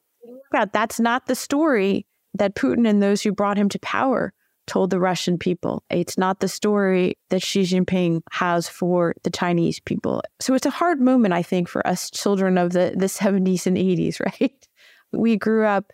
That's 0.72 1.00
not 1.00 1.26
the 1.26 1.36
story 1.36 2.06
that 2.34 2.56
Putin 2.56 2.88
and 2.88 3.02
those 3.02 3.22
who 3.22 3.32
brought 3.32 3.58
him 3.58 3.70
to 3.70 3.80
power 3.80 4.34
told 4.68 4.90
the 4.90 5.00
Russian 5.00 5.38
people. 5.38 5.84
It's 5.90 6.18
not 6.18 6.40
the 6.40 6.48
story 6.48 7.18
that 7.30 7.42
Xi 7.42 7.64
Jinping 7.64 8.22
has 8.32 8.68
for 8.68 9.14
the 9.24 9.30
Chinese 9.30 9.80
people. 9.80 10.22
So 10.40 10.54
it's 10.54 10.66
a 10.66 10.72
hard 10.72 11.02
moment, 11.02 11.34
I 11.34 11.44
think, 11.44 11.68
for 11.68 11.86
us 11.86 12.10
children 12.10 12.58
of 12.58 12.72
the, 12.72 12.94
the 12.96 13.08
70s 13.08 13.66
and 13.66 13.78
80s, 13.78 14.20
right? 14.40 14.68
We 15.12 15.38
grew 15.38 15.66
up 15.66 15.92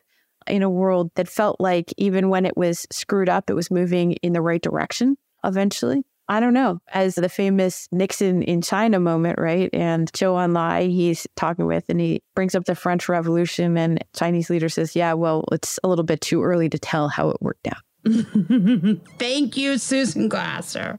in 0.48 0.64
a 0.64 0.70
world 0.70 1.12
that 1.16 1.28
felt 1.28 1.60
like 1.60 1.94
even 1.98 2.30
when 2.30 2.46
it 2.46 2.58
was 2.58 2.88
screwed 2.92 3.30
up, 3.30 3.50
it 3.50 3.54
was 3.54 3.72
moving 3.72 4.14
in 4.14 4.34
the 4.34 4.42
right 4.42 4.62
direction 4.62 5.18
eventually. 5.44 6.04
I 6.32 6.40
don't 6.40 6.54
know, 6.54 6.80
as 6.94 7.16
the 7.16 7.28
famous 7.28 7.88
Nixon 7.92 8.44
in 8.44 8.62
China 8.62 9.00
moment, 9.00 9.40
right? 9.40 9.68
And 9.74 10.12
Zhou 10.12 10.36
Enlai, 10.36 10.88
he's 10.92 11.26
talking 11.36 11.66
with, 11.66 11.86
and 11.90 12.00
he 12.00 12.22
brings 12.36 12.54
up 12.54 12.66
the 12.66 12.76
French 12.76 13.10
Revolution, 13.10 13.76
and 13.78 14.06
Chinese 14.16 14.48
leader 14.48 14.70
says, 14.70 14.96
"Yeah, 14.96 15.14
well, 15.14 15.46
it's 15.52 15.80
a 15.84 15.88
little 15.88 16.06
bit 16.06 16.22
too 16.22 16.44
early 16.44 16.70
to 16.70 16.78
tell 16.78 17.10
how 17.10 17.32
it 17.32 17.42
worked 17.42 17.68
out." 17.68 17.82
Thank 19.20 19.58
you, 19.58 19.78
Susan 19.78 20.30
Glasser. 20.30 20.98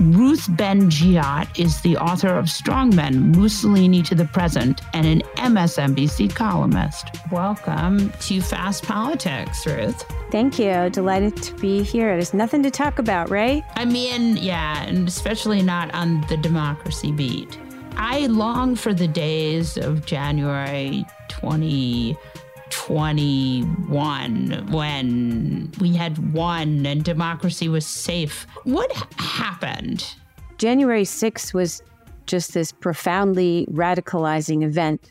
Ruth 0.00 0.46
Ben-Ghiat 0.56 1.58
is 1.58 1.78
the 1.82 1.98
author 1.98 2.28
of 2.28 2.46
Strongmen, 2.46 3.36
Mussolini 3.36 4.02
to 4.04 4.14
the 4.14 4.24
Present, 4.24 4.80
and 4.94 5.06
an 5.06 5.20
MSNBC 5.36 6.34
columnist. 6.34 7.10
Welcome 7.30 8.10
to 8.20 8.40
Fast 8.40 8.84
Politics, 8.84 9.66
Ruth. 9.66 10.02
Thank 10.30 10.58
you. 10.58 10.88
Delighted 10.88 11.36
to 11.42 11.54
be 11.56 11.82
here. 11.82 12.14
There's 12.14 12.32
nothing 12.32 12.62
to 12.62 12.70
talk 12.70 12.98
about, 12.98 13.28
right? 13.28 13.62
I 13.74 13.84
mean, 13.84 14.38
yeah, 14.38 14.84
and 14.84 15.06
especially 15.06 15.60
not 15.60 15.94
on 15.94 16.22
the 16.30 16.38
democracy 16.38 17.12
beat. 17.12 17.58
I 17.96 18.26
long 18.28 18.76
for 18.76 18.94
the 18.94 19.08
days 19.08 19.76
of 19.76 20.06
January 20.06 21.04
20- 21.28 22.16
21 22.70 24.66
when 24.70 25.70
we 25.80 25.94
had 25.94 26.32
won 26.32 26.86
and 26.86 27.04
democracy 27.04 27.68
was 27.68 27.86
safe. 27.86 28.46
What 28.64 28.90
happened? 29.16 30.14
January 30.58 31.04
6th 31.04 31.54
was 31.54 31.82
just 32.26 32.54
this 32.54 32.72
profoundly 32.72 33.66
radicalizing 33.70 34.62
event 34.62 35.10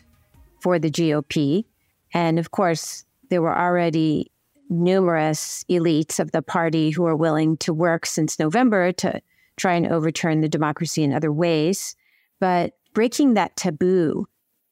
for 0.61 0.79
the 0.79 0.89
GOP. 0.89 1.65
And 2.13 2.39
of 2.39 2.51
course, 2.51 3.05
there 3.29 3.41
were 3.41 3.57
already 3.57 4.31
numerous 4.69 5.65
elites 5.69 6.19
of 6.19 6.31
the 6.31 6.41
party 6.41 6.91
who 6.91 7.03
were 7.03 7.15
willing 7.15 7.57
to 7.57 7.73
work 7.73 8.05
since 8.05 8.39
November 8.39 8.91
to 8.93 9.21
try 9.57 9.73
and 9.73 9.87
overturn 9.87 10.41
the 10.41 10.47
democracy 10.49 11.03
in 11.03 11.13
other 11.13 11.31
ways. 11.31 11.95
But 12.39 12.73
breaking 12.93 13.33
that 13.33 13.55
taboo 13.57 14.27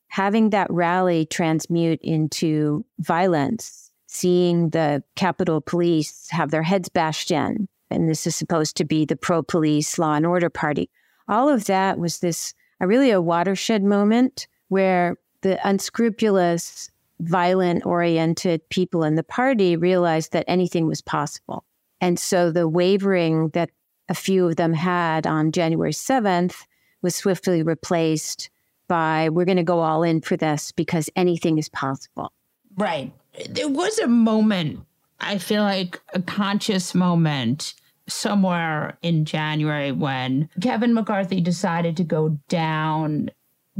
having 0.08 0.50
that 0.52 0.72
rally 0.72 1.26
transmute 1.26 2.00
into 2.02 2.86
violence, 3.00 3.92
seeing 4.08 4.70
the 4.70 5.04
Capitol 5.16 5.62
Police 5.62 6.28
have 6.32 6.52
their 6.52 6.64
heads 6.64 6.90
bashed 6.90 7.32
in, 7.32 7.68
and 7.90 8.10
this 8.10 8.26
is 8.28 8.36
supposed 8.36 8.78
to 8.78 8.86
be 8.86 9.06
the 9.06 9.16
pro 9.16 9.44
police 9.44 9.98
law 9.98 10.14
and 10.14 10.26
order 10.26 10.50
party. 10.50 10.90
All 11.28 11.50
of 11.50 11.66
that 11.66 12.00
was 12.00 12.20
this 12.20 12.54
a 12.80 12.88
really 12.88 13.12
a 13.12 13.22
watershed 13.22 13.84
moment 13.84 14.48
where 14.70 15.18
the 15.42 15.60
unscrupulous, 15.68 16.90
violent 17.20 17.86
oriented 17.86 18.68
people 18.70 19.04
in 19.04 19.16
the 19.16 19.24
party 19.24 19.76
realized 19.76 20.32
that 20.34 20.46
anything 20.48 20.88
was 20.88 21.02
possible. 21.02 21.66
And 22.00 22.20
so 22.20 22.52
the 22.52 22.68
wavering 22.68 23.50
that 23.50 23.72
a 24.10 24.14
few 24.14 24.48
of 24.48 24.56
them 24.56 24.74
had 24.74 25.26
on 25.26 25.52
January 25.52 25.92
7th 25.92 26.66
was 27.02 27.16
swiftly 27.16 27.64
replaced 27.64 28.50
by 28.88 29.30
we're 29.30 29.46
going 29.46 29.58
to 29.58 29.64
go 29.64 29.80
all 29.80 30.04
in 30.04 30.22
for 30.22 30.38
this 30.38 30.72
because 30.72 31.10
anything 31.16 31.58
is 31.58 31.70
possible. 31.70 32.32
Right. 32.76 33.12
There 33.50 33.70
was 33.70 34.00
a 34.00 34.08
moment, 34.08 34.82
I 35.20 35.38
feel 35.38 35.64
like 35.64 36.00
a 36.14 36.22
conscious 36.22 36.96
moment 36.96 37.74
somewhere 38.08 38.98
in 39.02 39.26
January 39.26 39.92
when 39.92 40.50
Kevin 40.62 40.94
McCarthy 40.94 41.42
decided 41.42 41.98
to 41.98 42.04
go 42.04 42.38
down 42.48 43.30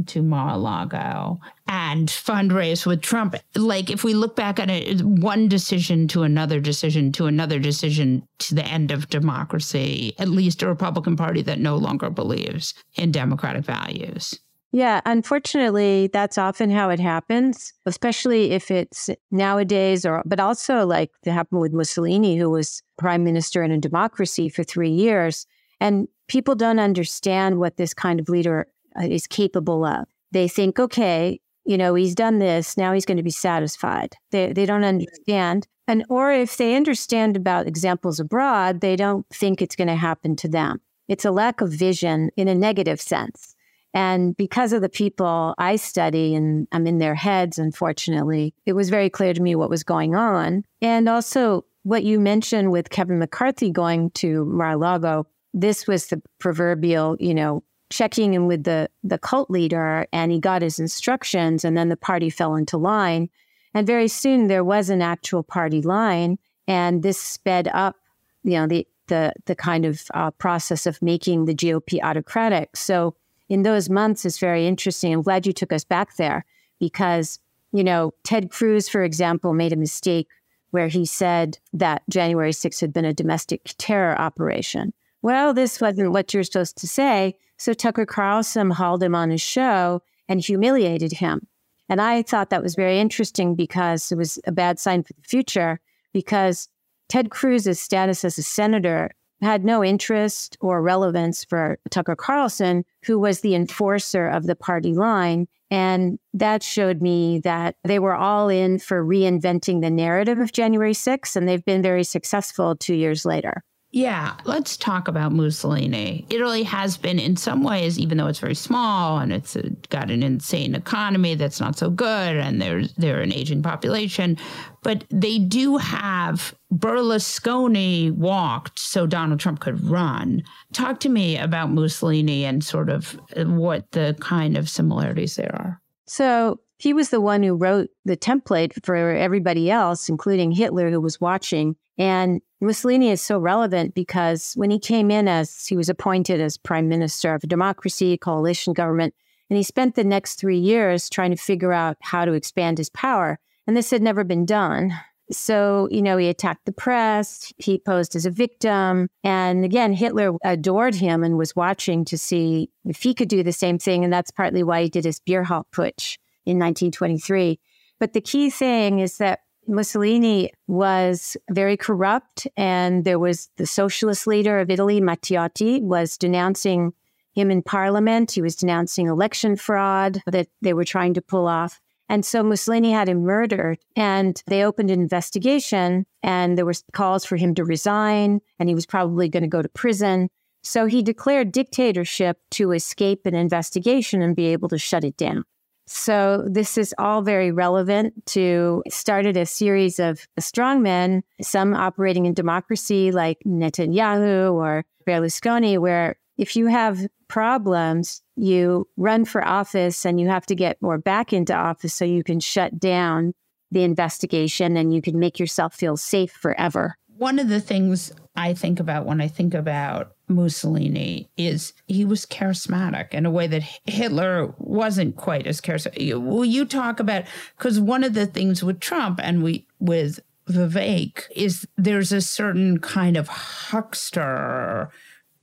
to 0.06 0.22
Mar-a-Lago 0.22 1.40
and 1.66 2.08
fundraise 2.08 2.86
with 2.86 3.02
Trump. 3.02 3.34
Like 3.56 3.90
if 3.90 4.04
we 4.04 4.14
look 4.14 4.36
back 4.36 4.60
at 4.60 4.70
it, 4.70 5.02
one 5.02 5.48
decision 5.48 6.06
to 6.08 6.22
another 6.22 6.60
decision 6.60 7.10
to 7.12 7.26
another 7.26 7.58
decision 7.58 8.22
to 8.38 8.54
the 8.54 8.64
end 8.64 8.92
of 8.92 9.08
democracy, 9.08 10.14
at 10.18 10.28
least 10.28 10.62
a 10.62 10.68
Republican 10.68 11.16
Party 11.16 11.42
that 11.42 11.58
no 11.58 11.76
longer 11.76 12.10
believes 12.10 12.74
in 12.94 13.10
democratic 13.10 13.64
values. 13.64 14.38
Yeah, 14.72 15.00
unfortunately, 15.06 16.10
that's 16.12 16.36
often 16.36 16.70
how 16.70 16.90
it 16.90 17.00
happens, 17.00 17.72
especially 17.86 18.50
if 18.50 18.70
it's 18.70 19.08
nowadays 19.30 20.04
or 20.04 20.22
but 20.26 20.40
also 20.40 20.84
like 20.86 21.10
it 21.24 21.30
happened 21.32 21.62
with 21.62 21.72
Mussolini 21.72 22.36
who 22.36 22.50
was 22.50 22.82
prime 22.98 23.24
minister 23.24 23.62
in 23.62 23.70
a 23.70 23.78
democracy 23.78 24.48
for 24.50 24.62
3 24.64 24.90
years 24.90 25.46
and 25.80 26.06
people 26.28 26.54
don't 26.54 26.78
understand 26.78 27.58
what 27.58 27.76
this 27.78 27.94
kind 27.94 28.20
of 28.20 28.28
leader 28.28 28.66
uh, 28.98 29.04
is 29.04 29.26
capable 29.26 29.84
of. 29.86 30.06
They 30.32 30.48
think, 30.48 30.78
okay, 30.78 31.40
you 31.64 31.78
know, 31.78 31.94
he's 31.94 32.14
done 32.14 32.38
this, 32.38 32.76
now 32.76 32.92
he's 32.92 33.06
going 33.06 33.16
to 33.16 33.22
be 33.22 33.30
satisfied. 33.30 34.16
They 34.32 34.52
they 34.52 34.66
don't 34.66 34.84
understand. 34.84 35.66
And 35.86 36.04
or 36.10 36.30
if 36.32 36.58
they 36.58 36.76
understand 36.76 37.36
about 37.36 37.66
examples 37.66 38.20
abroad, 38.20 38.82
they 38.82 38.96
don't 38.96 39.24
think 39.30 39.62
it's 39.62 39.76
going 39.76 39.88
to 39.88 39.96
happen 39.96 40.36
to 40.36 40.48
them. 40.48 40.82
It's 41.08 41.24
a 41.24 41.30
lack 41.30 41.62
of 41.62 41.72
vision 41.72 42.28
in 42.36 42.48
a 42.48 42.54
negative 42.54 43.00
sense. 43.00 43.54
And 43.94 44.36
because 44.36 44.72
of 44.72 44.82
the 44.82 44.88
people 44.88 45.54
I 45.58 45.76
study 45.76 46.34
and 46.34 46.68
I'm 46.72 46.86
in 46.86 46.98
their 46.98 47.14
heads, 47.14 47.58
unfortunately, 47.58 48.54
it 48.66 48.74
was 48.74 48.90
very 48.90 49.10
clear 49.10 49.32
to 49.32 49.42
me 49.42 49.54
what 49.54 49.70
was 49.70 49.82
going 49.82 50.14
on. 50.14 50.64
And 50.82 51.08
also, 51.08 51.64
what 51.84 52.04
you 52.04 52.20
mentioned 52.20 52.70
with 52.70 52.90
Kevin 52.90 53.18
McCarthy 53.18 53.70
going 53.70 54.10
to 54.10 54.44
Mar-a-Lago, 54.44 55.26
this 55.54 55.86
was 55.86 56.08
the 56.08 56.20
proverbial, 56.38 57.16
you 57.18 57.34
know, 57.34 57.62
checking 57.90 58.34
in 58.34 58.46
with 58.46 58.64
the, 58.64 58.90
the 59.02 59.18
cult 59.18 59.50
leader 59.50 60.06
and 60.12 60.30
he 60.30 60.38
got 60.38 60.60
his 60.60 60.78
instructions 60.78 61.64
and 61.64 61.76
then 61.76 61.88
the 61.88 61.96
party 61.96 62.28
fell 62.28 62.54
into 62.54 62.76
line. 62.76 63.30
And 63.72 63.86
very 63.86 64.08
soon 64.08 64.48
there 64.48 64.64
was 64.64 64.90
an 64.90 65.00
actual 65.00 65.42
party 65.42 65.80
line. 65.80 66.38
And 66.66 67.02
this 67.02 67.18
sped 67.18 67.68
up, 67.68 67.96
you 68.44 68.52
know, 68.52 68.66
the, 68.66 68.86
the, 69.06 69.32
the 69.46 69.54
kind 69.54 69.86
of 69.86 70.02
uh, 70.12 70.30
process 70.32 70.84
of 70.84 71.00
making 71.00 71.46
the 71.46 71.54
GOP 71.54 72.02
autocratic. 72.02 72.76
So 72.76 73.14
in 73.48 73.62
those 73.62 73.88
months 73.88 74.24
is 74.24 74.38
very 74.38 74.66
interesting. 74.66 75.12
I'm 75.12 75.22
glad 75.22 75.46
you 75.46 75.52
took 75.52 75.72
us 75.72 75.84
back 75.84 76.16
there 76.16 76.44
because, 76.78 77.38
you 77.72 77.82
know, 77.82 78.12
Ted 78.24 78.50
Cruz, 78.50 78.88
for 78.88 79.02
example, 79.02 79.54
made 79.54 79.72
a 79.72 79.76
mistake 79.76 80.28
where 80.70 80.88
he 80.88 81.06
said 81.06 81.58
that 81.72 82.02
January 82.10 82.52
6th 82.52 82.80
had 82.80 82.92
been 82.92 83.04
a 83.04 83.14
domestic 83.14 83.74
terror 83.78 84.18
operation. 84.20 84.92
Well, 85.22 85.54
this 85.54 85.80
wasn't 85.80 86.12
what 86.12 86.32
you're 86.32 86.42
supposed 86.42 86.76
to 86.78 86.86
say. 86.86 87.36
So 87.56 87.72
Tucker 87.72 88.06
Carlson 88.06 88.70
hauled 88.70 89.02
him 89.02 89.14
on 89.14 89.30
his 89.30 89.40
show 89.40 90.02
and 90.28 90.40
humiliated 90.40 91.12
him. 91.12 91.46
And 91.88 92.00
I 92.00 92.22
thought 92.22 92.50
that 92.50 92.62
was 92.62 92.74
very 92.74 93.00
interesting 93.00 93.54
because 93.54 94.12
it 94.12 94.18
was 94.18 94.38
a 94.46 94.52
bad 94.52 94.78
sign 94.78 95.02
for 95.02 95.14
the 95.14 95.22
future 95.22 95.80
because 96.12 96.68
Ted 97.08 97.30
Cruz's 97.30 97.80
status 97.80 98.24
as 98.24 98.36
a 98.36 98.42
senator 98.42 99.10
had 99.40 99.64
no 99.64 99.84
interest 99.84 100.56
or 100.60 100.82
relevance 100.82 101.44
for 101.44 101.78
Tucker 101.90 102.16
Carlson, 102.16 102.84
who 103.04 103.18
was 103.18 103.40
the 103.40 103.54
enforcer 103.54 104.28
of 104.28 104.46
the 104.46 104.56
party 104.56 104.94
line. 104.94 105.46
And 105.70 106.18
that 106.32 106.62
showed 106.62 107.02
me 107.02 107.40
that 107.40 107.76
they 107.84 107.98
were 107.98 108.14
all 108.14 108.48
in 108.48 108.78
for 108.78 109.04
reinventing 109.04 109.82
the 109.82 109.90
narrative 109.90 110.38
of 110.38 110.52
January 110.52 110.94
6th, 110.94 111.36
and 111.36 111.48
they've 111.48 111.64
been 111.64 111.82
very 111.82 112.04
successful 112.04 112.74
two 112.74 112.94
years 112.94 113.24
later. 113.24 113.62
Yeah, 113.90 114.34
let's 114.44 114.76
talk 114.76 115.08
about 115.08 115.32
Mussolini. 115.32 116.26
Italy 116.28 116.62
has 116.64 116.98
been, 116.98 117.18
in 117.18 117.36
some 117.36 117.62
ways, 117.62 117.98
even 117.98 118.18
though 118.18 118.26
it's 118.26 118.38
very 118.38 118.54
small 118.54 119.18
and 119.18 119.32
it's 119.32 119.56
a, 119.56 119.70
got 119.88 120.10
an 120.10 120.22
insane 120.22 120.74
economy 120.74 121.34
that's 121.34 121.58
not 121.58 121.78
so 121.78 121.88
good, 121.88 122.36
and 122.36 122.60
there's 122.60 122.92
they're 122.94 123.22
an 123.22 123.32
aging 123.32 123.62
population, 123.62 124.36
but 124.82 125.04
they 125.10 125.38
do 125.38 125.78
have 125.78 126.54
Berlusconi 126.70 128.12
walked 128.12 128.78
so 128.78 129.06
Donald 129.06 129.40
Trump 129.40 129.60
could 129.60 129.82
run. 129.82 130.42
Talk 130.74 131.00
to 131.00 131.08
me 131.08 131.38
about 131.38 131.72
Mussolini 131.72 132.44
and 132.44 132.62
sort 132.62 132.90
of 132.90 133.18
uh, 133.36 133.44
what 133.44 133.90
the 133.92 134.14
kind 134.20 134.58
of 134.58 134.68
similarities 134.68 135.36
there 135.36 135.54
are. 135.54 135.80
So 136.06 136.60
he 136.78 136.92
was 136.92 137.10
the 137.10 137.20
one 137.20 137.42
who 137.42 137.54
wrote 137.54 137.90
the 138.04 138.16
template 138.16 138.72
for 138.84 138.96
everybody 138.96 139.70
else, 139.70 140.08
including 140.08 140.52
Hitler, 140.52 140.90
who 140.90 141.00
was 141.00 141.20
watching. 141.20 141.76
And 141.98 142.40
Mussolini 142.60 143.10
is 143.10 143.20
so 143.20 143.38
relevant 143.38 143.94
because 143.94 144.52
when 144.54 144.70
he 144.70 144.78
came 144.78 145.10
in 145.10 145.26
as 145.26 145.66
he 145.66 145.76
was 145.76 145.88
appointed 145.88 146.40
as 146.40 146.56
prime 146.56 146.88
minister 146.88 147.34
of 147.34 147.42
a 147.42 147.48
democracy, 147.48 148.16
coalition 148.16 148.72
government, 148.72 149.14
and 149.50 149.56
he 149.56 149.64
spent 149.64 149.96
the 149.96 150.04
next 150.04 150.36
three 150.36 150.58
years 150.58 151.10
trying 151.10 151.32
to 151.32 151.36
figure 151.36 151.72
out 151.72 151.96
how 152.00 152.24
to 152.24 152.32
expand 152.32 152.78
his 152.78 152.90
power. 152.90 153.40
And 153.66 153.76
this 153.76 153.90
had 153.90 154.02
never 154.02 154.22
been 154.22 154.46
done. 154.46 154.92
So, 155.30 155.88
you 155.90 156.00
know, 156.00 156.16
he 156.16 156.28
attacked 156.28 156.64
the 156.64 156.72
press, 156.72 157.52
he 157.58 157.78
posed 157.78 158.16
as 158.16 158.24
a 158.24 158.30
victim. 158.30 159.08
And 159.24 159.64
again, 159.64 159.92
Hitler 159.92 160.32
adored 160.44 160.94
him 160.94 161.22
and 161.22 161.36
was 161.36 161.56
watching 161.56 162.04
to 162.06 162.16
see 162.16 162.70
if 162.84 163.02
he 163.02 163.14
could 163.14 163.28
do 163.28 163.42
the 163.42 163.52
same 163.52 163.78
thing. 163.78 164.04
And 164.04 164.12
that's 164.12 164.30
partly 164.30 164.62
why 164.62 164.84
he 164.84 164.88
did 164.88 165.04
his 165.04 165.20
Bierhalle 165.20 165.64
putsch 165.72 166.16
in 166.48 166.58
1923. 166.58 167.60
But 168.00 168.12
the 168.12 168.20
key 168.20 168.50
thing 168.50 169.00
is 169.00 169.18
that 169.18 169.40
Mussolini 169.66 170.50
was 170.66 171.36
very 171.50 171.76
corrupt, 171.76 172.46
and 172.56 173.04
there 173.04 173.18
was 173.18 173.50
the 173.56 173.66
socialist 173.66 174.26
leader 174.26 174.60
of 174.60 174.70
Italy, 174.70 175.00
Matteotti, 175.00 175.82
was 175.82 176.16
denouncing 176.16 176.94
him 177.34 177.50
in 177.50 177.62
parliament. 177.62 178.32
He 178.32 178.42
was 178.42 178.56
denouncing 178.56 179.08
election 179.08 179.56
fraud 179.56 180.22
that 180.26 180.48
they 180.62 180.72
were 180.72 180.84
trying 180.84 181.14
to 181.14 181.22
pull 181.22 181.46
off. 181.46 181.80
And 182.08 182.24
so 182.24 182.42
Mussolini 182.42 182.90
had 182.90 183.08
him 183.08 183.22
murdered 183.22 183.78
and 183.94 184.42
they 184.46 184.64
opened 184.64 184.90
an 184.90 185.00
investigation 185.00 186.06
and 186.22 186.56
there 186.56 186.64
were 186.64 186.72
calls 186.92 187.26
for 187.26 187.36
him 187.36 187.54
to 187.56 187.64
resign 187.64 188.40
and 188.58 188.68
he 188.68 188.74
was 188.74 188.86
probably 188.86 189.28
going 189.28 189.42
to 189.42 189.48
go 189.48 189.60
to 189.60 189.68
prison. 189.68 190.30
So 190.62 190.86
he 190.86 191.02
declared 191.02 191.52
dictatorship 191.52 192.38
to 192.52 192.72
escape 192.72 193.26
an 193.26 193.34
investigation 193.34 194.22
and 194.22 194.34
be 194.34 194.46
able 194.46 194.70
to 194.70 194.78
shut 194.78 195.04
it 195.04 195.18
down. 195.18 195.44
So 195.88 196.44
this 196.46 196.76
is 196.76 196.94
all 196.98 197.22
very 197.22 197.50
relevant 197.50 198.26
to 198.26 198.82
started 198.88 199.36
a 199.36 199.46
series 199.46 199.98
of 199.98 200.26
strongmen, 200.38 201.22
some 201.40 201.74
operating 201.74 202.26
in 202.26 202.34
democracy 202.34 203.10
like 203.10 203.38
Netanyahu 203.46 204.52
or 204.52 204.84
Berlusconi, 205.06 205.78
where 205.78 206.16
if 206.36 206.56
you 206.56 206.66
have 206.66 207.06
problems, 207.28 208.22
you 208.36 208.86
run 208.96 209.24
for 209.24 209.44
office 209.44 210.04
and 210.04 210.20
you 210.20 210.28
have 210.28 210.46
to 210.46 210.54
get 210.54 210.80
more 210.82 210.98
back 210.98 211.32
into 211.32 211.54
office 211.54 211.94
so 211.94 212.04
you 212.04 212.22
can 212.22 212.38
shut 212.38 212.78
down 212.78 213.32
the 213.70 213.82
investigation 213.82 214.76
and 214.76 214.94
you 214.94 215.02
can 215.02 215.18
make 215.18 215.38
yourself 215.38 215.74
feel 215.74 215.96
safe 215.96 216.32
forever. 216.32 216.96
One 217.16 217.38
of 217.38 217.48
the 217.48 217.60
things 217.60 218.12
I 218.36 218.54
think 218.54 218.78
about 218.78 219.06
when 219.06 219.20
I 219.20 219.28
think 219.28 219.54
about 219.54 220.12
Mussolini 220.28 221.28
is 221.36 221.72
he 221.86 222.04
was 222.04 222.26
charismatic 222.26 223.12
in 223.12 223.26
a 223.26 223.30
way 223.30 223.46
that 223.46 223.62
Hitler 223.84 224.54
wasn't 224.58 225.16
quite 225.16 225.46
as 225.46 225.60
charismatic. 225.60 226.20
Will 226.22 226.44
you 226.44 226.64
talk 226.64 227.00
about 227.00 227.24
because 227.56 227.80
one 227.80 228.04
of 228.04 228.14
the 228.14 228.26
things 228.26 228.62
with 228.62 228.80
Trump 228.80 229.20
and 229.22 229.42
we 229.42 229.66
with 229.78 230.20
Vivek 230.48 231.24
is 231.34 231.66
there's 231.76 232.12
a 232.12 232.20
certain 232.20 232.78
kind 232.78 233.16
of 233.16 233.28
huckster 233.28 234.90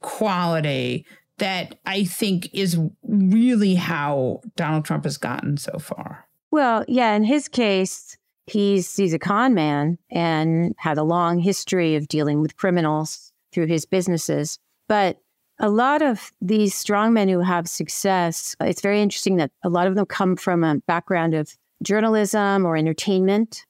quality 0.01 1.05
that 1.37 1.75
I 1.85 2.05
think 2.05 2.49
is 2.53 2.79
really 3.03 3.75
how 3.75 4.41
Donald 4.55 4.85
Trump 4.85 5.03
has 5.03 5.17
gotten 5.17 5.57
so 5.57 5.77
far. 5.79 6.27
Well, 6.51 6.85
yeah, 6.87 7.13
in 7.15 7.23
his 7.23 7.47
case, 7.47 8.17
he's 8.47 8.95
he's 8.95 9.13
a 9.13 9.19
con 9.19 9.53
man 9.53 9.97
and 10.09 10.73
had 10.77 10.97
a 10.97 11.03
long 11.03 11.39
history 11.39 11.95
of 11.95 12.07
dealing 12.07 12.41
with 12.41 12.55
criminals 12.55 13.33
through 13.51 13.67
his 13.67 13.85
businesses. 13.85 14.59
But 14.87 15.17
a 15.59 15.69
lot 15.69 16.01
of 16.01 16.31
these 16.41 16.73
strongmen 16.73 17.29
who 17.29 17.39
have 17.39 17.67
success, 17.67 18.55
it's 18.59 18.81
very 18.81 19.01
interesting 19.01 19.37
that 19.37 19.51
a 19.63 19.69
lot 19.69 19.87
of 19.87 19.95
them 19.95 20.05
come 20.05 20.35
from 20.35 20.63
a 20.63 20.79
background 20.87 21.33
of 21.33 21.55
journalism 21.81 22.65
or 22.65 22.75
entertainment, 22.75 23.65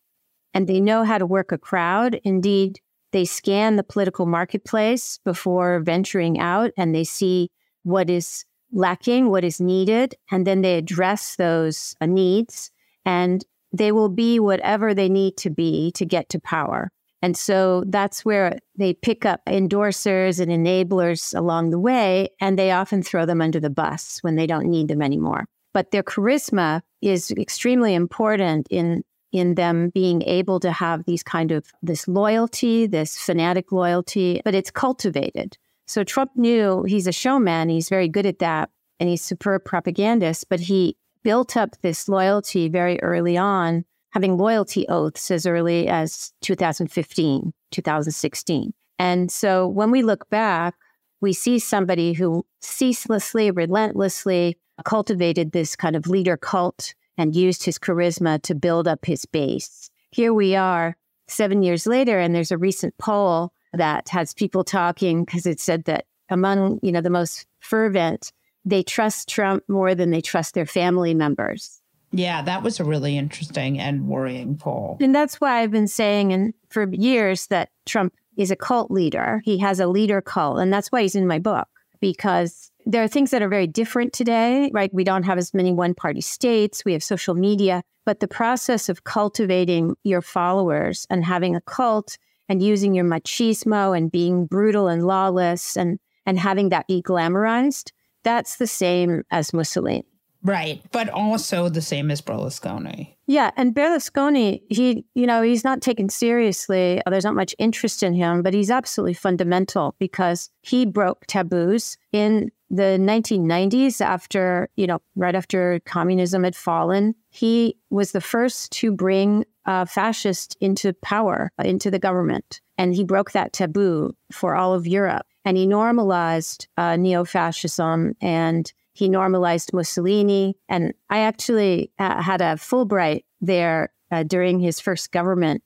and 0.53 0.67
they 0.67 0.79
know 0.79 1.03
how 1.03 1.17
to 1.17 1.25
work 1.25 1.51
a 1.51 1.57
crowd. 1.57 2.19
Indeed, 2.23 2.79
they 3.11 3.25
scan 3.25 3.75
the 3.75 3.83
political 3.83 4.25
marketplace 4.25 5.19
before 5.23 5.79
venturing 5.79 6.39
out 6.39 6.71
and 6.77 6.93
they 6.93 7.03
see 7.03 7.49
what 7.83 8.09
is 8.09 8.45
lacking, 8.71 9.29
what 9.29 9.43
is 9.43 9.61
needed, 9.61 10.15
and 10.31 10.45
then 10.45 10.61
they 10.61 10.77
address 10.77 11.35
those 11.35 11.95
uh, 12.01 12.05
needs 12.05 12.71
and 13.05 13.45
they 13.71 13.91
will 13.91 14.09
be 14.09 14.39
whatever 14.39 14.93
they 14.93 15.09
need 15.09 15.37
to 15.37 15.49
be 15.49 15.91
to 15.91 16.05
get 16.05 16.29
to 16.29 16.39
power. 16.39 16.91
And 17.25 17.35
so 17.35 17.83
that's 17.87 18.23
where 18.23 18.59
they 18.77 18.93
pick 18.93 19.25
up 19.25 19.41
endorsers 19.47 20.39
and 20.39 20.51
enablers 20.51 21.35
along 21.35 21.71
the 21.71 21.79
way, 21.79 22.29
and 22.39 22.57
they 22.57 22.69
often 22.69 23.01
throw 23.01 23.25
them 23.25 23.41
under 23.41 23.59
the 23.59 23.71
bus 23.71 24.19
when 24.21 24.35
they 24.35 24.45
don't 24.45 24.67
need 24.67 24.89
them 24.89 25.01
anymore. 25.01 25.47
But 25.73 25.89
their 25.89 26.03
charisma 26.03 26.83
is 27.01 27.31
extremely 27.31 27.95
important 27.95 28.67
in 28.69 29.03
in 29.31 29.55
them 29.55 29.89
being 29.89 30.21
able 30.21 30.59
to 30.59 30.71
have 30.71 31.05
these 31.05 31.23
kind 31.23 31.51
of 31.51 31.65
this 31.81 32.07
loyalty, 32.07 32.85
this 32.85 33.17
fanatic 33.17 33.71
loyalty, 33.71 34.39
but 34.45 34.53
it's 34.53 34.69
cultivated. 34.69 35.57
So 35.87 36.03
Trump 36.03 36.29
knew 36.35 36.83
he's 36.83 37.07
a 37.07 37.11
showman, 37.11 37.69
he's 37.69 37.89
very 37.89 38.07
good 38.07 38.27
at 38.27 38.37
that, 38.37 38.69
and 38.99 39.09
he's 39.09 39.23
superb 39.23 39.65
propagandist, 39.65 40.45
but 40.47 40.59
he 40.59 40.95
built 41.23 41.57
up 41.57 41.71
this 41.81 42.07
loyalty 42.07 42.69
very 42.69 43.01
early 43.01 43.35
on, 43.35 43.83
having 44.15 44.37
loyalty 44.37 44.87
oaths 44.87 45.29
as 45.29 45.45
early 45.45 45.89
as 45.89 46.31
2015, 46.41 47.53
2016. 47.71 48.73
And 48.97 49.29
so 49.29 49.67
when 49.67 49.91
we 49.91 50.03
look 50.03 50.29
back, 50.29 50.73
we 51.19 51.33
see 51.33 51.59
somebody 51.59 52.13
who 52.13 52.45
ceaselessly, 52.61 53.51
relentlessly 53.51 54.57
cultivated 54.85 55.51
this 55.51 55.75
kind 55.75 55.97
of 55.97 56.07
leader 56.07 56.37
cult 56.37 56.93
and 57.17 57.35
used 57.35 57.65
his 57.65 57.77
charisma 57.77 58.41
to 58.43 58.55
build 58.55 58.87
up 58.87 59.03
his 59.03 59.25
base. 59.25 59.89
Here 60.11 60.33
we 60.33 60.55
are 60.55 60.95
seven 61.27 61.61
years 61.61 61.85
later, 61.85 62.17
and 62.17 62.33
there's 62.33 62.51
a 62.51 62.57
recent 62.57 62.97
poll 62.97 63.51
that 63.73 64.07
has 64.09 64.33
people 64.33 64.63
talking 64.63 65.25
because 65.25 65.45
it 65.45 65.59
said 65.59 65.83
that 65.85 66.05
among 66.29 66.79
you 66.81 66.93
know 66.93 67.01
the 67.01 67.09
most 67.09 67.47
fervent, 67.59 68.31
they 68.63 68.81
trust 68.81 69.27
Trump 69.27 69.63
more 69.67 69.93
than 69.93 70.11
they 70.11 70.21
trust 70.21 70.53
their 70.53 70.65
family 70.65 71.13
members. 71.13 71.81
Yeah, 72.15 72.41
that 72.43 72.63
was 72.63 72.79
a 72.79 72.85
really 72.85 73.17
interesting 73.17 73.77
and 73.79 74.07
worrying 74.07 74.57
poll. 74.57 74.97
And 75.01 75.13
that's 75.13 75.41
why 75.41 75.59
I've 75.59 75.71
been 75.71 75.87
saying 75.87 76.31
and 76.31 76.53
for 76.69 76.87
years 76.93 77.47
that 77.47 77.69
Trump 77.85 78.13
is 78.37 78.51
a 78.51 78.55
cult 78.55 78.89
leader. 78.89 79.41
He 79.43 79.57
has 79.59 79.79
a 79.79 79.87
leader 79.87 80.21
cult, 80.21 80.59
and 80.59 80.71
that's 80.71 80.91
why 80.91 81.01
he's 81.01 81.15
in 81.15 81.27
my 81.27 81.39
book 81.39 81.67
because 82.01 82.71
there 82.85 83.03
are 83.03 83.07
things 83.07 83.31
that 83.31 83.41
are 83.41 83.49
very 83.49 83.67
different 83.67 84.13
today, 84.13 84.69
right? 84.73 84.93
We 84.93 85.03
don't 85.03 85.23
have 85.23 85.37
as 85.37 85.53
many 85.53 85.73
one 85.73 85.93
party 85.93 86.21
states, 86.21 86.85
we 86.85 86.93
have 86.93 87.03
social 87.03 87.33
media, 87.33 87.83
but 88.05 88.19
the 88.19 88.27
process 88.27 88.89
of 88.89 89.03
cultivating 89.03 89.95
your 90.03 90.21
followers 90.21 91.07
and 91.09 91.25
having 91.25 91.55
a 91.55 91.61
cult 91.61 92.17
and 92.47 92.61
using 92.61 92.93
your 92.93 93.05
machismo 93.05 93.97
and 93.97 94.11
being 94.11 94.45
brutal 94.45 94.87
and 94.87 95.07
lawless 95.07 95.75
and, 95.75 95.99
and 96.25 96.39
having 96.39 96.69
that 96.69 96.87
be 96.87 97.01
glamorized, 97.01 97.91
that's 98.23 98.57
the 98.57 98.67
same 98.67 99.23
as 99.31 99.53
Mussolini. 99.53 100.05
Right. 100.45 100.79
But 100.91 101.09
also 101.09 101.69
the 101.69 101.81
same 101.81 102.11
as 102.11 102.21
Berlusconi. 102.21 103.15
Yeah. 103.25 103.49
And 103.57 103.73
Berlusconi, 103.73 104.61
he, 104.69 105.03
you 105.15 105.25
know, 105.25 105.41
he's 105.41 105.63
not 105.63 105.81
taken 105.81 106.07
seriously. 106.07 107.01
There's 107.09 107.23
not 107.23 107.33
much 107.33 107.55
interest 107.57 108.03
in 108.03 108.13
him, 108.13 108.43
but 108.43 108.53
he's 108.53 108.69
absolutely 108.69 109.15
fundamental 109.15 109.95
because 109.97 110.51
he 110.61 110.85
broke 110.85 111.25
taboos 111.25 111.97
in 112.11 112.51
the 112.69 112.99
1990s 112.99 114.01
after, 114.01 114.69
you 114.75 114.85
know, 114.85 115.01
right 115.15 115.33
after 115.33 115.79
communism 115.85 116.43
had 116.43 116.55
fallen. 116.55 117.15
He 117.31 117.77
was 117.89 118.11
the 118.11 118.21
first 118.21 118.71
to 118.73 118.91
bring 118.91 119.45
a 119.65 119.87
fascist 119.87 120.55
into 120.61 120.93
power, 120.93 121.51
into 121.57 121.89
the 121.89 121.99
government. 121.99 122.61
And 122.77 122.93
he 122.93 123.03
broke 123.03 123.31
that 123.31 123.51
taboo 123.51 124.13
for 124.31 124.55
all 124.55 124.75
of 124.75 124.85
Europe. 124.85 125.25
And 125.43 125.57
he 125.57 125.65
normalized 125.65 126.67
uh, 126.77 126.97
neo 126.97 127.23
fascism 127.23 128.15
and 128.21 128.71
he 128.95 129.09
normalized 129.09 129.73
Mussolini. 129.73 130.55
And 130.69 130.93
I 131.09 131.19
actually 131.19 131.91
uh, 131.99 132.21
had 132.21 132.39
a 132.39 132.55
Fulbright 132.55 133.25
there 133.41 133.91
uh, 134.09 134.23
during 134.23 134.61
his 134.61 134.79
first 134.79 135.11
government. 135.11 135.61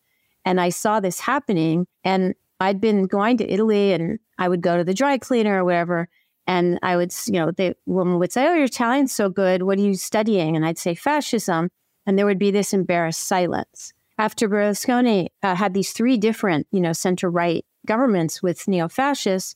And 0.45 0.59
I 0.59 0.69
saw 0.69 0.99
this 0.99 1.19
happening. 1.19 1.85
And 2.03 2.33
I'd 2.59 2.81
been 2.81 3.05
going 3.05 3.37
to 3.37 3.47
Italy 3.47 3.93
and 3.93 4.17
I 4.39 4.49
would 4.49 4.61
go 4.61 4.77
to 4.77 4.83
the 4.83 4.95
dry 4.95 5.19
cleaner 5.19 5.61
or 5.61 5.63
wherever. 5.63 6.09
And 6.47 6.79
I 6.81 6.97
would, 6.97 7.13
you 7.27 7.33
know, 7.33 7.51
the 7.51 7.75
woman 7.85 8.17
would 8.17 8.31
say, 8.31 8.47
Oh, 8.47 8.55
your 8.55 8.63
Italian's 8.63 9.13
so 9.13 9.29
good. 9.29 9.61
What 9.61 9.77
are 9.77 9.83
you 9.83 9.93
studying? 9.93 10.55
And 10.55 10.65
I'd 10.65 10.79
say 10.79 10.95
fascism. 10.95 11.69
And 12.07 12.17
there 12.17 12.25
would 12.25 12.39
be 12.39 12.49
this 12.49 12.73
embarrassed 12.73 13.27
silence. 13.27 13.93
After 14.17 14.49
Berlusconi 14.49 15.27
uh, 15.43 15.53
had 15.53 15.75
these 15.75 15.91
three 15.91 16.17
different, 16.17 16.65
you 16.71 16.81
know, 16.81 16.93
center 16.93 17.29
right 17.29 17.63
governments 17.85 18.41
with 18.41 18.67
neo 18.67 18.87
fascists, 18.89 19.55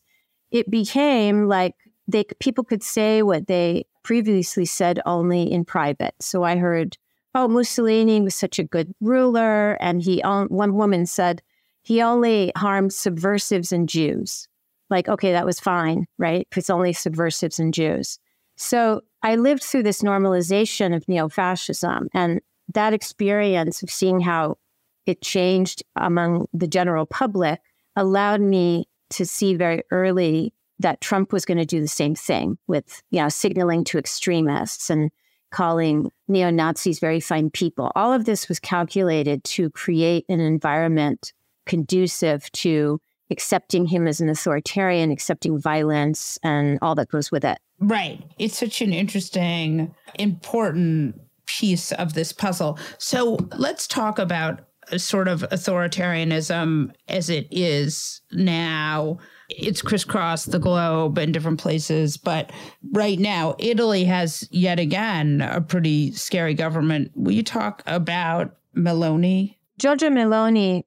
it 0.52 0.70
became 0.70 1.48
like 1.48 1.74
they 2.08 2.26
people 2.40 2.64
could 2.64 2.84
say 2.84 3.22
what 3.22 3.48
they 3.48 3.86
previously 4.04 4.66
said 4.66 5.00
only 5.06 5.52
in 5.52 5.66
private. 5.66 6.14
So 6.20 6.44
I 6.44 6.58
heard, 6.58 6.98
"Oh, 7.36 7.48
Mussolini 7.48 8.22
was 8.22 8.36
such 8.36 8.60
a 8.60 8.64
good 8.64 8.94
ruler," 9.02 9.78
and 9.80 10.02
he 10.02 10.22
one 10.22 10.76
woman 10.76 11.06
said 11.06 11.42
he 11.82 12.02
only 12.02 12.52
harmed 12.56 12.94
subversives 12.94 13.72
and 13.72 13.88
Jews. 13.90 14.48
Like, 14.90 15.08
okay, 15.08 15.32
that 15.32 15.46
was 15.46 15.60
fine, 15.60 16.06
right? 16.18 16.48
It's 16.56 16.70
only 16.70 16.94
subversives 16.94 17.60
and 17.60 17.74
Jews. 17.74 18.20
So 18.56 19.02
I 19.24 19.36
lived 19.36 19.64
through 19.64 19.84
this 19.84 20.02
normalization 20.02 20.96
of 20.96 21.08
neo 21.08 21.28
fascism 21.30 22.10
and 22.14 22.42
that 22.74 22.94
experience 22.94 23.82
of 23.82 23.90
seeing 23.90 24.20
how 24.20 24.58
it 25.06 25.22
changed 25.22 25.84
among 25.96 26.48
the 26.54 26.68
general 26.68 27.06
public 27.06 27.60
allowed 27.96 28.42
me 28.42 28.88
to 29.10 29.26
see 29.26 29.56
very 29.56 29.84
early 29.92 30.54
that 30.84 31.02
Trump 31.02 31.34
was 31.34 31.46
going 31.46 31.58
to 31.58 31.66
do 31.66 31.82
the 31.82 31.88
same 31.88 32.14
thing 32.16 32.58
with, 32.68 33.02
you 33.10 33.20
know, 33.20 33.30
signaling 33.30 33.84
to 33.86 33.98
extremists 33.98 34.90
and 34.90 35.10
calling 35.52 36.12
neo 36.28 36.50
Nazis 36.50 37.00
very 37.00 37.20
fine 37.20 37.50
people. 37.50 37.92
All 37.96 38.14
of 38.14 38.26
this 38.26 38.48
was 38.48 38.60
calculated 38.60 39.44
to 39.46 39.70
create 39.72 40.26
an 40.30 40.40
environment 40.40 41.34
conducive 41.66 42.52
to 42.52 43.00
accepting 43.30 43.86
him 43.86 44.08
as 44.08 44.20
an 44.20 44.30
authoritarian, 44.30 45.12
accepting 45.12 45.60
violence, 45.60 46.38
and 46.44 46.78
all 46.82 46.96
that 46.96 47.10
goes 47.10 47.32
with 47.32 47.46
it. 47.46 47.58
Right. 47.80 48.22
It's 48.38 48.58
such 48.58 48.82
an 48.82 48.94
interesting, 48.94 49.94
important 50.16 51.20
piece 51.46 51.92
of 51.94 52.14
this 52.14 52.34
puzzle. 52.34 52.80
So 52.98 53.38
let's 53.58 53.88
talk 53.88 54.20
about 54.20 54.62
uh, 54.92 54.98
sort 54.98 55.28
of 55.28 55.42
authoritarianism 55.52 56.92
as 57.08 57.30
it 57.30 57.48
is 57.52 58.22
now 58.32 59.18
it's 59.58 59.82
crisscrossed 59.82 60.52
the 60.52 60.60
globe 60.60 61.18
in 61.18 61.32
different 61.32 61.60
places. 61.60 62.18
But 62.18 62.52
right 62.92 63.20
now, 63.20 63.56
Italy 63.60 64.04
has 64.06 64.48
yet 64.52 64.80
again 64.80 65.42
a 65.42 65.62
pretty 65.62 66.12
scary 66.12 66.54
government. 66.54 67.12
Will 67.16 67.34
you 67.34 67.44
talk 67.44 67.84
about 67.86 68.56
Meloni? 68.76 69.56
Giorgia 69.80 70.12
Meloni 70.12 70.84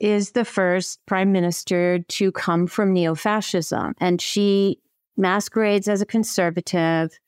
is 0.00 0.32
the 0.32 0.44
first 0.44 1.04
prime 1.06 1.32
minister 1.32 1.98
to 1.98 2.32
come 2.32 2.66
from 2.66 2.92
neo 2.92 3.14
fascism, 3.14 3.94
and 3.98 4.20
she 4.20 4.80
masquerades 5.16 5.88
as 5.88 6.00
a 6.00 6.06
conservative 6.06 7.18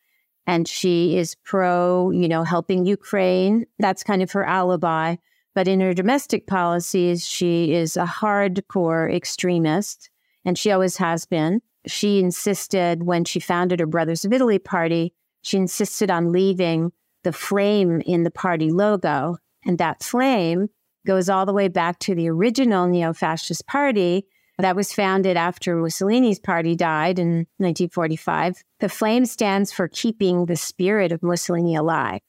and 0.47 0.67
she 0.67 1.17
is 1.17 1.37
pro, 1.45 2.11
you 2.11 2.29
know, 2.29 2.43
helping 2.43 2.85
Ukraine. 2.85 3.67
That's 3.79 4.03
kind 4.03 4.21
of 4.21 4.33
her 4.33 4.45
alibi. 4.45 5.17
But 5.55 5.69
in 5.69 5.81
her 5.81 5.95
domestic 5.95 6.47
policies, 6.47 7.27
she 7.27 7.73
is 7.73 7.97
a 7.97 8.05
hardcore 8.05 9.15
extremist, 9.15 10.10
and 10.45 10.59
she 10.59 10.71
always 10.71 10.97
has 10.97 11.27
been. 11.27 11.61
She 11.87 12.21
insisted 12.21 13.03
when 13.05 13.25
she 13.25 13.41
founded 13.41 13.81
her 13.81 13.87
Brothers 13.87 14.25
of 14.25 14.33
Italy 14.33 14.59
party, 14.59 15.15
she 15.43 15.57
insisted 15.57 16.11
on 16.11 16.33
leaving 16.33 16.93
the 17.25 17.33
flame 17.33 18.03
in 18.03 18.25
the 18.25 18.31
party 18.31 18.71
logo. 18.71 19.37
And 19.65 19.79
that 19.79 20.03
flame 20.03 20.69
goes 21.07 21.29
all 21.29 21.47
the 21.47 21.53
way 21.53 21.69
back 21.69 21.99
to 22.01 22.15
the 22.15 22.29
original 22.29 22.87
neo 22.87 23.13
fascist 23.13 23.67
party 23.67 24.27
that 24.59 24.77
was 24.77 24.93
founded 24.93 25.37
after 25.37 25.77
Mussolini's 25.77 26.39
party 26.39 26.77
died 26.77 27.19
in 27.19 27.47
1945. 27.57 28.63
The 28.81 28.89
flame 28.89 29.25
stands 29.25 29.73
for 29.73 29.89
keeping 29.89 30.47
the 30.47 30.57
spirit 30.57 31.13
of 31.13 31.23
Mussolini 31.23 31.77
alive. 31.77 32.21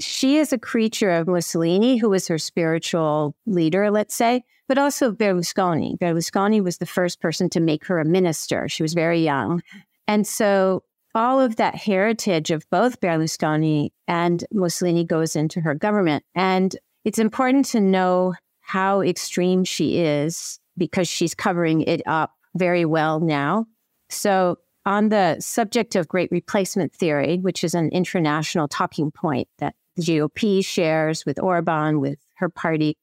She 0.00 0.36
is 0.36 0.52
a 0.52 0.58
creature 0.58 1.10
of 1.10 1.26
Mussolini, 1.26 1.96
who 1.96 2.10
was 2.10 2.28
her 2.28 2.38
spiritual 2.38 3.34
leader, 3.46 3.90
let's 3.90 4.14
say, 4.14 4.44
but 4.68 4.78
also 4.78 5.10
Berlusconi. 5.10 5.98
Berlusconi 5.98 6.62
was 6.62 6.78
the 6.78 6.86
first 6.86 7.20
person 7.20 7.50
to 7.50 7.60
make 7.60 7.84
her 7.86 7.98
a 7.98 8.04
minister. 8.04 8.68
She 8.68 8.82
was 8.82 8.94
very 8.94 9.20
young. 9.20 9.62
And 10.06 10.26
so 10.26 10.84
all 11.14 11.40
of 11.40 11.56
that 11.56 11.74
heritage 11.74 12.50
of 12.50 12.64
both 12.70 13.00
Berlusconi 13.00 13.90
and 14.06 14.44
Mussolini 14.52 15.04
goes 15.04 15.34
into 15.34 15.60
her 15.60 15.74
government. 15.74 16.24
And 16.34 16.76
it's 17.04 17.18
important 17.18 17.64
to 17.66 17.80
know 17.80 18.34
how 18.60 19.00
extreme 19.00 19.64
she 19.64 19.98
is 19.98 20.60
because 20.76 21.08
she's 21.08 21.34
covering 21.34 21.80
it 21.82 22.02
up 22.06 22.34
very 22.54 22.84
well 22.84 23.20
now. 23.20 23.66
So, 24.10 24.58
on 24.86 25.10
the 25.10 25.36
subject 25.38 25.96
of 25.96 26.08
great 26.08 26.30
replacement 26.30 26.94
theory, 26.94 27.38
which 27.38 27.62
is 27.62 27.74
an 27.74 27.90
international 27.90 28.68
talking 28.68 29.10
point 29.10 29.46
that 29.58 29.74
GOP 29.98 30.64
shares 30.64 31.26
with 31.26 31.38
Orban, 31.38 32.00
with 32.00 32.18
her 32.36 32.48
party, 32.48 32.96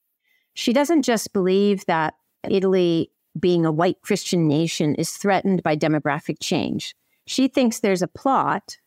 she 0.53 0.73
doesn't 0.73 1.03
just 1.03 1.33
believe 1.33 1.85
that 1.85 2.15
Italy, 2.49 3.11
being 3.39 3.65
a 3.65 3.71
white 3.71 4.01
Christian 4.01 4.47
nation, 4.47 4.95
is 4.95 5.11
threatened 5.11 5.63
by 5.63 5.75
demographic 5.75 6.37
change. 6.41 6.95
She 7.27 7.47
thinks 7.47 7.79
there's 7.79 8.01
a 8.01 8.07
plot 8.07 8.77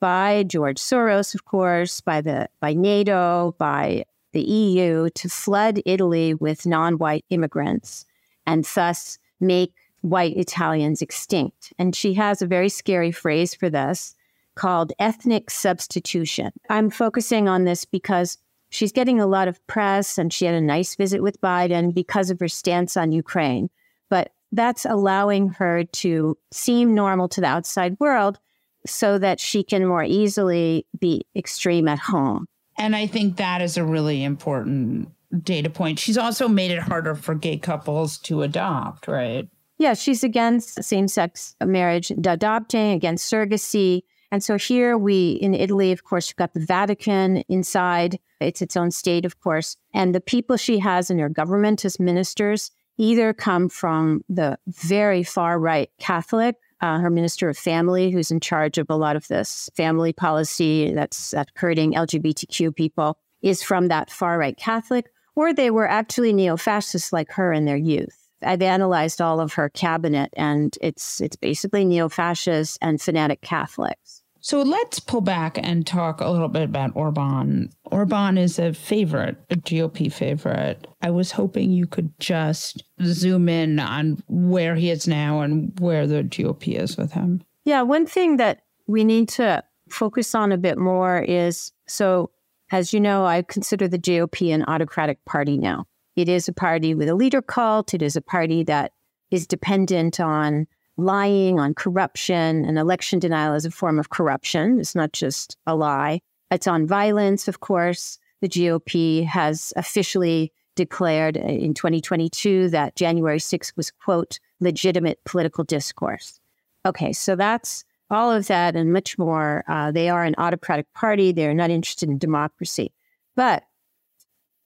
by 0.00 0.44
George 0.44 0.78
Soros, 0.78 1.34
of 1.34 1.44
course, 1.44 2.00
by 2.00 2.20
the 2.20 2.48
by 2.60 2.74
NATO, 2.74 3.56
by 3.58 4.04
the 4.32 4.42
EU 4.42 5.10
to 5.10 5.28
flood 5.28 5.80
Italy 5.86 6.34
with 6.34 6.66
non-white 6.66 7.24
immigrants 7.30 8.04
and 8.46 8.64
thus 8.64 9.18
make 9.40 9.72
white 10.02 10.36
Italians 10.36 11.02
extinct. 11.02 11.72
And 11.78 11.96
she 11.96 12.14
has 12.14 12.40
a 12.40 12.46
very 12.46 12.68
scary 12.68 13.10
phrase 13.10 13.54
for 13.54 13.68
this 13.70 14.14
called 14.58 14.92
ethnic 14.98 15.50
substitution. 15.50 16.50
I'm 16.68 16.90
focusing 16.90 17.48
on 17.48 17.64
this 17.64 17.84
because 17.84 18.38
she's 18.70 18.92
getting 18.92 19.20
a 19.20 19.26
lot 19.26 19.46
of 19.46 19.64
press 19.68 20.18
and 20.18 20.32
she 20.32 20.44
had 20.44 20.54
a 20.54 20.60
nice 20.60 20.96
visit 20.96 21.22
with 21.22 21.40
Biden 21.40 21.94
because 21.94 22.28
of 22.28 22.40
her 22.40 22.48
stance 22.48 22.96
on 22.96 23.12
Ukraine. 23.12 23.70
But 24.10 24.32
that's 24.50 24.84
allowing 24.84 25.50
her 25.50 25.84
to 25.84 26.36
seem 26.50 26.94
normal 26.94 27.28
to 27.28 27.40
the 27.40 27.46
outside 27.46 27.96
world 28.00 28.40
so 28.84 29.18
that 29.18 29.38
she 29.38 29.62
can 29.62 29.86
more 29.86 30.02
easily 30.02 30.86
be 30.98 31.24
extreme 31.36 31.86
at 31.86 32.00
home. 32.00 32.46
And 32.76 32.96
I 32.96 33.06
think 33.06 33.36
that 33.36 33.62
is 33.62 33.76
a 33.76 33.84
really 33.84 34.24
important 34.24 35.08
data 35.42 35.70
point. 35.70 36.00
She's 36.00 36.18
also 36.18 36.48
made 36.48 36.72
it 36.72 36.80
harder 36.80 37.14
for 37.14 37.34
gay 37.34 37.58
couples 37.58 38.18
to 38.18 38.42
adopt, 38.42 39.06
right? 39.06 39.48
Yeah, 39.78 39.94
she's 39.94 40.24
against 40.24 40.82
same 40.82 41.06
sex 41.06 41.54
marriage, 41.64 42.10
adopting, 42.10 42.92
against 42.92 43.30
surrogacy. 43.30 44.02
And 44.30 44.42
so 44.42 44.58
here 44.58 44.98
we, 44.98 45.32
in 45.32 45.54
Italy, 45.54 45.90
of 45.92 46.04
course, 46.04 46.28
you've 46.28 46.36
got 46.36 46.54
the 46.54 46.60
Vatican 46.60 47.38
inside. 47.48 48.18
It's 48.40 48.60
its 48.60 48.76
own 48.76 48.90
state, 48.90 49.24
of 49.24 49.40
course. 49.40 49.76
And 49.94 50.14
the 50.14 50.20
people 50.20 50.56
she 50.56 50.78
has 50.80 51.10
in 51.10 51.18
her 51.18 51.30
government 51.30 51.84
as 51.84 51.98
ministers 51.98 52.70
either 52.98 53.32
come 53.32 53.68
from 53.68 54.22
the 54.28 54.58
very 54.66 55.22
far 55.22 55.58
right 55.58 55.90
Catholic, 55.98 56.56
uh, 56.80 56.98
her 56.98 57.10
minister 57.10 57.48
of 57.48 57.56
family, 57.56 58.10
who's 58.10 58.30
in 58.30 58.40
charge 58.40 58.76
of 58.76 58.90
a 58.90 58.96
lot 58.96 59.16
of 59.16 59.26
this 59.28 59.70
family 59.74 60.12
policy 60.12 60.92
that's, 60.92 61.34
hurting 61.54 61.94
LGBTQ 61.94 62.74
people, 62.74 63.16
is 63.40 63.62
from 63.62 63.88
that 63.88 64.10
far 64.10 64.38
right 64.38 64.56
Catholic, 64.56 65.06
or 65.36 65.54
they 65.54 65.70
were 65.70 65.88
actually 65.88 66.32
neo 66.32 66.56
fascists 66.56 67.12
like 67.12 67.30
her 67.32 67.52
in 67.52 67.64
their 67.64 67.76
youth. 67.76 68.28
I've 68.42 68.62
analyzed 68.62 69.20
all 69.20 69.40
of 69.40 69.54
her 69.54 69.68
cabinet, 69.68 70.30
and 70.36 70.76
it's 70.80 71.20
it's 71.20 71.36
basically 71.36 71.84
neo 71.84 72.08
fascists 72.08 72.78
and 72.80 73.00
fanatic 73.00 73.40
Catholics. 73.40 74.17
So 74.40 74.62
let's 74.62 75.00
pull 75.00 75.20
back 75.20 75.58
and 75.60 75.86
talk 75.86 76.20
a 76.20 76.30
little 76.30 76.48
bit 76.48 76.62
about 76.62 76.92
Orban. 76.94 77.70
Orban 77.86 78.38
is 78.38 78.58
a 78.58 78.72
favorite, 78.72 79.36
a 79.50 79.56
GOP 79.56 80.12
favorite. 80.12 80.86
I 81.02 81.10
was 81.10 81.32
hoping 81.32 81.72
you 81.72 81.86
could 81.86 82.12
just 82.20 82.82
zoom 83.04 83.48
in 83.48 83.78
on 83.78 84.22
where 84.28 84.74
he 84.74 84.90
is 84.90 85.08
now 85.08 85.40
and 85.40 85.78
where 85.80 86.06
the 86.06 86.22
GOP 86.22 86.80
is 86.80 86.96
with 86.96 87.12
him. 87.12 87.42
Yeah, 87.64 87.82
one 87.82 88.06
thing 88.06 88.36
that 88.36 88.62
we 88.86 89.04
need 89.04 89.28
to 89.30 89.62
focus 89.90 90.34
on 90.34 90.52
a 90.52 90.58
bit 90.58 90.78
more 90.78 91.18
is 91.20 91.72
so 91.86 92.30
as 92.70 92.92
you 92.92 93.00
know, 93.00 93.24
I 93.24 93.42
consider 93.42 93.88
the 93.88 93.98
GOP 93.98 94.54
an 94.54 94.64
autocratic 94.64 95.24
party 95.24 95.56
now. 95.56 95.86
It 96.16 96.28
is 96.28 96.48
a 96.48 96.52
party 96.52 96.94
with 96.94 97.08
a 97.08 97.14
leader 97.14 97.40
cult. 97.40 97.94
It 97.94 98.02
is 98.02 98.16
a 98.16 98.20
party 98.20 98.62
that 98.64 98.92
is 99.30 99.46
dependent 99.46 100.20
on 100.20 100.66
lying, 100.98 101.58
on 101.58 101.72
corruption, 101.74 102.64
and 102.64 102.78
election 102.78 103.18
denial 103.18 103.54
is 103.54 103.64
a 103.64 103.70
form 103.70 103.98
of 103.98 104.10
corruption. 104.10 104.80
It's 104.80 104.94
not 104.94 105.12
just 105.12 105.56
a 105.66 105.74
lie. 105.74 106.20
It's 106.50 106.66
on 106.66 106.86
violence, 106.86 107.48
of 107.48 107.60
course. 107.60 108.18
The 108.40 108.48
GOP 108.48 109.24
has 109.24 109.72
officially 109.76 110.52
declared 110.74 111.36
in 111.36 111.74
2022 111.74 112.68
that 112.70 112.96
January 112.96 113.38
6th 113.38 113.72
was, 113.76 113.90
quote, 113.90 114.38
legitimate 114.60 115.18
political 115.24 115.64
discourse. 115.64 116.40
Okay, 116.84 117.12
so 117.12 117.34
that's 117.36 117.84
all 118.10 118.32
of 118.32 118.46
that 118.46 118.76
and 118.76 118.92
much 118.92 119.18
more. 119.18 119.64
Uh, 119.68 119.90
they 119.90 120.08
are 120.08 120.24
an 120.24 120.34
autocratic 120.38 120.92
party. 120.94 121.32
They're 121.32 121.54
not 121.54 121.70
interested 121.70 122.08
in 122.08 122.18
democracy. 122.18 122.92
But 123.36 123.64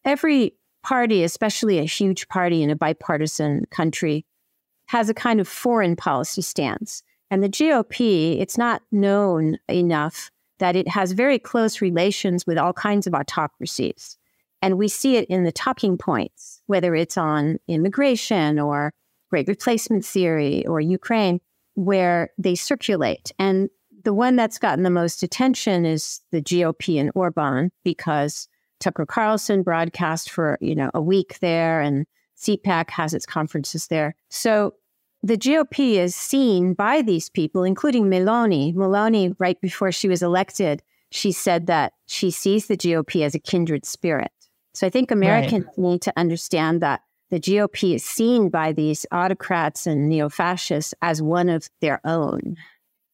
every 0.04 0.54
party, 0.82 1.24
especially 1.24 1.78
a 1.78 1.84
huge 1.84 2.28
party 2.28 2.62
in 2.62 2.70
a 2.70 2.76
bipartisan 2.76 3.66
country, 3.70 4.24
has 4.92 5.08
a 5.08 5.14
kind 5.14 5.40
of 5.40 5.48
foreign 5.48 5.96
policy 5.96 6.42
stance. 6.42 7.02
And 7.30 7.42
the 7.42 7.48
GOP, 7.48 8.38
it's 8.38 8.58
not 8.58 8.82
known 8.92 9.58
enough 9.66 10.30
that 10.58 10.76
it 10.76 10.86
has 10.86 11.12
very 11.12 11.38
close 11.38 11.80
relations 11.80 12.46
with 12.46 12.58
all 12.58 12.74
kinds 12.74 13.06
of 13.06 13.14
autocracies. 13.14 14.18
And 14.60 14.76
we 14.76 14.88
see 14.88 15.16
it 15.16 15.26
in 15.30 15.44
the 15.44 15.50
talking 15.50 15.96
points, 15.96 16.60
whether 16.66 16.94
it's 16.94 17.16
on 17.16 17.56
immigration 17.68 18.58
or 18.58 18.92
great 19.30 19.48
replacement 19.48 20.04
theory 20.04 20.66
or 20.66 20.78
Ukraine 20.78 21.40
where 21.72 22.28
they 22.36 22.54
circulate. 22.54 23.32
And 23.38 23.70
the 24.04 24.12
one 24.12 24.36
that's 24.36 24.58
gotten 24.58 24.84
the 24.84 24.90
most 24.90 25.22
attention 25.22 25.86
is 25.86 26.20
the 26.32 26.42
GOP 26.42 27.00
and 27.00 27.10
Orban 27.14 27.72
because 27.82 28.46
Tucker 28.78 29.06
Carlson 29.06 29.62
broadcast 29.62 30.30
for, 30.30 30.58
you 30.60 30.74
know, 30.74 30.90
a 30.92 31.00
week 31.00 31.38
there 31.40 31.80
and 31.80 32.04
CPAC 32.38 32.90
has 32.90 33.14
its 33.14 33.24
conferences 33.24 33.86
there. 33.86 34.14
So 34.28 34.74
the 35.22 35.38
GOP 35.38 35.94
is 35.94 36.14
seen 36.14 36.74
by 36.74 37.02
these 37.02 37.28
people, 37.28 37.62
including 37.62 38.06
Meloni. 38.06 38.74
Meloni, 38.74 39.34
right 39.38 39.60
before 39.60 39.92
she 39.92 40.08
was 40.08 40.22
elected, 40.22 40.82
she 41.10 41.30
said 41.30 41.66
that 41.66 41.92
she 42.06 42.30
sees 42.30 42.66
the 42.66 42.76
GOP 42.76 43.24
as 43.24 43.34
a 43.34 43.38
kindred 43.38 43.84
spirit. 43.84 44.32
So 44.74 44.86
I 44.86 44.90
think 44.90 45.10
Americans 45.10 45.66
right. 45.66 45.78
need 45.78 46.02
to 46.02 46.12
understand 46.16 46.80
that 46.80 47.02
the 47.30 47.38
GOP 47.38 47.94
is 47.94 48.04
seen 48.04 48.48
by 48.48 48.72
these 48.72 49.06
autocrats 49.12 49.86
and 49.86 50.08
neo 50.08 50.28
fascists 50.28 50.94
as 51.02 51.22
one 51.22 51.48
of 51.48 51.68
their 51.80 52.00
own. 52.04 52.56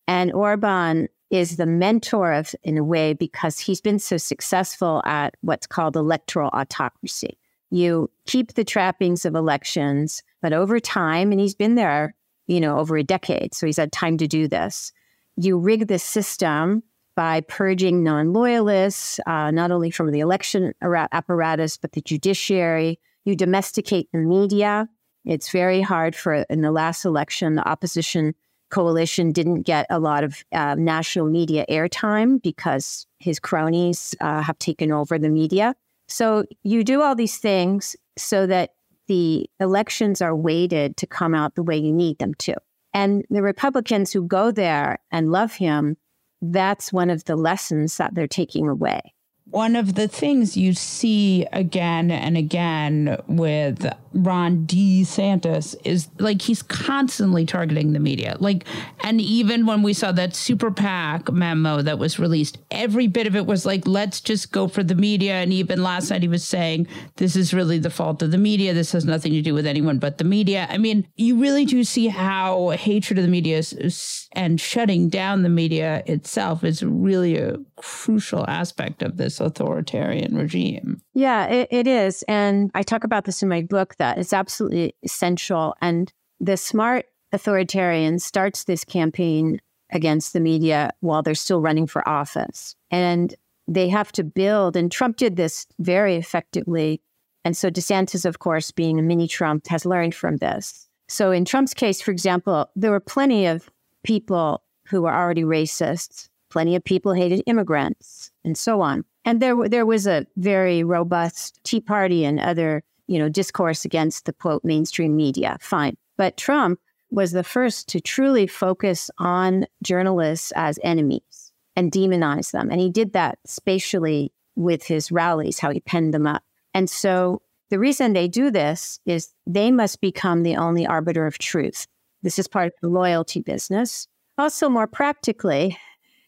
And 0.06 0.32
Orban 0.32 1.08
is 1.30 1.56
the 1.56 1.66
mentor 1.66 2.32
of, 2.32 2.54
in 2.62 2.78
a 2.78 2.84
way, 2.84 3.12
because 3.12 3.58
he's 3.58 3.80
been 3.80 3.98
so 3.98 4.16
successful 4.16 5.02
at 5.04 5.34
what's 5.42 5.66
called 5.66 5.94
electoral 5.94 6.50
autocracy. 6.50 7.38
You 7.70 8.10
keep 8.26 8.54
the 8.54 8.64
trappings 8.64 9.26
of 9.26 9.34
elections, 9.34 10.22
but 10.42 10.52
over 10.52 10.80
time, 10.80 11.32
and 11.32 11.40
he's 11.40 11.54
been 11.54 11.74
there, 11.74 12.14
you 12.46 12.60
know, 12.60 12.78
over 12.78 12.96
a 12.96 13.02
decade, 13.02 13.54
so 13.54 13.66
he's 13.66 13.76
had 13.76 13.92
time 13.92 14.18
to 14.18 14.26
do 14.26 14.48
this. 14.48 14.92
You 15.36 15.58
rig 15.58 15.88
the 15.88 15.98
system 15.98 16.82
by 17.14 17.40
purging 17.40 18.04
non 18.04 18.32
loyalists, 18.32 19.18
uh, 19.26 19.50
not 19.50 19.70
only 19.70 19.90
from 19.90 20.12
the 20.12 20.20
election 20.20 20.72
apparatus, 20.82 21.76
but 21.76 21.92
the 21.92 22.00
judiciary, 22.00 23.00
you 23.24 23.34
domesticate 23.34 24.08
the 24.12 24.18
media. 24.18 24.88
It's 25.24 25.50
very 25.50 25.80
hard 25.80 26.14
for, 26.14 26.34
in 26.48 26.60
the 26.60 26.70
last 26.70 27.04
election, 27.04 27.56
the 27.56 27.68
opposition 27.68 28.34
coalition 28.70 29.32
didn't 29.32 29.62
get 29.62 29.86
a 29.90 29.98
lot 29.98 30.24
of 30.24 30.44
uh, 30.52 30.74
national 30.76 31.26
media 31.26 31.64
airtime 31.68 32.40
because 32.42 33.06
his 33.18 33.38
cronies 33.40 34.14
uh, 34.20 34.42
have 34.42 34.58
taken 34.58 34.92
over 34.92 35.18
the 35.18 35.28
media. 35.28 35.74
So 36.06 36.44
you 36.62 36.84
do 36.84 37.02
all 37.02 37.14
these 37.14 37.38
things 37.38 37.96
so 38.16 38.46
that 38.46 38.74
the 39.08 39.48
elections 39.58 40.22
are 40.22 40.36
weighted 40.36 40.96
to 40.98 41.06
come 41.06 41.34
out 41.34 41.54
the 41.54 41.62
way 41.62 41.76
you 41.76 41.92
need 41.92 42.18
them 42.18 42.34
to. 42.34 42.54
And 42.94 43.24
the 43.30 43.42
Republicans 43.42 44.12
who 44.12 44.26
go 44.26 44.50
there 44.50 44.98
and 45.10 45.32
love 45.32 45.54
him, 45.54 45.96
that's 46.40 46.92
one 46.92 47.10
of 47.10 47.24
the 47.24 47.36
lessons 47.36 47.96
that 47.96 48.14
they're 48.14 48.28
taking 48.28 48.68
away 48.68 49.14
one 49.50 49.76
of 49.76 49.94
the 49.94 50.08
things 50.08 50.56
you 50.56 50.74
see 50.74 51.46
again 51.52 52.10
and 52.10 52.36
again 52.36 53.16
with 53.26 53.86
Ron 54.12 54.66
DeSantis 54.66 55.74
is 55.84 56.08
like 56.18 56.42
he's 56.42 56.62
constantly 56.62 57.46
targeting 57.46 57.92
the 57.92 58.00
media. 58.00 58.36
Like, 58.40 58.64
and 59.00 59.20
even 59.20 59.66
when 59.66 59.82
we 59.82 59.92
saw 59.92 60.12
that 60.12 60.34
super 60.34 60.70
PAC 60.70 61.30
memo 61.32 61.82
that 61.82 61.98
was 61.98 62.18
released, 62.18 62.58
every 62.70 63.06
bit 63.06 63.26
of 63.26 63.36
it 63.36 63.46
was 63.46 63.64
like, 63.64 63.86
let's 63.86 64.20
just 64.20 64.52
go 64.52 64.68
for 64.68 64.82
the 64.82 64.94
media. 64.94 65.34
And 65.34 65.52
even 65.52 65.82
last 65.82 66.10
night 66.10 66.22
he 66.22 66.28
was 66.28 66.44
saying, 66.44 66.86
this 67.16 67.36
is 67.36 67.54
really 67.54 67.78
the 67.78 67.90
fault 67.90 68.22
of 68.22 68.30
the 68.30 68.38
media. 68.38 68.74
This 68.74 68.92
has 68.92 69.04
nothing 69.04 69.32
to 69.32 69.42
do 69.42 69.54
with 69.54 69.66
anyone 69.66 69.98
but 69.98 70.18
the 70.18 70.24
media. 70.24 70.66
I 70.70 70.78
mean, 70.78 71.06
you 71.16 71.40
really 71.40 71.64
do 71.64 71.84
see 71.84 72.08
how 72.08 72.70
hatred 72.70 73.18
of 73.18 73.24
the 73.24 73.30
media 73.30 73.58
is, 73.58 74.28
and 74.32 74.60
shutting 74.60 75.08
down 75.08 75.42
the 75.42 75.48
media 75.48 76.02
itself 76.06 76.64
is 76.64 76.82
really 76.82 77.36
a 77.36 77.56
crucial 77.76 78.44
aspect 78.48 79.02
of 79.02 79.16
this 79.16 79.37
authoritarian 79.40 80.36
regime. 80.36 81.00
Yeah, 81.14 81.46
it, 81.46 81.68
it 81.70 81.86
is. 81.86 82.22
And 82.28 82.70
I 82.74 82.82
talk 82.82 83.04
about 83.04 83.24
this 83.24 83.42
in 83.42 83.48
my 83.48 83.62
book 83.62 83.96
that 83.96 84.18
it's 84.18 84.32
absolutely 84.32 84.94
essential. 85.02 85.74
And 85.80 86.12
the 86.40 86.56
smart 86.56 87.06
authoritarian 87.32 88.18
starts 88.18 88.64
this 88.64 88.84
campaign 88.84 89.60
against 89.90 90.32
the 90.32 90.40
media 90.40 90.90
while 91.00 91.22
they're 91.22 91.34
still 91.34 91.60
running 91.60 91.86
for 91.86 92.06
office. 92.08 92.74
And 92.90 93.34
they 93.66 93.88
have 93.88 94.12
to 94.12 94.24
build, 94.24 94.76
and 94.76 94.90
Trump 94.90 95.16
did 95.16 95.36
this 95.36 95.66
very 95.78 96.16
effectively. 96.16 97.02
And 97.44 97.56
so 97.56 97.70
DeSantis, 97.70 98.24
of 98.24 98.38
course, 98.38 98.70
being 98.70 98.98
a 98.98 99.02
mini 99.02 99.28
Trump, 99.28 99.66
has 99.68 99.84
learned 99.84 100.14
from 100.14 100.38
this. 100.38 100.88
So 101.08 101.32
in 101.32 101.44
Trump's 101.44 101.74
case, 101.74 102.00
for 102.00 102.10
example, 102.10 102.70
there 102.76 102.90
were 102.90 103.00
plenty 103.00 103.46
of 103.46 103.70
people 104.04 104.62
who 104.86 105.02
were 105.02 105.14
already 105.14 105.42
racists 105.42 106.28
Plenty 106.50 106.76
of 106.76 106.84
people 106.84 107.12
hated 107.12 107.42
immigrants 107.46 108.30
and 108.44 108.56
so 108.56 108.80
on. 108.80 109.04
And 109.24 109.40
there, 109.40 109.68
there 109.68 109.86
was 109.86 110.06
a 110.06 110.26
very 110.36 110.84
robust 110.84 111.60
Tea 111.64 111.80
Party 111.80 112.24
and 112.24 112.40
other, 112.40 112.82
you 113.06 113.18
know, 113.18 113.28
discourse 113.28 113.84
against 113.84 114.24
the 114.24 114.32
quote 114.32 114.64
mainstream 114.64 115.16
media. 115.16 115.58
Fine. 115.60 115.96
But 116.16 116.36
Trump 116.36 116.80
was 117.10 117.32
the 117.32 117.44
first 117.44 117.88
to 117.88 118.00
truly 118.00 118.46
focus 118.46 119.10
on 119.18 119.66
journalists 119.82 120.52
as 120.56 120.78
enemies 120.82 121.52
and 121.76 121.92
demonize 121.92 122.52
them. 122.52 122.70
And 122.70 122.80
he 122.80 122.90
did 122.90 123.12
that 123.12 123.38
spatially 123.46 124.32
with 124.56 124.84
his 124.84 125.12
rallies, 125.12 125.58
how 125.58 125.70
he 125.70 125.80
penned 125.80 126.12
them 126.12 126.26
up. 126.26 126.42
And 126.74 126.90
so 126.90 127.40
the 127.70 127.78
reason 127.78 128.12
they 128.12 128.28
do 128.28 128.50
this 128.50 128.98
is 129.06 129.32
they 129.46 129.70
must 129.70 130.00
become 130.00 130.42
the 130.42 130.56
only 130.56 130.86
arbiter 130.86 131.26
of 131.26 131.38
truth. 131.38 131.86
This 132.22 132.38
is 132.38 132.48
part 132.48 132.66
of 132.66 132.72
the 132.82 132.88
loyalty 132.88 133.40
business. 133.40 134.08
Also, 134.36 134.68
more 134.68 134.86
practically, 134.86 135.78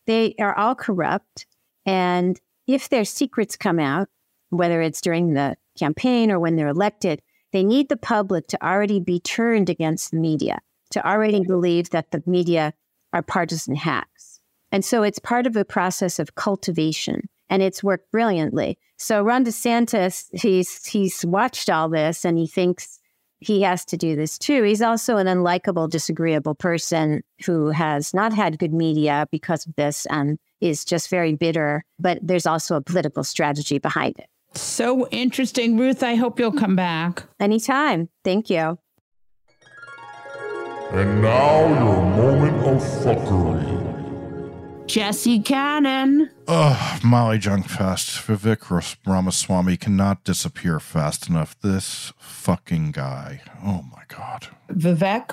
they 0.06 0.34
are 0.38 0.56
all 0.56 0.74
corrupt. 0.74 1.46
And 1.86 2.40
if 2.74 2.88
their 2.88 3.04
secrets 3.04 3.56
come 3.56 3.78
out, 3.78 4.08
whether 4.50 4.80
it's 4.80 5.00
during 5.00 5.34
the 5.34 5.56
campaign 5.78 6.30
or 6.30 6.38
when 6.38 6.56
they're 6.56 6.68
elected, 6.68 7.22
they 7.52 7.64
need 7.64 7.88
the 7.88 7.96
public 7.96 8.46
to 8.48 8.64
already 8.64 9.00
be 9.00 9.20
turned 9.20 9.68
against 9.68 10.10
the 10.10 10.18
media, 10.18 10.60
to 10.90 11.06
already 11.06 11.42
believe 11.44 11.90
that 11.90 12.10
the 12.10 12.22
media 12.26 12.72
are 13.12 13.22
partisan 13.22 13.74
hacks. 13.74 14.40
And 14.72 14.84
so 14.84 15.02
it's 15.02 15.18
part 15.18 15.46
of 15.46 15.56
a 15.56 15.64
process 15.64 16.18
of 16.18 16.36
cultivation, 16.36 17.28
and 17.48 17.62
it's 17.62 17.82
worked 17.82 18.10
brilliantly. 18.12 18.78
So 18.98 19.22
Ron 19.22 19.44
DeSantis, 19.44 20.28
he's 20.32 20.86
he's 20.86 21.24
watched 21.24 21.68
all 21.68 21.88
this, 21.88 22.24
and 22.24 22.38
he 22.38 22.46
thinks 22.46 23.00
he 23.40 23.62
has 23.62 23.84
to 23.86 23.96
do 23.96 24.14
this 24.16 24.38
too. 24.38 24.62
He's 24.62 24.82
also 24.82 25.16
an 25.16 25.26
unlikable, 25.26 25.88
disagreeable 25.88 26.54
person 26.54 27.22
who 27.46 27.70
has 27.70 28.14
not 28.14 28.32
had 28.32 28.58
good 28.58 28.72
media 28.72 29.26
because 29.32 29.66
of 29.66 29.74
this 29.76 30.06
and 30.06 30.38
is 30.60 30.84
just 30.84 31.08
very 31.08 31.34
bitter. 31.34 31.84
But 31.98 32.18
there's 32.22 32.46
also 32.46 32.76
a 32.76 32.82
political 32.82 33.24
strategy 33.24 33.78
behind 33.78 34.18
it. 34.18 34.26
So 34.54 35.08
interesting. 35.08 35.78
Ruth, 35.78 36.02
I 36.02 36.16
hope 36.16 36.38
you'll 36.38 36.52
come 36.52 36.76
back. 36.76 37.24
Anytime. 37.38 38.08
Thank 38.24 38.50
you. 38.50 38.78
And 40.92 41.22
now 41.22 41.68
your 41.68 42.02
moment 42.02 42.66
of 42.66 42.82
fuckery. 42.82 43.79
Jesse 44.90 45.38
Cannon. 45.38 46.28
Ugh, 46.48 47.04
Molly 47.04 47.38
Jong-Fast. 47.38 48.26
Vivek 48.26 48.96
Ramaswamy 49.06 49.76
cannot 49.76 50.24
disappear 50.24 50.80
fast 50.80 51.28
enough. 51.28 51.56
This 51.60 52.12
fucking 52.18 52.90
guy. 52.90 53.40
Oh 53.64 53.84
my 53.92 54.02
God. 54.08 54.48
Vivek 54.72 55.32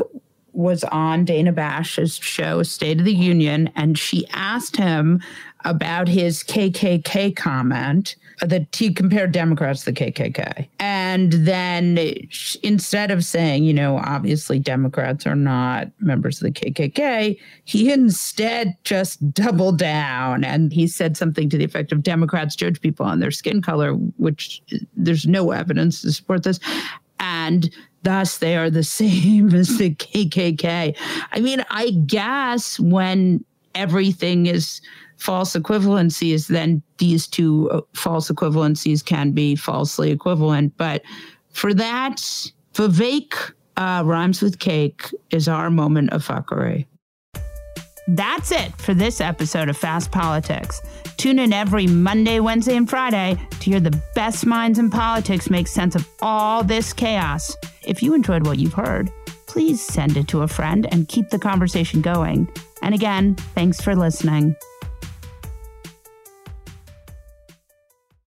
was 0.53 0.83
on 0.83 1.25
Dana 1.25 1.51
Bash's 1.51 2.17
show, 2.17 2.61
State 2.61 2.99
of 2.99 3.05
the 3.05 3.15
Union, 3.15 3.71
and 3.75 3.97
she 3.97 4.27
asked 4.31 4.75
him 4.75 5.23
about 5.65 6.07
his 6.07 6.43
KKK 6.43 7.35
comment 7.35 8.15
that 8.41 8.75
he 8.75 8.93
compared 8.93 9.31
Democrats 9.31 9.83
to 9.83 9.91
the 9.91 9.99
KKK. 9.99 10.67
And 10.79 11.33
then 11.33 11.97
instead 12.61 13.09
of 13.09 13.25
saying, 13.25 13.63
you 13.63 13.73
know, 13.73 13.97
obviously 13.97 14.59
Democrats 14.59 15.25
are 15.25 15.35
not 15.35 15.87
members 15.99 16.41
of 16.41 16.43
the 16.43 16.51
KKK, 16.51 17.39
he 17.65 17.91
instead 17.91 18.77
just 18.83 19.33
doubled 19.33 19.79
down 19.79 20.43
and 20.43 20.71
he 20.71 20.87
said 20.87 21.17
something 21.17 21.49
to 21.49 21.57
the 21.57 21.65
effect 21.65 21.91
of 21.91 22.03
Democrats 22.03 22.55
judge 22.55 22.79
people 22.79 23.05
on 23.05 23.19
their 23.19 23.31
skin 23.31 23.61
color, 23.61 23.93
which 23.93 24.61
there's 24.95 25.25
no 25.25 25.51
evidence 25.51 26.01
to 26.01 26.11
support 26.11 26.43
this. 26.43 26.59
And 27.19 27.73
thus 28.03 28.37
they 28.37 28.55
are 28.55 28.69
the 28.69 28.83
same 28.83 29.53
as 29.53 29.77
the 29.77 29.95
KKK. 29.95 30.95
I 31.31 31.39
mean, 31.39 31.65
I 31.71 31.89
guess 31.89 32.79
when 32.79 33.43
everything 33.73 34.45
is 34.45 34.81
false 35.17 35.55
equivalencies, 35.55 36.47
then 36.47 36.81
these 36.97 37.27
two 37.27 37.69
uh, 37.71 37.81
false 37.93 38.29
equivalencies 38.29 39.03
can 39.03 39.31
be 39.31 39.55
falsely 39.55 40.11
equivalent. 40.11 40.75
But 40.77 41.03
for 41.51 41.73
that, 41.73 42.17
Vivek 42.73 43.53
uh, 43.77 44.03
rhymes 44.05 44.41
with 44.41 44.59
cake 44.59 45.13
is 45.31 45.47
our 45.47 45.69
moment 45.69 46.11
of 46.11 46.25
fuckery. 46.25 46.85
That's 48.09 48.51
it 48.51 48.73
for 48.77 48.93
this 48.93 49.19
episode 49.19 49.67
of 49.67 49.75
Fast 49.75 50.11
Politics. 50.11 50.81
Tune 51.17 51.39
in 51.39 51.51
every 51.51 51.87
Monday, 51.87 52.39
Wednesday, 52.39 52.77
and 52.77 52.89
Friday 52.89 53.37
to 53.49 53.69
hear 53.69 53.81
the 53.81 54.01
best 54.15 54.45
minds 54.45 54.79
in 54.79 54.89
politics 54.89 55.49
make 55.49 55.67
sense 55.67 55.93
of 55.93 56.07
all 56.21 56.63
this 56.63 56.93
chaos. 56.93 57.53
If 57.85 58.01
you 58.01 58.13
enjoyed 58.13 58.45
what 58.45 58.59
you've 58.59 58.73
heard, 58.73 59.11
please 59.47 59.81
send 59.81 60.15
it 60.15 60.27
to 60.29 60.43
a 60.43 60.47
friend 60.47 60.87
and 60.91 61.07
keep 61.09 61.29
the 61.29 61.39
conversation 61.39 62.01
going. 62.01 62.47
And 62.81 62.95
again, 62.95 63.35
thanks 63.55 63.81
for 63.81 63.95
listening. 63.95 64.55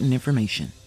important 0.00 0.14
information. 0.14 0.79